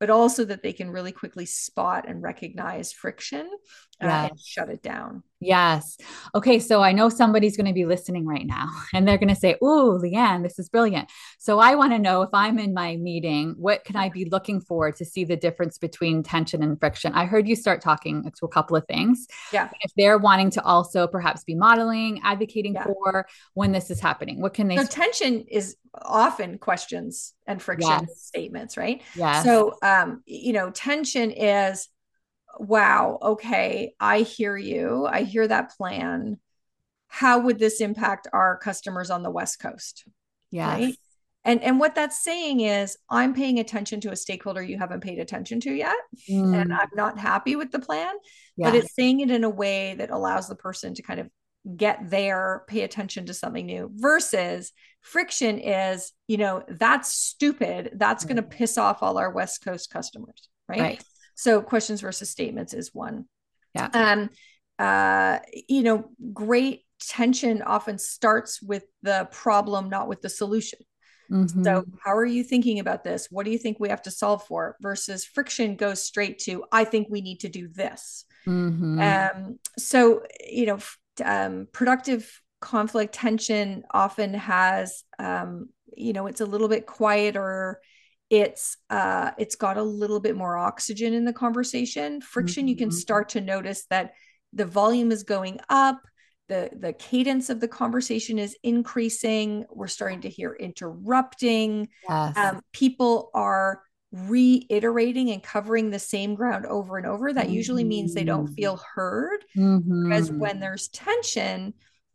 but 0.00 0.10
also 0.10 0.44
that 0.44 0.62
they 0.62 0.72
can 0.72 0.90
really 0.90 1.12
quickly 1.12 1.46
spot 1.46 2.08
and 2.08 2.22
recognize 2.22 2.92
friction 2.92 3.48
uh, 4.02 4.28
and 4.30 4.40
shut 4.40 4.68
it 4.68 4.82
down. 4.82 5.22
Yes. 5.40 5.96
Okay. 6.34 6.58
So 6.58 6.82
I 6.82 6.92
know 6.92 7.08
somebody's 7.08 7.56
going 7.56 7.66
to 7.66 7.72
be 7.72 7.84
listening 7.84 8.26
right 8.26 8.46
now 8.46 8.68
and 8.92 9.06
they're 9.06 9.18
going 9.18 9.28
to 9.28 9.36
say, 9.36 9.56
Oh, 9.62 9.98
Liane, 10.00 10.42
this 10.42 10.58
is 10.58 10.68
brilliant. 10.68 11.08
So 11.38 11.58
I 11.58 11.74
want 11.74 11.92
to 11.92 11.98
know 11.98 12.22
if 12.22 12.30
I'm 12.32 12.58
in 12.58 12.74
my 12.74 12.96
meeting, 12.96 13.54
what 13.56 13.84
can 13.84 13.96
I 13.96 14.08
be 14.08 14.24
looking 14.24 14.60
for 14.60 14.90
to 14.90 15.04
see 15.04 15.24
the 15.24 15.36
difference 15.36 15.78
between 15.78 16.22
tension 16.22 16.62
and 16.62 16.78
friction? 16.78 17.12
I 17.12 17.24
heard 17.24 17.46
you 17.46 17.54
start 17.54 17.80
talking 17.80 18.24
to 18.24 18.44
a 18.44 18.48
couple 18.48 18.76
of 18.76 18.84
things. 18.86 19.26
Yeah. 19.52 19.70
If 19.80 19.92
they're 19.96 20.18
wanting 20.18 20.50
to 20.50 20.62
also 20.62 21.06
perhaps 21.06 21.44
be 21.44 21.54
modeling, 21.54 22.20
advocating 22.24 22.74
yeah. 22.74 22.84
for 22.84 23.26
when 23.54 23.72
this 23.72 23.90
is 23.90 24.00
happening, 24.00 24.40
what 24.40 24.54
can 24.54 24.68
they? 24.68 24.76
So 24.76 24.84
tension 24.84 25.44
is 25.48 25.76
often 26.02 26.58
questions 26.58 27.34
and 27.46 27.62
friction 27.62 27.90
yes. 27.90 28.22
statements, 28.22 28.76
right? 28.76 29.02
Yeah. 29.14 29.42
So, 29.42 29.76
um, 29.82 30.22
you 30.26 30.52
know, 30.52 30.70
tension 30.70 31.30
is, 31.30 31.88
wow, 32.58 33.18
okay, 33.22 33.94
I 34.00 34.20
hear 34.20 34.56
you. 34.56 35.06
I 35.06 35.22
hear 35.22 35.46
that 35.46 35.76
plan. 35.76 36.38
How 37.08 37.40
would 37.40 37.58
this 37.58 37.80
impact 37.80 38.28
our 38.32 38.58
customers 38.58 39.10
on 39.10 39.22
the 39.22 39.30
West 39.30 39.60
Coast? 39.60 40.04
Yeah. 40.50 40.72
Right? 40.72 40.96
And, 41.44 41.62
and 41.62 41.80
what 41.80 41.94
that's 41.94 42.22
saying 42.22 42.60
is, 42.60 42.96
I'm 43.08 43.32
paying 43.32 43.58
attention 43.58 44.00
to 44.02 44.10
a 44.10 44.16
stakeholder 44.16 44.62
you 44.62 44.76
haven't 44.76 45.02
paid 45.02 45.18
attention 45.18 45.60
to 45.60 45.72
yet. 45.72 45.96
Mm. 46.28 46.60
And 46.60 46.74
I'm 46.74 46.90
not 46.94 47.18
happy 47.18 47.56
with 47.56 47.70
the 47.70 47.78
plan, 47.78 48.14
yes. 48.56 48.70
but 48.70 48.74
it's 48.74 48.94
saying 48.94 49.20
it 49.20 49.30
in 49.30 49.44
a 49.44 49.50
way 49.50 49.94
that 49.94 50.10
allows 50.10 50.48
the 50.48 50.56
person 50.56 50.94
to 50.94 51.02
kind 51.02 51.20
of 51.20 51.28
get 51.76 52.10
there, 52.10 52.64
pay 52.66 52.82
attention 52.82 53.26
to 53.26 53.34
something 53.34 53.66
new 53.66 53.90
versus 53.94 54.72
friction 55.00 55.58
is, 55.58 56.12
you 56.26 56.36
know, 56.36 56.62
that's 56.68 57.12
stupid. 57.12 57.90
That's 57.94 58.24
going 58.24 58.36
to 58.36 58.42
piss 58.42 58.76
off 58.76 59.02
all 59.02 59.18
our 59.18 59.30
West 59.30 59.64
Coast 59.64 59.90
customers. 59.90 60.48
Right? 60.68 60.80
right. 60.80 61.04
So 61.38 61.62
questions 61.62 62.00
versus 62.00 62.28
statements 62.30 62.74
is 62.74 62.92
one. 62.92 63.26
Yeah. 63.72 63.88
Um, 63.94 64.30
uh, 64.76 65.38
you 65.68 65.84
know, 65.84 66.10
great 66.32 66.84
tension 67.00 67.62
often 67.62 67.96
starts 67.98 68.60
with 68.60 68.82
the 69.02 69.28
problem, 69.30 69.88
not 69.88 70.08
with 70.08 70.20
the 70.20 70.28
solution. 70.28 70.80
Mm-hmm. 71.30 71.62
So, 71.62 71.84
how 72.04 72.16
are 72.16 72.24
you 72.24 72.42
thinking 72.42 72.80
about 72.80 73.04
this? 73.04 73.28
What 73.30 73.44
do 73.44 73.52
you 73.52 73.58
think 73.58 73.78
we 73.78 73.90
have 73.90 74.02
to 74.02 74.10
solve 74.10 74.46
for? 74.46 74.76
Versus 74.80 75.24
friction 75.24 75.76
goes 75.76 76.02
straight 76.02 76.40
to, 76.40 76.64
I 76.72 76.82
think 76.82 77.06
we 77.08 77.20
need 77.20 77.40
to 77.40 77.48
do 77.48 77.68
this. 77.68 78.24
Mm-hmm. 78.44 79.00
Um, 79.00 79.58
so, 79.78 80.24
you 80.44 80.66
know, 80.66 80.78
um, 81.24 81.68
productive 81.72 82.42
conflict 82.60 83.14
tension 83.14 83.84
often 83.92 84.34
has, 84.34 85.04
um, 85.20 85.68
you 85.96 86.12
know, 86.12 86.26
it's 86.26 86.40
a 86.40 86.46
little 86.46 86.68
bit 86.68 86.86
quieter 86.86 87.80
it's 88.30 88.76
uh 88.90 89.30
it's 89.38 89.56
got 89.56 89.76
a 89.76 89.82
little 89.82 90.20
bit 90.20 90.36
more 90.36 90.56
oxygen 90.56 91.14
in 91.14 91.24
the 91.24 91.32
conversation 91.32 92.20
friction 92.20 92.62
mm-hmm. 92.62 92.68
you 92.68 92.76
can 92.76 92.88
mm-hmm. 92.88 92.98
start 92.98 93.30
to 93.30 93.40
notice 93.40 93.86
that 93.90 94.12
the 94.52 94.66
volume 94.66 95.10
is 95.10 95.22
going 95.22 95.58
up 95.68 96.00
the 96.48 96.70
the 96.78 96.92
cadence 96.92 97.50
of 97.50 97.60
the 97.60 97.68
conversation 97.68 98.38
is 98.38 98.56
increasing 98.62 99.64
we're 99.70 99.86
starting 99.86 100.20
to 100.20 100.28
hear 100.28 100.54
interrupting 100.58 101.88
yes. 102.08 102.36
um, 102.36 102.60
people 102.72 103.30
are 103.34 103.82
reiterating 104.12 105.30
and 105.30 105.42
covering 105.42 105.90
the 105.90 105.98
same 105.98 106.34
ground 106.34 106.64
over 106.66 106.96
and 106.96 107.06
over 107.06 107.32
that 107.32 107.46
mm-hmm. 107.46 107.54
usually 107.54 107.84
means 107.84 108.14
they 108.14 108.24
don't 108.24 108.48
feel 108.48 108.76
mm-hmm. 108.76 109.00
heard 109.00 109.44
mm-hmm. 109.56 110.08
because 110.08 110.30
when 110.30 110.60
there's 110.60 110.88
tension 110.88 111.74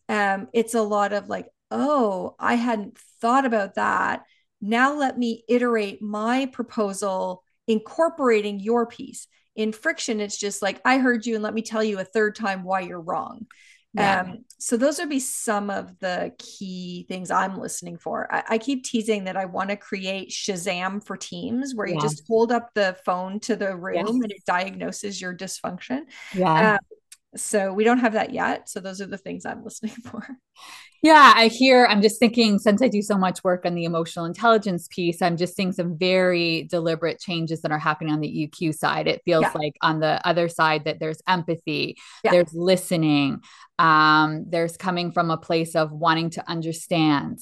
um, 0.10 0.48
it's 0.54 0.74
a 0.74 0.82
lot 0.82 1.14
of 1.14 1.28
like 1.28 1.48
oh 1.72 2.36
i 2.40 2.56
hadn't 2.56 2.98
thought 3.22 3.46
about 3.46 3.76
that 3.76 4.24
now 4.64 4.96
let 4.96 5.18
me 5.18 5.44
iterate 5.50 6.02
my 6.02 6.46
proposal, 6.46 7.44
incorporating 7.68 8.62
your 8.62 8.88
piece. 8.88 9.28
In 9.56 9.74
friction, 9.74 10.22
it's 10.22 10.38
just 10.38 10.62
like, 10.62 10.82
I 10.86 10.98
heard 10.98 11.26
you 11.26 11.36
and 11.36 11.44
let 11.44 11.54
me 11.54 11.62
tell 11.62 11.84
you 11.84 12.00
a 12.00 12.06
third 12.06 12.36
time 12.36 12.64
why 12.64 12.80
you're 12.80 13.02
wrong. 13.02 13.46
Yeah. 13.94 14.22
Um, 14.22 14.46
so 14.58 14.78
those 14.78 14.98
would 14.98 15.10
be 15.10 15.20
some 15.20 15.70
of 15.70 16.00
the 16.00 16.34
key 16.40 17.06
things 17.08 17.30
I'm 17.30 17.60
listening 17.60 17.98
for. 17.98 18.34
I, 18.34 18.44
I 18.52 18.58
keep 18.58 18.86
teasing 18.86 19.26
that 19.26 19.38
I 19.38 19.46
want 19.46 19.70
to 19.70 19.76
create 19.76 20.30
Shazam 20.30 21.06
for 21.06 21.18
teams 21.18 21.76
where 21.76 21.86
you 21.86 22.02
just 22.02 22.24
hold 22.28 22.52
up 22.52 22.74
the 22.74 22.98
phone 23.06 23.40
to 23.42 23.56
the 23.56 23.76
room 23.76 23.98
yes. 23.98 24.10
and 24.10 24.32
it 24.32 24.46
diagnoses 24.48 25.22
your 25.22 25.36
dysfunction. 25.36 26.06
Yeah. 26.34 26.74
Um, 26.74 26.80
so 27.36 27.74
we 27.74 27.84
don't 27.84 28.00
have 28.00 28.14
that 28.14 28.34
yet. 28.34 28.70
So 28.70 28.80
those 28.80 29.02
are 29.02 29.06
the 29.06 29.18
things 29.18 29.46
I'm 29.46 29.64
listening 29.64 29.94
for. 29.94 30.26
Yeah, 31.02 31.34
I 31.36 31.48
hear, 31.48 31.86
I'm 31.86 32.02
just 32.02 32.18
thinking, 32.18 32.60
since 32.60 32.82
I 32.82 32.88
do 32.88 33.02
so 33.02 33.18
much 33.18 33.44
work 33.44 33.66
on 33.66 33.76
the 33.76 33.84
emotional 33.84 34.24
intelligence 34.24 34.88
piece, 34.90 35.22
I'm 35.22 35.36
just 35.36 35.54
seeing 35.54 35.74
some 35.74 35.98
very 35.98 36.64
deliberate 36.64 37.20
changes 37.20 37.62
that 37.62 37.72
are 37.72 37.80
happening 37.80 38.14
on 38.14 38.22
the 38.22 38.50
EQ 38.50 38.74
side. 38.74 39.08
It 39.08 39.22
feels 39.26 39.42
yeah. 39.42 39.52
like 39.54 39.74
on 39.82 40.00
the 40.00 40.26
other 40.26 40.48
side 40.48 40.86
that 40.86 41.02
there's 41.02 41.22
empathy, 41.28 41.98
yeah. 42.24 42.32
there's 42.32 42.54
listening, 42.54 43.42
um, 43.80 44.46
there's 44.48 44.78
coming 44.78 45.12
from 45.12 45.32
a 45.32 45.38
place 45.38 45.76
of 45.76 45.92
wanting 45.92 46.30
to 46.32 46.50
understand. 46.50 47.40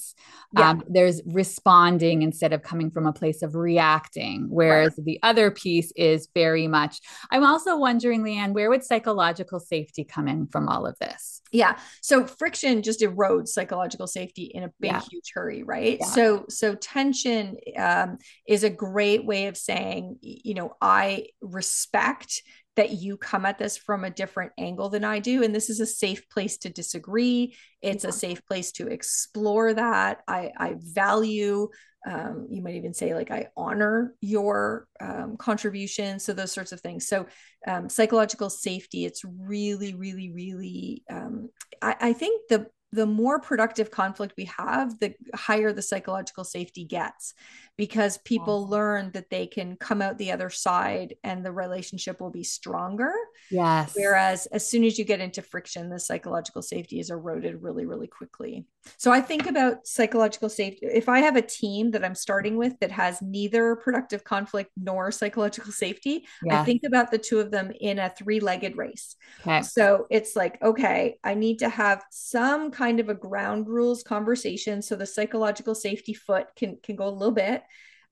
Yeah. 0.57 0.71
Um, 0.71 0.83
there's 0.87 1.21
responding 1.25 2.21
instead 2.21 2.53
of 2.53 2.61
coming 2.61 2.91
from 2.91 3.05
a 3.05 3.13
place 3.13 3.41
of 3.41 3.55
reacting. 3.55 4.47
Whereas 4.49 4.95
right. 4.97 5.05
the 5.05 5.19
other 5.23 5.51
piece 5.51 5.91
is 5.95 6.29
very 6.33 6.67
much, 6.67 6.99
I'm 7.31 7.45
also 7.45 7.77
wondering, 7.77 8.23
Liane, 8.23 8.53
where 8.53 8.69
would 8.69 8.83
psychological 8.83 9.59
safety 9.59 10.03
come 10.03 10.27
in 10.27 10.47
from 10.47 10.67
all 10.67 10.85
of 10.85 10.97
this? 10.99 11.41
Yeah. 11.51 11.77
So 12.01 12.25
friction 12.25 12.81
just 12.81 13.01
erodes 13.01 13.49
psychological 13.49 14.07
safety 14.07 14.43
in 14.43 14.63
a 14.63 14.71
big, 14.79 14.91
yeah. 14.91 15.01
huge 15.09 15.31
hurry, 15.33 15.63
right? 15.63 15.97
Yeah. 15.99 16.05
So, 16.07 16.45
so 16.49 16.75
tension 16.75 17.57
um, 17.77 18.17
is 18.47 18.63
a 18.63 18.69
great 18.69 19.25
way 19.25 19.47
of 19.47 19.57
saying, 19.57 20.17
you 20.21 20.53
know, 20.53 20.75
I 20.81 21.27
respect 21.41 22.41
that 22.75 22.91
you 22.91 23.17
come 23.17 23.45
at 23.45 23.57
this 23.57 23.77
from 23.77 24.03
a 24.03 24.09
different 24.09 24.53
angle 24.57 24.89
than 24.89 25.03
I 25.03 25.19
do. 25.19 25.43
And 25.43 25.53
this 25.53 25.69
is 25.69 25.79
a 25.79 25.85
safe 25.85 26.29
place 26.29 26.57
to 26.59 26.69
disagree. 26.69 27.55
It's 27.81 28.03
yeah. 28.03 28.09
a 28.09 28.13
safe 28.13 28.45
place 28.45 28.71
to 28.73 28.87
explore 28.87 29.73
that. 29.73 30.21
I, 30.27 30.51
I 30.57 30.75
value, 30.77 31.67
um, 32.09 32.47
you 32.49 32.61
might 32.61 32.75
even 32.75 32.93
say, 32.93 33.13
like, 33.13 33.29
I 33.29 33.47
honor 33.57 34.15
your 34.21 34.87
um, 35.01 35.35
contribution. 35.37 36.19
So, 36.19 36.33
those 36.33 36.53
sorts 36.53 36.71
of 36.71 36.79
things. 36.79 37.07
So, 37.07 37.25
um, 37.67 37.89
psychological 37.89 38.49
safety, 38.49 39.05
it's 39.05 39.23
really, 39.25 39.93
really, 39.93 40.31
really, 40.31 41.03
um, 41.09 41.49
I, 41.81 41.95
I 41.99 42.13
think 42.13 42.41
the 42.49 42.67
the 42.93 43.05
more 43.05 43.39
productive 43.39 43.89
conflict 43.89 44.33
we 44.37 44.45
have, 44.45 44.99
the 44.99 45.13
higher 45.33 45.71
the 45.71 45.81
psychological 45.81 46.43
safety 46.43 46.83
gets 46.83 47.33
because 47.81 48.19
people 48.19 48.61
yes. 48.61 48.69
learn 48.69 49.11
that 49.11 49.31
they 49.31 49.47
can 49.47 49.75
come 49.75 50.03
out 50.03 50.15
the 50.19 50.31
other 50.31 50.51
side 50.51 51.15
and 51.23 51.43
the 51.43 51.51
relationship 51.51 52.21
will 52.21 52.29
be 52.29 52.43
stronger. 52.43 53.11
Yes. 53.49 53.93
Whereas 53.95 54.45
as 54.45 54.69
soon 54.69 54.83
as 54.83 54.99
you 54.99 55.03
get 55.03 55.19
into 55.19 55.41
friction, 55.41 55.89
the 55.89 55.99
psychological 55.99 56.61
safety 56.61 56.99
is 56.99 57.09
eroded 57.09 57.63
really, 57.63 57.87
really 57.87 58.05
quickly. 58.05 58.67
So 58.97 59.11
I 59.11 59.19
think 59.19 59.47
about 59.47 59.87
psychological 59.87 60.47
safety. 60.47 60.85
If 60.93 61.09
I 61.09 61.21
have 61.21 61.35
a 61.35 61.41
team 61.41 61.89
that 61.91 62.05
I'm 62.05 62.13
starting 62.13 62.55
with 62.55 62.79
that 62.81 62.91
has 62.91 63.19
neither 63.19 63.75
productive 63.77 64.23
conflict 64.23 64.69
nor 64.77 65.11
psychological 65.11 65.71
safety, 65.71 66.27
I 66.51 66.63
think 66.63 66.83
about 66.85 67.09
the 67.09 67.17
two 67.17 67.39
of 67.39 67.49
them 67.49 67.71
in 67.81 67.97
a 67.97 68.09
three 68.09 68.39
legged 68.39 68.77
race. 68.77 69.15
Okay. 69.41 69.63
So 69.63 70.05
it's 70.11 70.35
like, 70.35 70.61
okay, 70.61 71.17
I 71.23 71.33
need 71.33 71.57
to 71.59 71.69
have 71.69 72.03
some 72.11 72.69
kind 72.69 72.99
of 72.99 73.09
a 73.09 73.15
ground 73.15 73.67
rules 73.67 74.03
conversation 74.03 74.83
so 74.83 74.95
the 74.95 75.07
psychological 75.07 75.73
safety 75.73 76.13
foot 76.13 76.45
can 76.55 76.77
can 76.83 76.95
go 76.95 77.07
a 77.07 77.09
little 77.09 77.31
bit 77.31 77.63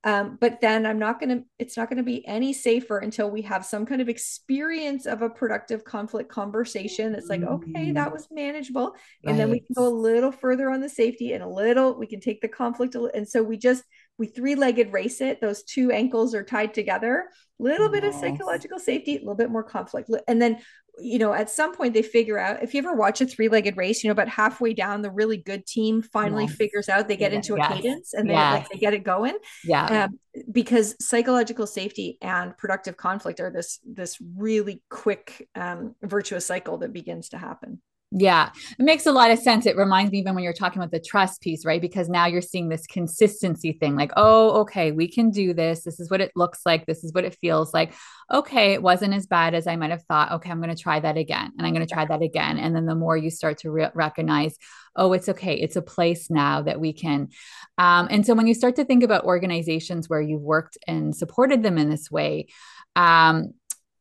um, 0.03 0.37
but 0.39 0.61
then 0.61 0.85
i'm 0.85 0.99
not 0.99 1.19
going 1.19 1.29
to 1.29 1.43
it's 1.57 1.77
not 1.77 1.89
going 1.89 1.97
to 1.97 2.03
be 2.03 2.25
any 2.27 2.53
safer 2.53 2.99
until 2.99 3.29
we 3.29 3.41
have 3.41 3.65
some 3.65 3.85
kind 3.85 4.01
of 4.01 4.09
experience 4.09 5.05
of 5.05 5.21
a 5.21 5.29
productive 5.29 5.83
conflict 5.83 6.29
conversation 6.29 7.11
that's 7.11 7.27
like 7.27 7.43
okay 7.43 7.91
that 7.91 8.11
was 8.11 8.27
manageable. 8.31 8.95
And 9.23 9.31
right. 9.31 9.37
then 9.37 9.51
we 9.51 9.59
can 9.59 9.73
go 9.75 9.87
a 9.87 9.89
little 9.89 10.31
further 10.31 10.69
on 10.69 10.81
the 10.81 10.89
safety 10.89 11.33
and 11.33 11.43
a 11.43 11.47
little 11.47 11.97
we 11.97 12.07
can 12.07 12.19
take 12.19 12.41
the 12.41 12.47
conflict 12.47 12.95
and 12.95 13.27
so 13.27 13.43
we 13.43 13.57
just 13.57 13.83
we 14.17 14.27
three-legged 14.27 14.91
race 14.91 15.21
it. 15.21 15.39
Those 15.39 15.63
two 15.63 15.91
ankles 15.91 16.35
are 16.35 16.43
tied 16.43 16.73
together. 16.73 17.29
A 17.59 17.63
little 17.63 17.87
yes. 17.93 18.01
bit 18.01 18.03
of 18.03 18.15
psychological 18.15 18.79
safety 18.79 19.15
a 19.15 19.19
little 19.19 19.35
bit 19.35 19.49
more 19.49 19.63
conflict. 19.63 20.09
And 20.27 20.41
then 20.41 20.59
you 21.01 21.19
know, 21.19 21.33
at 21.33 21.49
some 21.49 21.75
point 21.75 21.93
they 21.93 22.01
figure 22.01 22.37
out 22.37 22.63
if 22.63 22.73
you 22.73 22.79
ever 22.79 22.93
watch 22.93 23.21
a 23.21 23.25
three 23.25 23.49
legged 23.49 23.77
race, 23.77 24.03
you 24.03 24.07
know, 24.07 24.11
about 24.11 24.27
halfway 24.27 24.73
down, 24.73 25.01
the 25.01 25.11
really 25.11 25.37
good 25.37 25.65
team 25.65 26.01
finally 26.01 26.45
yes. 26.45 26.55
figures 26.55 26.89
out 26.89 27.07
they 27.07 27.17
get 27.17 27.33
into 27.33 27.55
a 27.55 27.57
yes. 27.57 27.73
cadence 27.73 28.13
and 28.13 28.29
they, 28.29 28.33
yes. 28.33 28.59
like, 28.59 28.69
they 28.69 28.77
get 28.77 28.93
it 28.93 29.03
going. 29.03 29.37
Yeah. 29.63 30.05
Um, 30.05 30.19
because 30.51 30.95
psychological 30.99 31.67
safety 31.67 32.17
and 32.21 32.57
productive 32.57 32.97
conflict 32.97 33.39
are 33.39 33.51
this, 33.51 33.79
this 33.85 34.17
really 34.37 34.81
quick, 34.89 35.47
um, 35.55 35.95
virtuous 36.01 36.45
cycle 36.45 36.77
that 36.79 36.93
begins 36.93 37.29
to 37.29 37.37
happen. 37.37 37.81
Yeah, 38.11 38.49
it 38.79 38.83
makes 38.83 39.05
a 39.05 39.11
lot 39.11 39.29
of 39.29 39.37
sense. 39.37 39.67
It 39.67 39.77
reminds 39.77 40.11
me 40.11 40.17
even 40.17 40.33
when 40.33 40.43
you're 40.43 40.51
talking 40.51 40.81
about 40.81 40.91
the 40.91 40.99
trust 40.99 41.41
piece, 41.41 41.63
right? 41.63 41.79
Because 41.79 42.09
now 42.09 42.25
you're 42.25 42.41
seeing 42.41 42.67
this 42.67 42.87
consistency 42.87 43.73
thing 43.73 43.95
like, 43.95 44.11
oh, 44.17 44.61
okay, 44.61 44.91
we 44.91 45.07
can 45.07 45.29
do 45.29 45.53
this. 45.53 45.83
This 45.83 45.99
is 45.99 46.09
what 46.09 46.19
it 46.19 46.31
looks 46.35 46.61
like. 46.65 46.87
This 46.87 47.03
is 47.03 47.13
what 47.13 47.23
it 47.23 47.37
feels 47.39 47.71
like. 47.71 47.93
Okay, 48.33 48.73
it 48.73 48.81
wasn't 48.81 49.13
as 49.13 49.27
bad 49.27 49.53
as 49.53 49.67
I 49.67 49.75
might 49.75 49.91
have 49.91 50.03
thought. 50.05 50.31
Okay, 50.31 50.49
I'm 50.49 50.59
going 50.59 50.75
to 50.75 50.81
try 50.81 50.99
that 50.99 51.17
again. 51.17 51.51
And 51.55 51.67
I'm 51.67 51.73
going 51.73 51.85
to 51.85 51.93
try 51.93 52.05
that 52.05 52.23
again. 52.23 52.57
And 52.57 52.75
then 52.75 52.87
the 52.87 52.95
more 52.95 53.15
you 53.15 53.29
start 53.29 53.59
to 53.59 53.69
re- 53.69 53.91
recognize, 53.93 54.57
oh, 54.95 55.13
it's 55.13 55.29
okay. 55.29 55.53
It's 55.53 55.75
a 55.75 55.81
place 55.83 56.31
now 56.31 56.63
that 56.63 56.79
we 56.79 56.93
can. 56.93 57.29
Um, 57.77 58.07
and 58.09 58.25
so 58.25 58.33
when 58.33 58.47
you 58.47 58.55
start 58.55 58.75
to 58.77 58.85
think 58.85 59.03
about 59.03 59.25
organizations 59.25 60.09
where 60.09 60.21
you've 60.21 60.41
worked 60.41 60.79
and 60.87 61.15
supported 61.15 61.61
them 61.61 61.77
in 61.77 61.91
this 61.91 62.09
way, 62.09 62.47
um, 62.95 63.53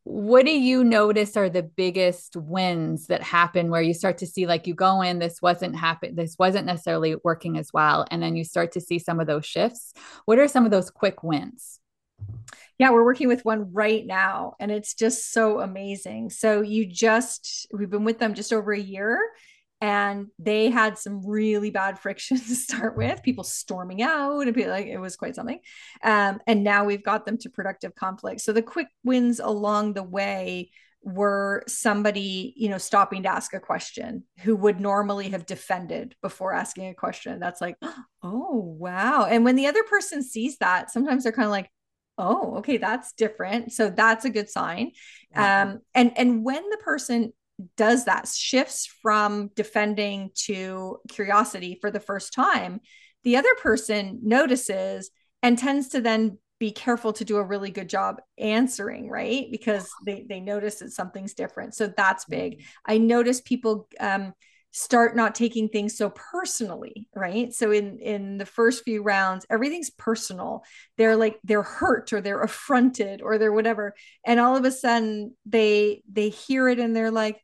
what 0.08 0.46
do 0.46 0.58
you 0.58 0.82
notice 0.82 1.36
are 1.36 1.50
the 1.50 1.62
biggest 1.62 2.34
wins 2.34 3.08
that 3.08 3.22
happen 3.22 3.68
where 3.68 3.82
you 3.82 3.92
start 3.92 4.16
to 4.16 4.26
see 4.26 4.46
like 4.46 4.66
you 4.66 4.72
go 4.72 5.02
in 5.02 5.18
this 5.18 5.42
wasn't 5.42 5.76
happen 5.76 6.14
this 6.14 6.34
wasn't 6.38 6.64
necessarily 6.64 7.16
working 7.24 7.58
as 7.58 7.70
well 7.74 8.06
and 8.10 8.22
then 8.22 8.34
you 8.34 8.42
start 8.42 8.72
to 8.72 8.80
see 8.80 8.98
some 8.98 9.20
of 9.20 9.26
those 9.26 9.44
shifts? 9.44 9.92
What 10.24 10.38
are 10.38 10.48
some 10.48 10.64
of 10.64 10.70
those 10.70 10.90
quick 10.90 11.22
wins? 11.22 11.78
Yeah 12.78 12.90
we're 12.90 13.04
working 13.04 13.28
with 13.28 13.44
one 13.44 13.70
right 13.74 14.06
now 14.06 14.54
and 14.58 14.70
it's 14.70 14.94
just 14.94 15.30
so 15.30 15.60
amazing. 15.60 16.30
So 16.30 16.62
you 16.62 16.86
just 16.86 17.66
we've 17.70 17.90
been 17.90 18.04
with 18.04 18.18
them 18.18 18.32
just 18.32 18.50
over 18.50 18.72
a 18.72 18.80
year 18.80 19.20
and 19.80 20.26
they 20.38 20.70
had 20.70 20.98
some 20.98 21.26
really 21.26 21.70
bad 21.70 21.98
friction 22.00 22.38
to 22.38 22.54
start 22.54 22.96
with 22.96 23.22
people 23.22 23.44
storming 23.44 24.02
out 24.02 24.40
and 24.40 24.54
be 24.54 24.66
like 24.66 24.86
it 24.86 24.98
was 24.98 25.16
quite 25.16 25.34
something. 25.34 25.60
Um, 26.02 26.40
and 26.46 26.64
now 26.64 26.84
we've 26.84 27.04
got 27.04 27.26
them 27.26 27.38
to 27.38 27.50
productive 27.50 27.94
conflict. 27.94 28.40
So 28.40 28.52
the 28.52 28.62
quick 28.62 28.88
wins 29.04 29.40
along 29.40 29.94
the 29.94 30.02
way 30.02 30.70
were 31.02 31.62
somebody 31.68 32.52
you 32.56 32.68
know 32.68 32.76
stopping 32.76 33.22
to 33.22 33.28
ask 33.28 33.54
a 33.54 33.60
question 33.60 34.24
who 34.40 34.56
would 34.56 34.80
normally 34.80 35.28
have 35.28 35.46
defended 35.46 36.14
before 36.22 36.52
asking 36.52 36.88
a 36.88 36.94
question. 36.94 37.38
That's 37.38 37.60
like 37.60 37.76
oh 38.22 38.76
wow. 38.78 39.24
And 39.24 39.44
when 39.44 39.56
the 39.56 39.66
other 39.66 39.84
person 39.84 40.22
sees 40.22 40.58
that 40.58 40.90
sometimes 40.90 41.22
they're 41.22 41.32
kind 41.32 41.46
of 41.46 41.52
like 41.52 41.70
oh 42.18 42.56
okay 42.58 42.78
that's 42.78 43.12
different. 43.12 43.72
So 43.72 43.90
that's 43.90 44.24
a 44.24 44.30
good 44.30 44.50
sign. 44.50 44.90
Um 45.36 45.80
and 45.94 46.12
and 46.18 46.44
when 46.44 46.68
the 46.68 46.78
person 46.78 47.32
does 47.76 48.04
that 48.04 48.28
shifts 48.28 48.86
from 49.02 49.50
defending 49.56 50.30
to 50.34 50.98
curiosity 51.08 51.76
for 51.80 51.90
the 51.90 52.00
first 52.00 52.32
time 52.32 52.80
the 53.24 53.36
other 53.36 53.54
person 53.56 54.20
notices 54.22 55.10
and 55.42 55.58
tends 55.58 55.88
to 55.88 56.00
then 56.00 56.38
be 56.58 56.72
careful 56.72 57.12
to 57.12 57.24
do 57.24 57.36
a 57.36 57.44
really 57.44 57.70
good 57.70 57.88
job 57.88 58.20
answering 58.36 59.08
right? 59.08 59.46
Because 59.50 59.88
they 60.04 60.26
they 60.28 60.40
notice 60.40 60.76
that 60.76 60.92
something's 60.92 61.34
different. 61.34 61.74
So 61.74 61.92
that's 61.96 62.24
big. 62.24 62.64
I 62.86 62.98
notice 62.98 63.40
people 63.40 63.88
um, 64.00 64.34
start 64.70 65.16
not 65.16 65.34
taking 65.34 65.68
things 65.68 65.96
so 65.96 66.10
personally 66.10 67.08
right? 67.14 67.52
So 67.52 67.70
in 67.70 67.98
in 68.00 68.38
the 68.38 68.46
first 68.46 68.84
few 68.84 69.02
rounds 69.02 69.46
everything's 69.48 69.90
personal. 69.90 70.64
They're 70.96 71.16
like 71.16 71.38
they're 71.44 71.62
hurt 71.62 72.12
or 72.12 72.20
they're 72.20 72.42
affronted 72.42 73.22
or 73.22 73.38
they're 73.38 73.52
whatever. 73.52 73.94
And 74.24 74.40
all 74.40 74.56
of 74.56 74.64
a 74.64 74.72
sudden 74.72 75.36
they 75.46 76.02
they 76.10 76.28
hear 76.28 76.68
it 76.68 76.80
and 76.80 76.94
they're 76.94 77.12
like 77.12 77.40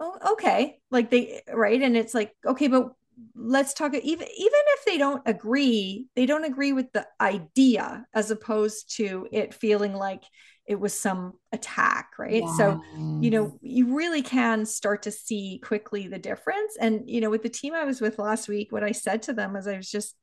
oh, 0.00 0.32
okay. 0.32 0.78
Like 0.90 1.10
they 1.10 1.42
right? 1.52 1.80
And 1.80 1.96
it's 1.96 2.14
like 2.14 2.32
okay 2.46 2.68
but 2.68 2.92
let's 3.34 3.74
talk 3.74 3.94
even 3.94 4.26
even 4.26 4.28
if 4.28 4.84
they 4.84 4.98
don't 4.98 5.22
agree 5.26 6.08
they 6.16 6.26
don't 6.26 6.44
agree 6.44 6.72
with 6.72 6.92
the 6.92 7.06
idea 7.20 8.04
as 8.12 8.30
opposed 8.30 8.96
to 8.96 9.28
it 9.30 9.54
feeling 9.54 9.94
like 9.94 10.24
it 10.66 10.80
was 10.80 10.98
some 10.98 11.34
attack 11.52 12.10
right? 12.18 12.42
Yes. 12.44 12.56
so 12.56 12.80
you 13.20 13.30
know 13.30 13.56
you 13.62 13.94
really 13.96 14.22
can 14.22 14.66
start 14.66 15.02
to 15.02 15.10
see 15.10 15.60
quickly 15.62 16.08
the 16.08 16.18
difference. 16.18 16.76
And 16.80 17.08
you 17.08 17.20
know 17.20 17.30
with 17.30 17.42
the 17.42 17.48
team 17.48 17.74
i 17.74 17.84
was 17.84 18.00
with 18.00 18.18
last 18.18 18.48
week 18.48 18.72
what 18.72 18.84
i 18.84 18.92
said 18.92 19.22
to 19.22 19.32
them 19.32 19.54
is 19.56 19.66
i 19.66 19.76
was 19.76 19.90
just 19.90 20.16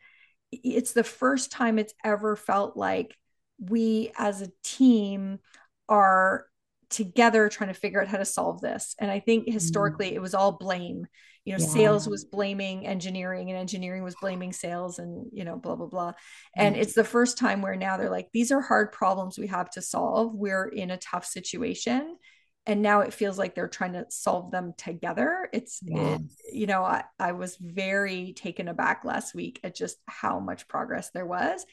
it's 0.51 0.91
the 0.91 1.03
first 1.03 1.51
time 1.51 1.79
it's 1.79 1.93
ever 2.03 2.35
felt 2.35 2.75
like 2.75 3.15
we 3.59 4.11
as 4.17 4.41
a 4.41 4.51
team 4.63 5.39
are 5.87 6.45
together 6.91 7.49
trying 7.49 7.73
to 7.73 7.79
figure 7.79 8.01
out 8.01 8.07
how 8.07 8.17
to 8.17 8.25
solve 8.25 8.61
this. 8.61 8.95
And 8.99 9.09
I 9.09 9.19
think 9.19 9.47
mm. 9.47 9.53
historically 9.53 10.11
mm. 10.11 10.15
it 10.15 10.21
was 10.21 10.33
all 10.33 10.53
blame. 10.53 11.07
You 11.43 11.53
know, 11.53 11.63
yeah. 11.63 11.69
sales 11.69 12.07
was 12.07 12.25
blaming 12.25 12.85
engineering 12.85 13.49
and 13.49 13.57
engineering 13.57 14.03
was 14.03 14.15
blaming 14.21 14.53
sales 14.53 14.99
and, 14.99 15.25
you 15.33 15.43
know, 15.43 15.57
blah, 15.57 15.75
blah, 15.75 15.87
blah. 15.87 16.13
And 16.55 16.75
mm. 16.75 16.79
it's 16.79 16.93
the 16.93 17.03
first 17.03 17.39
time 17.39 17.63
where 17.63 17.75
now 17.75 17.97
they're 17.97 18.11
like, 18.11 18.27
these 18.31 18.51
are 18.51 18.61
hard 18.61 18.91
problems 18.91 19.39
we 19.39 19.47
have 19.47 19.69
to 19.71 19.81
solve. 19.81 20.35
We're 20.35 20.67
in 20.67 20.91
a 20.91 20.97
tough 20.97 21.25
situation. 21.25 22.15
And 22.67 22.83
now 22.83 22.99
it 23.01 23.11
feels 23.11 23.39
like 23.39 23.55
they're 23.55 23.67
trying 23.67 23.93
to 23.93 24.05
solve 24.09 24.51
them 24.51 24.73
together. 24.77 25.49
It's, 25.51 25.79
yes. 25.81 26.19
it, 26.19 26.55
you 26.55 26.67
know, 26.67 26.83
I, 26.83 27.05
I 27.19 27.31
was 27.31 27.57
very 27.59 28.33
taken 28.33 28.67
aback 28.67 29.03
last 29.03 29.33
week 29.33 29.59
at 29.63 29.73
just 29.73 29.97
how 30.07 30.39
much 30.39 30.67
progress 30.67 31.09
there 31.09 31.25
was 31.25 31.65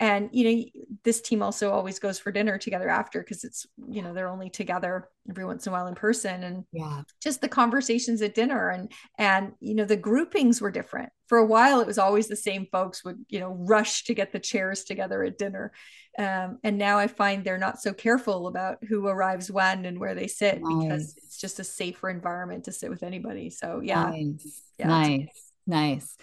and 0.00 0.28
you 0.32 0.44
know 0.44 0.64
this 1.04 1.20
team 1.20 1.42
also 1.42 1.70
always 1.70 1.98
goes 1.98 2.18
for 2.18 2.32
dinner 2.32 2.58
together 2.58 2.88
after 2.88 3.20
because 3.20 3.44
it's 3.44 3.66
you 3.88 4.02
know 4.02 4.12
they're 4.12 4.28
only 4.28 4.50
together 4.50 5.08
every 5.30 5.44
once 5.44 5.66
in 5.66 5.72
a 5.72 5.72
while 5.72 5.86
in 5.86 5.94
person 5.94 6.42
and 6.42 6.64
yeah. 6.72 7.02
just 7.22 7.40
the 7.40 7.48
conversations 7.48 8.20
at 8.20 8.34
dinner 8.34 8.70
and 8.70 8.90
and 9.18 9.52
you 9.60 9.74
know 9.74 9.84
the 9.84 9.96
groupings 9.96 10.60
were 10.60 10.70
different. 10.70 11.10
For 11.28 11.38
a 11.38 11.46
while 11.46 11.80
it 11.80 11.86
was 11.86 11.98
always 11.98 12.28
the 12.28 12.36
same 12.36 12.66
folks 12.72 13.04
would 13.04 13.24
you 13.28 13.38
know 13.38 13.56
rush 13.68 14.04
to 14.04 14.14
get 14.14 14.32
the 14.32 14.40
chairs 14.40 14.84
together 14.84 15.22
at 15.22 15.38
dinner. 15.38 15.72
Um, 16.16 16.58
and 16.62 16.78
now 16.78 16.98
i 16.98 17.08
find 17.08 17.44
they're 17.44 17.58
not 17.58 17.80
so 17.80 17.92
careful 17.92 18.46
about 18.46 18.78
who 18.88 19.06
arrives 19.08 19.50
when 19.50 19.84
and 19.84 19.98
where 19.98 20.14
they 20.14 20.28
sit 20.28 20.60
nice. 20.62 20.82
because 20.82 21.14
it's 21.16 21.40
just 21.40 21.58
a 21.58 21.64
safer 21.64 22.08
environment 22.08 22.64
to 22.64 22.72
sit 22.72 22.90
with 22.90 23.02
anybody. 23.02 23.50
So 23.50 23.80
yeah. 23.82 24.10
Nice. 24.10 24.62
Yeah, 24.78 24.88
nice. 24.88 25.50
Nice 25.66 26.16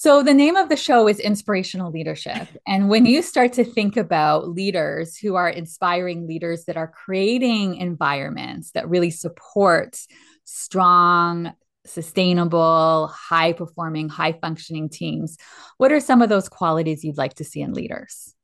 so, 0.00 0.22
the 0.22 0.32
name 0.32 0.54
of 0.54 0.68
the 0.68 0.76
show 0.76 1.08
is 1.08 1.18
Inspirational 1.18 1.90
Leadership. 1.90 2.46
And 2.68 2.88
when 2.88 3.04
you 3.04 3.20
start 3.20 3.54
to 3.54 3.64
think 3.64 3.96
about 3.96 4.48
leaders 4.48 5.16
who 5.16 5.34
are 5.34 5.48
inspiring 5.48 6.28
leaders 6.28 6.66
that 6.66 6.76
are 6.76 6.86
creating 6.86 7.74
environments 7.74 8.70
that 8.70 8.88
really 8.88 9.10
support 9.10 9.98
strong, 10.44 11.52
sustainable, 11.84 13.08
high 13.08 13.52
performing, 13.52 14.08
high 14.08 14.38
functioning 14.40 14.88
teams, 14.88 15.36
what 15.78 15.90
are 15.90 15.98
some 15.98 16.22
of 16.22 16.28
those 16.28 16.48
qualities 16.48 17.02
you'd 17.02 17.18
like 17.18 17.34
to 17.34 17.44
see 17.44 17.60
in 17.60 17.72
leaders? 17.72 18.36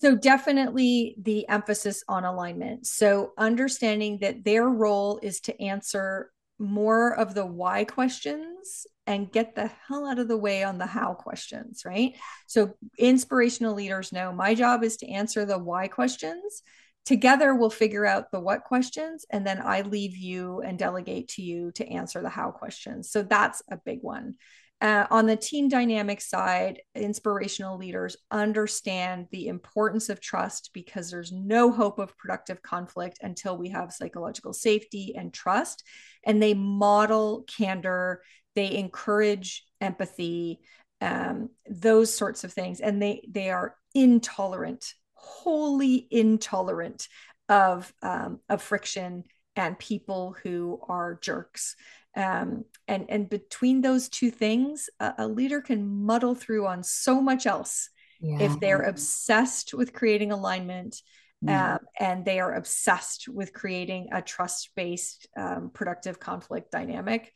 So, 0.00 0.16
definitely 0.16 1.14
the 1.22 1.48
emphasis 1.48 2.02
on 2.08 2.24
alignment. 2.24 2.88
So, 2.88 3.34
understanding 3.38 4.18
that 4.22 4.42
their 4.42 4.68
role 4.68 5.20
is 5.22 5.38
to 5.42 5.62
answer 5.62 6.32
more 6.58 7.14
of 7.14 7.34
the 7.34 7.46
why 7.46 7.84
questions 7.84 8.84
and 9.08 9.32
get 9.32 9.54
the 9.54 9.70
hell 9.88 10.06
out 10.06 10.18
of 10.18 10.28
the 10.28 10.36
way 10.36 10.62
on 10.62 10.76
the 10.76 10.86
how 10.86 11.14
questions, 11.14 11.82
right? 11.86 12.14
So, 12.46 12.74
inspirational 12.98 13.74
leaders 13.74 14.12
know 14.12 14.32
my 14.32 14.54
job 14.54 14.84
is 14.84 14.98
to 14.98 15.08
answer 15.08 15.46
the 15.46 15.58
why 15.58 15.88
questions 15.88 16.62
together 17.06 17.54
we'll 17.54 17.70
figure 17.70 18.04
out 18.04 18.30
the 18.30 18.40
what 18.40 18.64
questions 18.64 19.24
and 19.30 19.46
then 19.46 19.62
i 19.64 19.80
leave 19.80 20.14
you 20.14 20.60
and 20.60 20.78
delegate 20.78 21.26
to 21.28 21.40
you 21.40 21.72
to 21.72 21.88
answer 21.88 22.20
the 22.20 22.28
how 22.28 22.50
questions 22.50 23.10
so 23.10 23.22
that's 23.22 23.62
a 23.70 23.78
big 23.78 24.00
one 24.02 24.34
uh, 24.80 25.06
on 25.10 25.26
the 25.26 25.34
team 25.34 25.68
dynamic 25.68 26.20
side, 26.20 26.80
inspirational 26.94 27.78
leaders 27.78 28.16
understand 28.30 29.26
the 29.32 29.48
importance 29.48 30.08
of 30.08 30.20
trust 30.20 30.70
because 30.72 31.10
there's 31.10 31.32
no 31.32 31.72
hope 31.72 31.98
of 31.98 32.16
productive 32.16 32.62
conflict 32.62 33.18
until 33.20 33.58
we 33.58 33.70
have 33.70 33.92
psychological 33.92 34.52
safety 34.52 35.14
and 35.16 35.34
trust. 35.34 35.82
And 36.24 36.40
they 36.40 36.54
model 36.54 37.44
candor, 37.56 38.22
they 38.58 38.74
encourage 38.74 39.64
empathy, 39.80 40.58
um, 41.00 41.50
those 41.70 42.12
sorts 42.12 42.42
of 42.42 42.52
things. 42.52 42.80
And 42.80 43.00
they 43.00 43.22
they 43.30 43.50
are 43.50 43.76
intolerant, 43.94 44.94
wholly 45.14 46.08
intolerant 46.10 47.06
of 47.48 47.92
um, 48.02 48.40
of 48.48 48.60
friction 48.60 49.22
and 49.54 49.78
people 49.78 50.36
who 50.42 50.80
are 50.88 51.20
jerks 51.20 51.76
um, 52.16 52.64
and 52.88 53.06
and 53.08 53.30
between 53.30 53.80
those 53.80 54.08
two 54.08 54.30
things 54.30 54.90
a, 54.98 55.14
a, 55.18 55.28
leader 55.28 55.60
can 55.60 55.86
muddle 55.86 56.34
through 56.34 56.66
on 56.66 56.82
so 56.82 57.20
much 57.20 57.46
else 57.46 57.90
yeah. 58.20 58.40
if 58.40 58.58
they're 58.60 58.82
obsessed 58.82 59.72
with 59.72 59.92
creating 59.92 60.32
alignment 60.32 60.96
yeah. 61.42 61.74
um, 61.74 61.78
and 61.98 62.24
they 62.24 62.40
are 62.40 62.54
obsessed 62.54 63.28
with 63.28 63.52
creating 63.52 64.08
a 64.12 64.20
trust-based 64.20 65.28
um, 65.36 65.70
productive 65.72 66.18
conflict 66.18 66.70
dynamic 66.70 67.32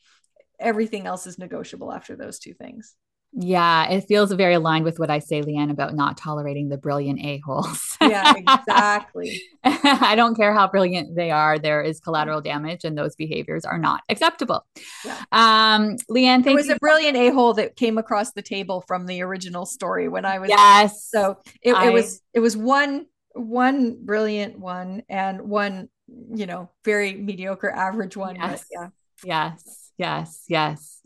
everything 0.63 1.07
else 1.07 1.27
is 1.27 1.39
negotiable 1.39 1.93
after 1.93 2.17
those 2.17 2.39
two 2.39 2.55
things 2.55 2.97
yeah, 3.35 3.89
it 3.89 4.03
feels 4.03 4.31
very 4.33 4.55
aligned 4.55 4.85
with 4.85 4.99
what 4.99 5.11
I 5.11 5.19
say, 5.19 5.41
Liane, 5.41 5.71
about 5.71 5.95
not 5.95 6.19
tolerating 6.19 6.69
the 6.69 6.77
brilliant 6.77 7.19
a-holes. 7.25 7.97
yeah, 8.03 8.35
exactly. 8.37 9.43
I 9.65 10.15
don't 10.17 10.35
care 10.35 10.53
how 10.53 10.69
brilliant 10.69 11.17
they 11.17 11.31
are, 11.31 11.59
there 11.59 11.81
is 11.81 11.99
collateral 11.99 12.43
damage, 12.43 12.85
and 12.85 12.97
those 12.97 13.17
behaviors 13.17 13.65
are 13.65 13.79
not 13.79 14.03
acceptable. 14.11 14.67
Yeah. 15.03 15.19
Um, 15.33 15.97
Liane, 16.11 16.43
thank 16.43 16.45
there 16.45 16.55
was 16.57 16.69
you. 16.69 16.75
a 16.75 16.79
brilliant 16.79 17.17
a-hole 17.17 17.55
that 17.55 17.75
came 17.75 17.97
across 17.97 18.33
the 18.33 18.43
table 18.43 18.85
from 18.87 19.07
the 19.07 19.23
original 19.23 19.65
story 19.65 20.09
when 20.09 20.27
I 20.27 20.39
was 20.39 20.51
yes. 20.51 21.09
So 21.11 21.39
it, 21.63 21.73
I... 21.73 21.87
it 21.87 21.93
was 21.95 22.21
it 22.35 22.41
was 22.41 22.55
one 22.55 23.07
one 23.35 24.05
brilliant 24.05 24.59
one 24.59 25.05
and 25.09 25.41
one, 25.41 25.89
you 26.35 26.45
know, 26.45 26.69
very 26.85 27.15
mediocre 27.15 27.71
average 27.71 28.15
one. 28.15 28.37
Yes. 28.37 28.67
yeah. 28.71 28.89
Yes. 29.25 29.82
Yes. 29.99 30.45
Yes. 30.49 31.01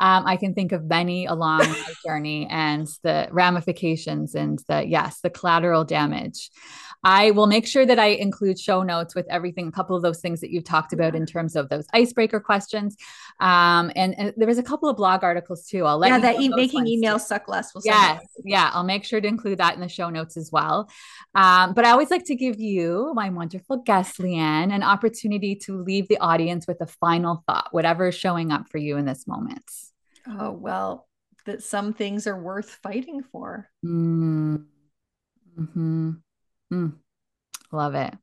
Um, 0.00 0.26
I 0.26 0.36
can 0.36 0.54
think 0.54 0.72
of 0.72 0.84
many 0.84 1.26
along 1.26 1.58
my 1.58 1.92
journey 2.06 2.46
and 2.50 2.88
the 3.02 3.28
ramifications 3.30 4.34
and 4.34 4.58
the, 4.66 4.86
yes, 4.86 5.20
the 5.20 5.28
collateral 5.28 5.84
damage. 5.84 6.50
I 7.02 7.30
will 7.30 7.46
make 7.46 7.66
sure 7.66 7.86
that 7.86 7.98
I 7.98 8.08
include 8.08 8.58
show 8.58 8.82
notes 8.82 9.14
with 9.14 9.26
everything, 9.30 9.68
a 9.68 9.72
couple 9.72 9.96
of 9.96 10.02
those 10.02 10.20
things 10.20 10.40
that 10.40 10.50
you've 10.50 10.64
talked 10.64 10.92
about 10.92 11.14
in 11.14 11.24
terms 11.24 11.56
of 11.56 11.68
those 11.68 11.86
icebreaker 11.94 12.40
questions. 12.40 12.96
Um, 13.40 13.90
and, 13.96 14.18
and 14.18 14.34
there 14.36 14.46
was 14.46 14.58
a 14.58 14.62
couple 14.62 14.88
of 14.88 14.96
blog 14.96 15.24
articles 15.24 15.66
too. 15.66 15.86
I'll 15.86 15.98
let 15.98 16.08
yeah, 16.08 16.18
that 16.18 16.40
e- 16.40 16.48
making 16.48 16.84
emails 16.84 17.20
suck 17.20 17.48
less. 17.48 17.74
We'll 17.74 17.82
yes, 17.84 18.20
yeah, 18.44 18.70
I'll 18.74 18.84
make 18.84 19.04
sure 19.04 19.20
to 19.20 19.26
include 19.26 19.58
that 19.58 19.74
in 19.74 19.80
the 19.80 19.88
show 19.88 20.10
notes 20.10 20.36
as 20.36 20.50
well. 20.52 20.90
Um, 21.34 21.72
but 21.72 21.86
I 21.86 21.90
always 21.90 22.10
like 22.10 22.24
to 22.26 22.34
give 22.34 22.60
you, 22.60 23.12
my 23.14 23.30
wonderful 23.30 23.78
guest, 23.78 24.20
Liane, 24.20 24.70
an 24.70 24.82
opportunity 24.82 25.56
to 25.56 25.82
leave 25.82 26.08
the 26.08 26.18
audience 26.18 26.66
with 26.66 26.80
a 26.80 26.86
final 26.86 27.42
thought, 27.46 27.68
whatever 27.70 28.08
is 28.08 28.14
showing 28.14 28.52
up 28.52 28.68
for 28.68 28.78
you 28.78 28.96
in 28.98 29.06
this 29.06 29.26
moment. 29.26 29.64
Oh, 30.26 30.50
well, 30.50 31.08
that 31.46 31.62
some 31.62 31.94
things 31.94 32.26
are 32.26 32.40
worth 32.40 32.78
fighting 32.82 33.22
for. 33.22 33.70
Mm. 33.84 34.64
Hmm. 35.56 36.10
Mm. 36.72 36.94
Love 37.72 37.94
it. 37.94 38.14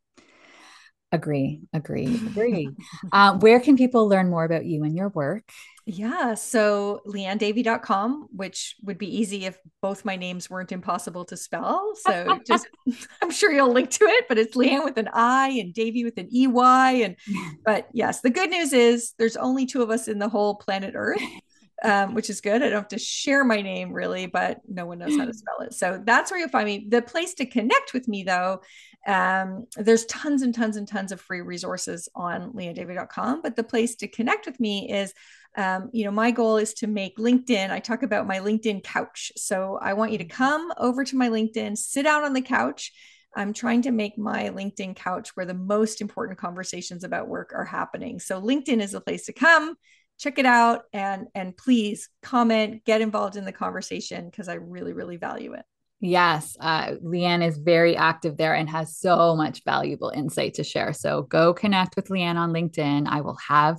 Agree, 1.13 1.61
agree, 1.73 2.05
agree. 2.05 2.69
uh, 3.13 3.37
where 3.37 3.61
can 3.61 3.77
people 3.77 4.09
learn 4.09 4.29
more 4.29 4.43
about 4.43 4.65
you 4.65 4.83
and 4.83 4.95
your 4.95 5.07
work? 5.09 5.49
Yeah, 5.85 6.33
so 6.33 6.99
lianedavey.com, 7.07 8.27
which 8.35 8.75
would 8.83 8.97
be 8.97 9.19
easy 9.19 9.45
if 9.45 9.57
both 9.81 10.03
my 10.03 10.17
names 10.17 10.49
weren't 10.49 10.73
impossible 10.73 11.23
to 11.25 11.37
spell. 11.37 11.93
So 11.95 12.37
just, 12.45 12.67
I'm 13.21 13.31
sure 13.31 13.53
you'll 13.53 13.71
link 13.71 13.89
to 13.91 14.03
it, 14.03 14.25
but 14.27 14.37
it's 14.37 14.57
Liane 14.57 14.83
with 14.83 14.97
an 14.97 15.07
I 15.13 15.47
and 15.61 15.73
Davey 15.73 16.03
with 16.03 16.17
an 16.17 16.27
EY. 16.29 17.03
And, 17.05 17.15
but 17.63 17.87
yes, 17.93 18.19
the 18.19 18.29
good 18.29 18.49
news 18.49 18.73
is 18.73 19.13
there's 19.17 19.37
only 19.37 19.65
two 19.65 19.81
of 19.81 19.89
us 19.89 20.09
in 20.09 20.19
the 20.19 20.27
whole 20.27 20.55
planet 20.55 20.93
Earth 20.93 21.21
um, 21.83 22.13
which 22.15 22.29
is 22.29 22.41
good. 22.41 22.63
I 22.63 22.69
don't 22.69 22.73
have 22.73 22.87
to 22.89 22.99
share 22.99 23.43
my 23.43 23.61
name 23.61 23.91
really, 23.91 24.25
but 24.25 24.61
no 24.67 24.85
one 24.85 24.99
knows 24.99 25.15
how 25.15 25.25
to 25.25 25.33
spell 25.33 25.61
it. 25.61 25.73
So 25.73 26.01
that's 26.03 26.31
where 26.31 26.39
you'll 26.39 26.49
find 26.49 26.65
me. 26.65 26.87
The 26.89 27.01
place 27.01 27.35
to 27.35 27.45
connect 27.45 27.93
with 27.93 28.07
me, 28.07 28.23
though, 28.23 28.61
um, 29.05 29.67
there's 29.75 30.05
tons 30.05 30.41
and 30.41 30.53
tons 30.53 30.75
and 30.75 30.87
tons 30.87 31.11
of 31.11 31.21
free 31.21 31.41
resources 31.41 32.09
on 32.15 32.53
lianedavey.com. 32.53 33.41
But 33.41 33.55
the 33.55 33.63
place 33.63 33.95
to 33.97 34.07
connect 34.07 34.47
with 34.47 34.59
me 34.59 34.91
is, 34.91 35.13
um, 35.55 35.89
you 35.93 36.03
know, 36.05 36.11
my 36.11 36.31
goal 36.31 36.57
is 36.57 36.73
to 36.75 36.87
make 36.87 37.17
LinkedIn. 37.17 37.69
I 37.69 37.79
talk 37.79 38.03
about 38.03 38.27
my 38.27 38.39
LinkedIn 38.39 38.83
couch. 38.83 39.31
So 39.35 39.77
I 39.81 39.93
want 39.93 40.11
you 40.11 40.17
to 40.17 40.25
come 40.25 40.71
over 40.77 41.03
to 41.03 41.15
my 41.15 41.29
LinkedIn, 41.29 41.77
sit 41.77 42.05
out 42.05 42.23
on 42.23 42.33
the 42.33 42.41
couch. 42.41 42.91
I'm 43.35 43.53
trying 43.53 43.83
to 43.83 43.91
make 43.91 44.17
my 44.17 44.49
LinkedIn 44.49 44.95
couch 44.95 45.35
where 45.35 45.45
the 45.45 45.53
most 45.53 46.01
important 46.01 46.39
conversations 46.39 47.03
about 47.03 47.27
work 47.27 47.53
are 47.53 47.65
happening. 47.65 48.19
So 48.19 48.41
LinkedIn 48.41 48.81
is 48.81 48.95
a 48.95 49.01
place 49.01 49.27
to 49.27 49.33
come 49.33 49.75
check 50.17 50.39
it 50.39 50.45
out 50.45 50.83
and 50.93 51.27
and 51.35 51.55
please 51.55 52.09
comment 52.21 52.83
get 52.85 53.01
involved 53.01 53.35
in 53.35 53.45
the 53.45 53.51
conversation 53.51 54.29
because 54.29 54.47
i 54.47 54.55
really 54.55 54.93
really 54.93 55.17
value 55.17 55.53
it. 55.53 55.65
Yes 55.99 56.55
uh, 56.59 56.93
liane 57.01 57.41
is 57.41 57.57
very 57.57 57.95
active 57.95 58.37
there 58.37 58.53
and 58.53 58.69
has 58.69 58.97
so 58.97 59.35
much 59.35 59.63
valuable 59.63 60.09
insight 60.09 60.55
to 60.55 60.63
share. 60.63 60.93
So 60.93 61.23
go 61.23 61.53
connect 61.53 61.95
with 61.95 62.09
liane 62.09 62.37
on 62.37 62.53
linkedin. 62.53 63.07
I 63.07 63.21
will 63.21 63.37
have 63.47 63.77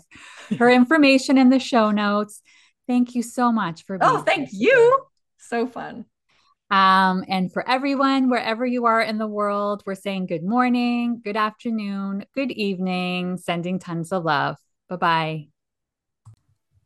her 0.59 0.71
information 0.71 1.39
in 1.39 1.51
the 1.51 1.61
show 1.61 1.91
notes. 1.91 2.43
Thank 2.89 3.15
you 3.15 3.23
so 3.23 3.53
much 3.53 3.85
for 3.85 3.99
being 3.99 4.11
oh 4.11 4.23
thank 4.23 4.49
you. 4.53 4.99
So 5.39 5.67
fun. 5.67 6.05
Um, 6.71 7.25
and 7.29 7.51
for 7.51 7.67
everyone, 7.67 8.29
wherever 8.29 8.67
you 8.67 8.87
are 8.87 9.01
in 9.01 9.17
the 9.17 9.27
world, 9.27 9.83
we're 9.87 9.95
saying 9.95 10.27
good 10.27 10.45
morning, 10.45 11.23
good 11.25 11.37
afternoon, 11.37 12.27
good 12.35 12.51
evening, 12.51 13.39
sending 13.39 13.79
tons 13.79 14.13
of 14.13 14.25
love. 14.25 14.57
Bye 14.89 14.97
bye. 14.97 15.49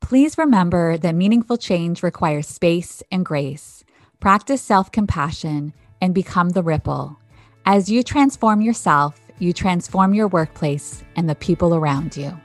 Please 0.03 0.37
remember 0.37 0.99
that 0.99 1.15
meaningful 1.15 1.57
change 1.57 2.03
requires 2.03 2.47
space 2.47 3.03
and 3.11 3.25
grace. 3.25 3.83
Practice 4.21 4.61
self 4.61 4.93
compassion 4.93 5.73
and 6.03 6.15
become 6.15 6.51
the 6.51 6.63
ripple. 6.63 7.19
As 7.65 7.89
you 7.89 8.03
transform 8.03 8.61
yourself, 8.61 9.19
you 9.39 9.53
transform 9.55 10.13
your 10.13 10.29
workplace 10.29 11.03
and 11.17 11.31
the 11.31 11.35
people 11.35 11.75
around 11.75 12.17
you. 12.17 12.39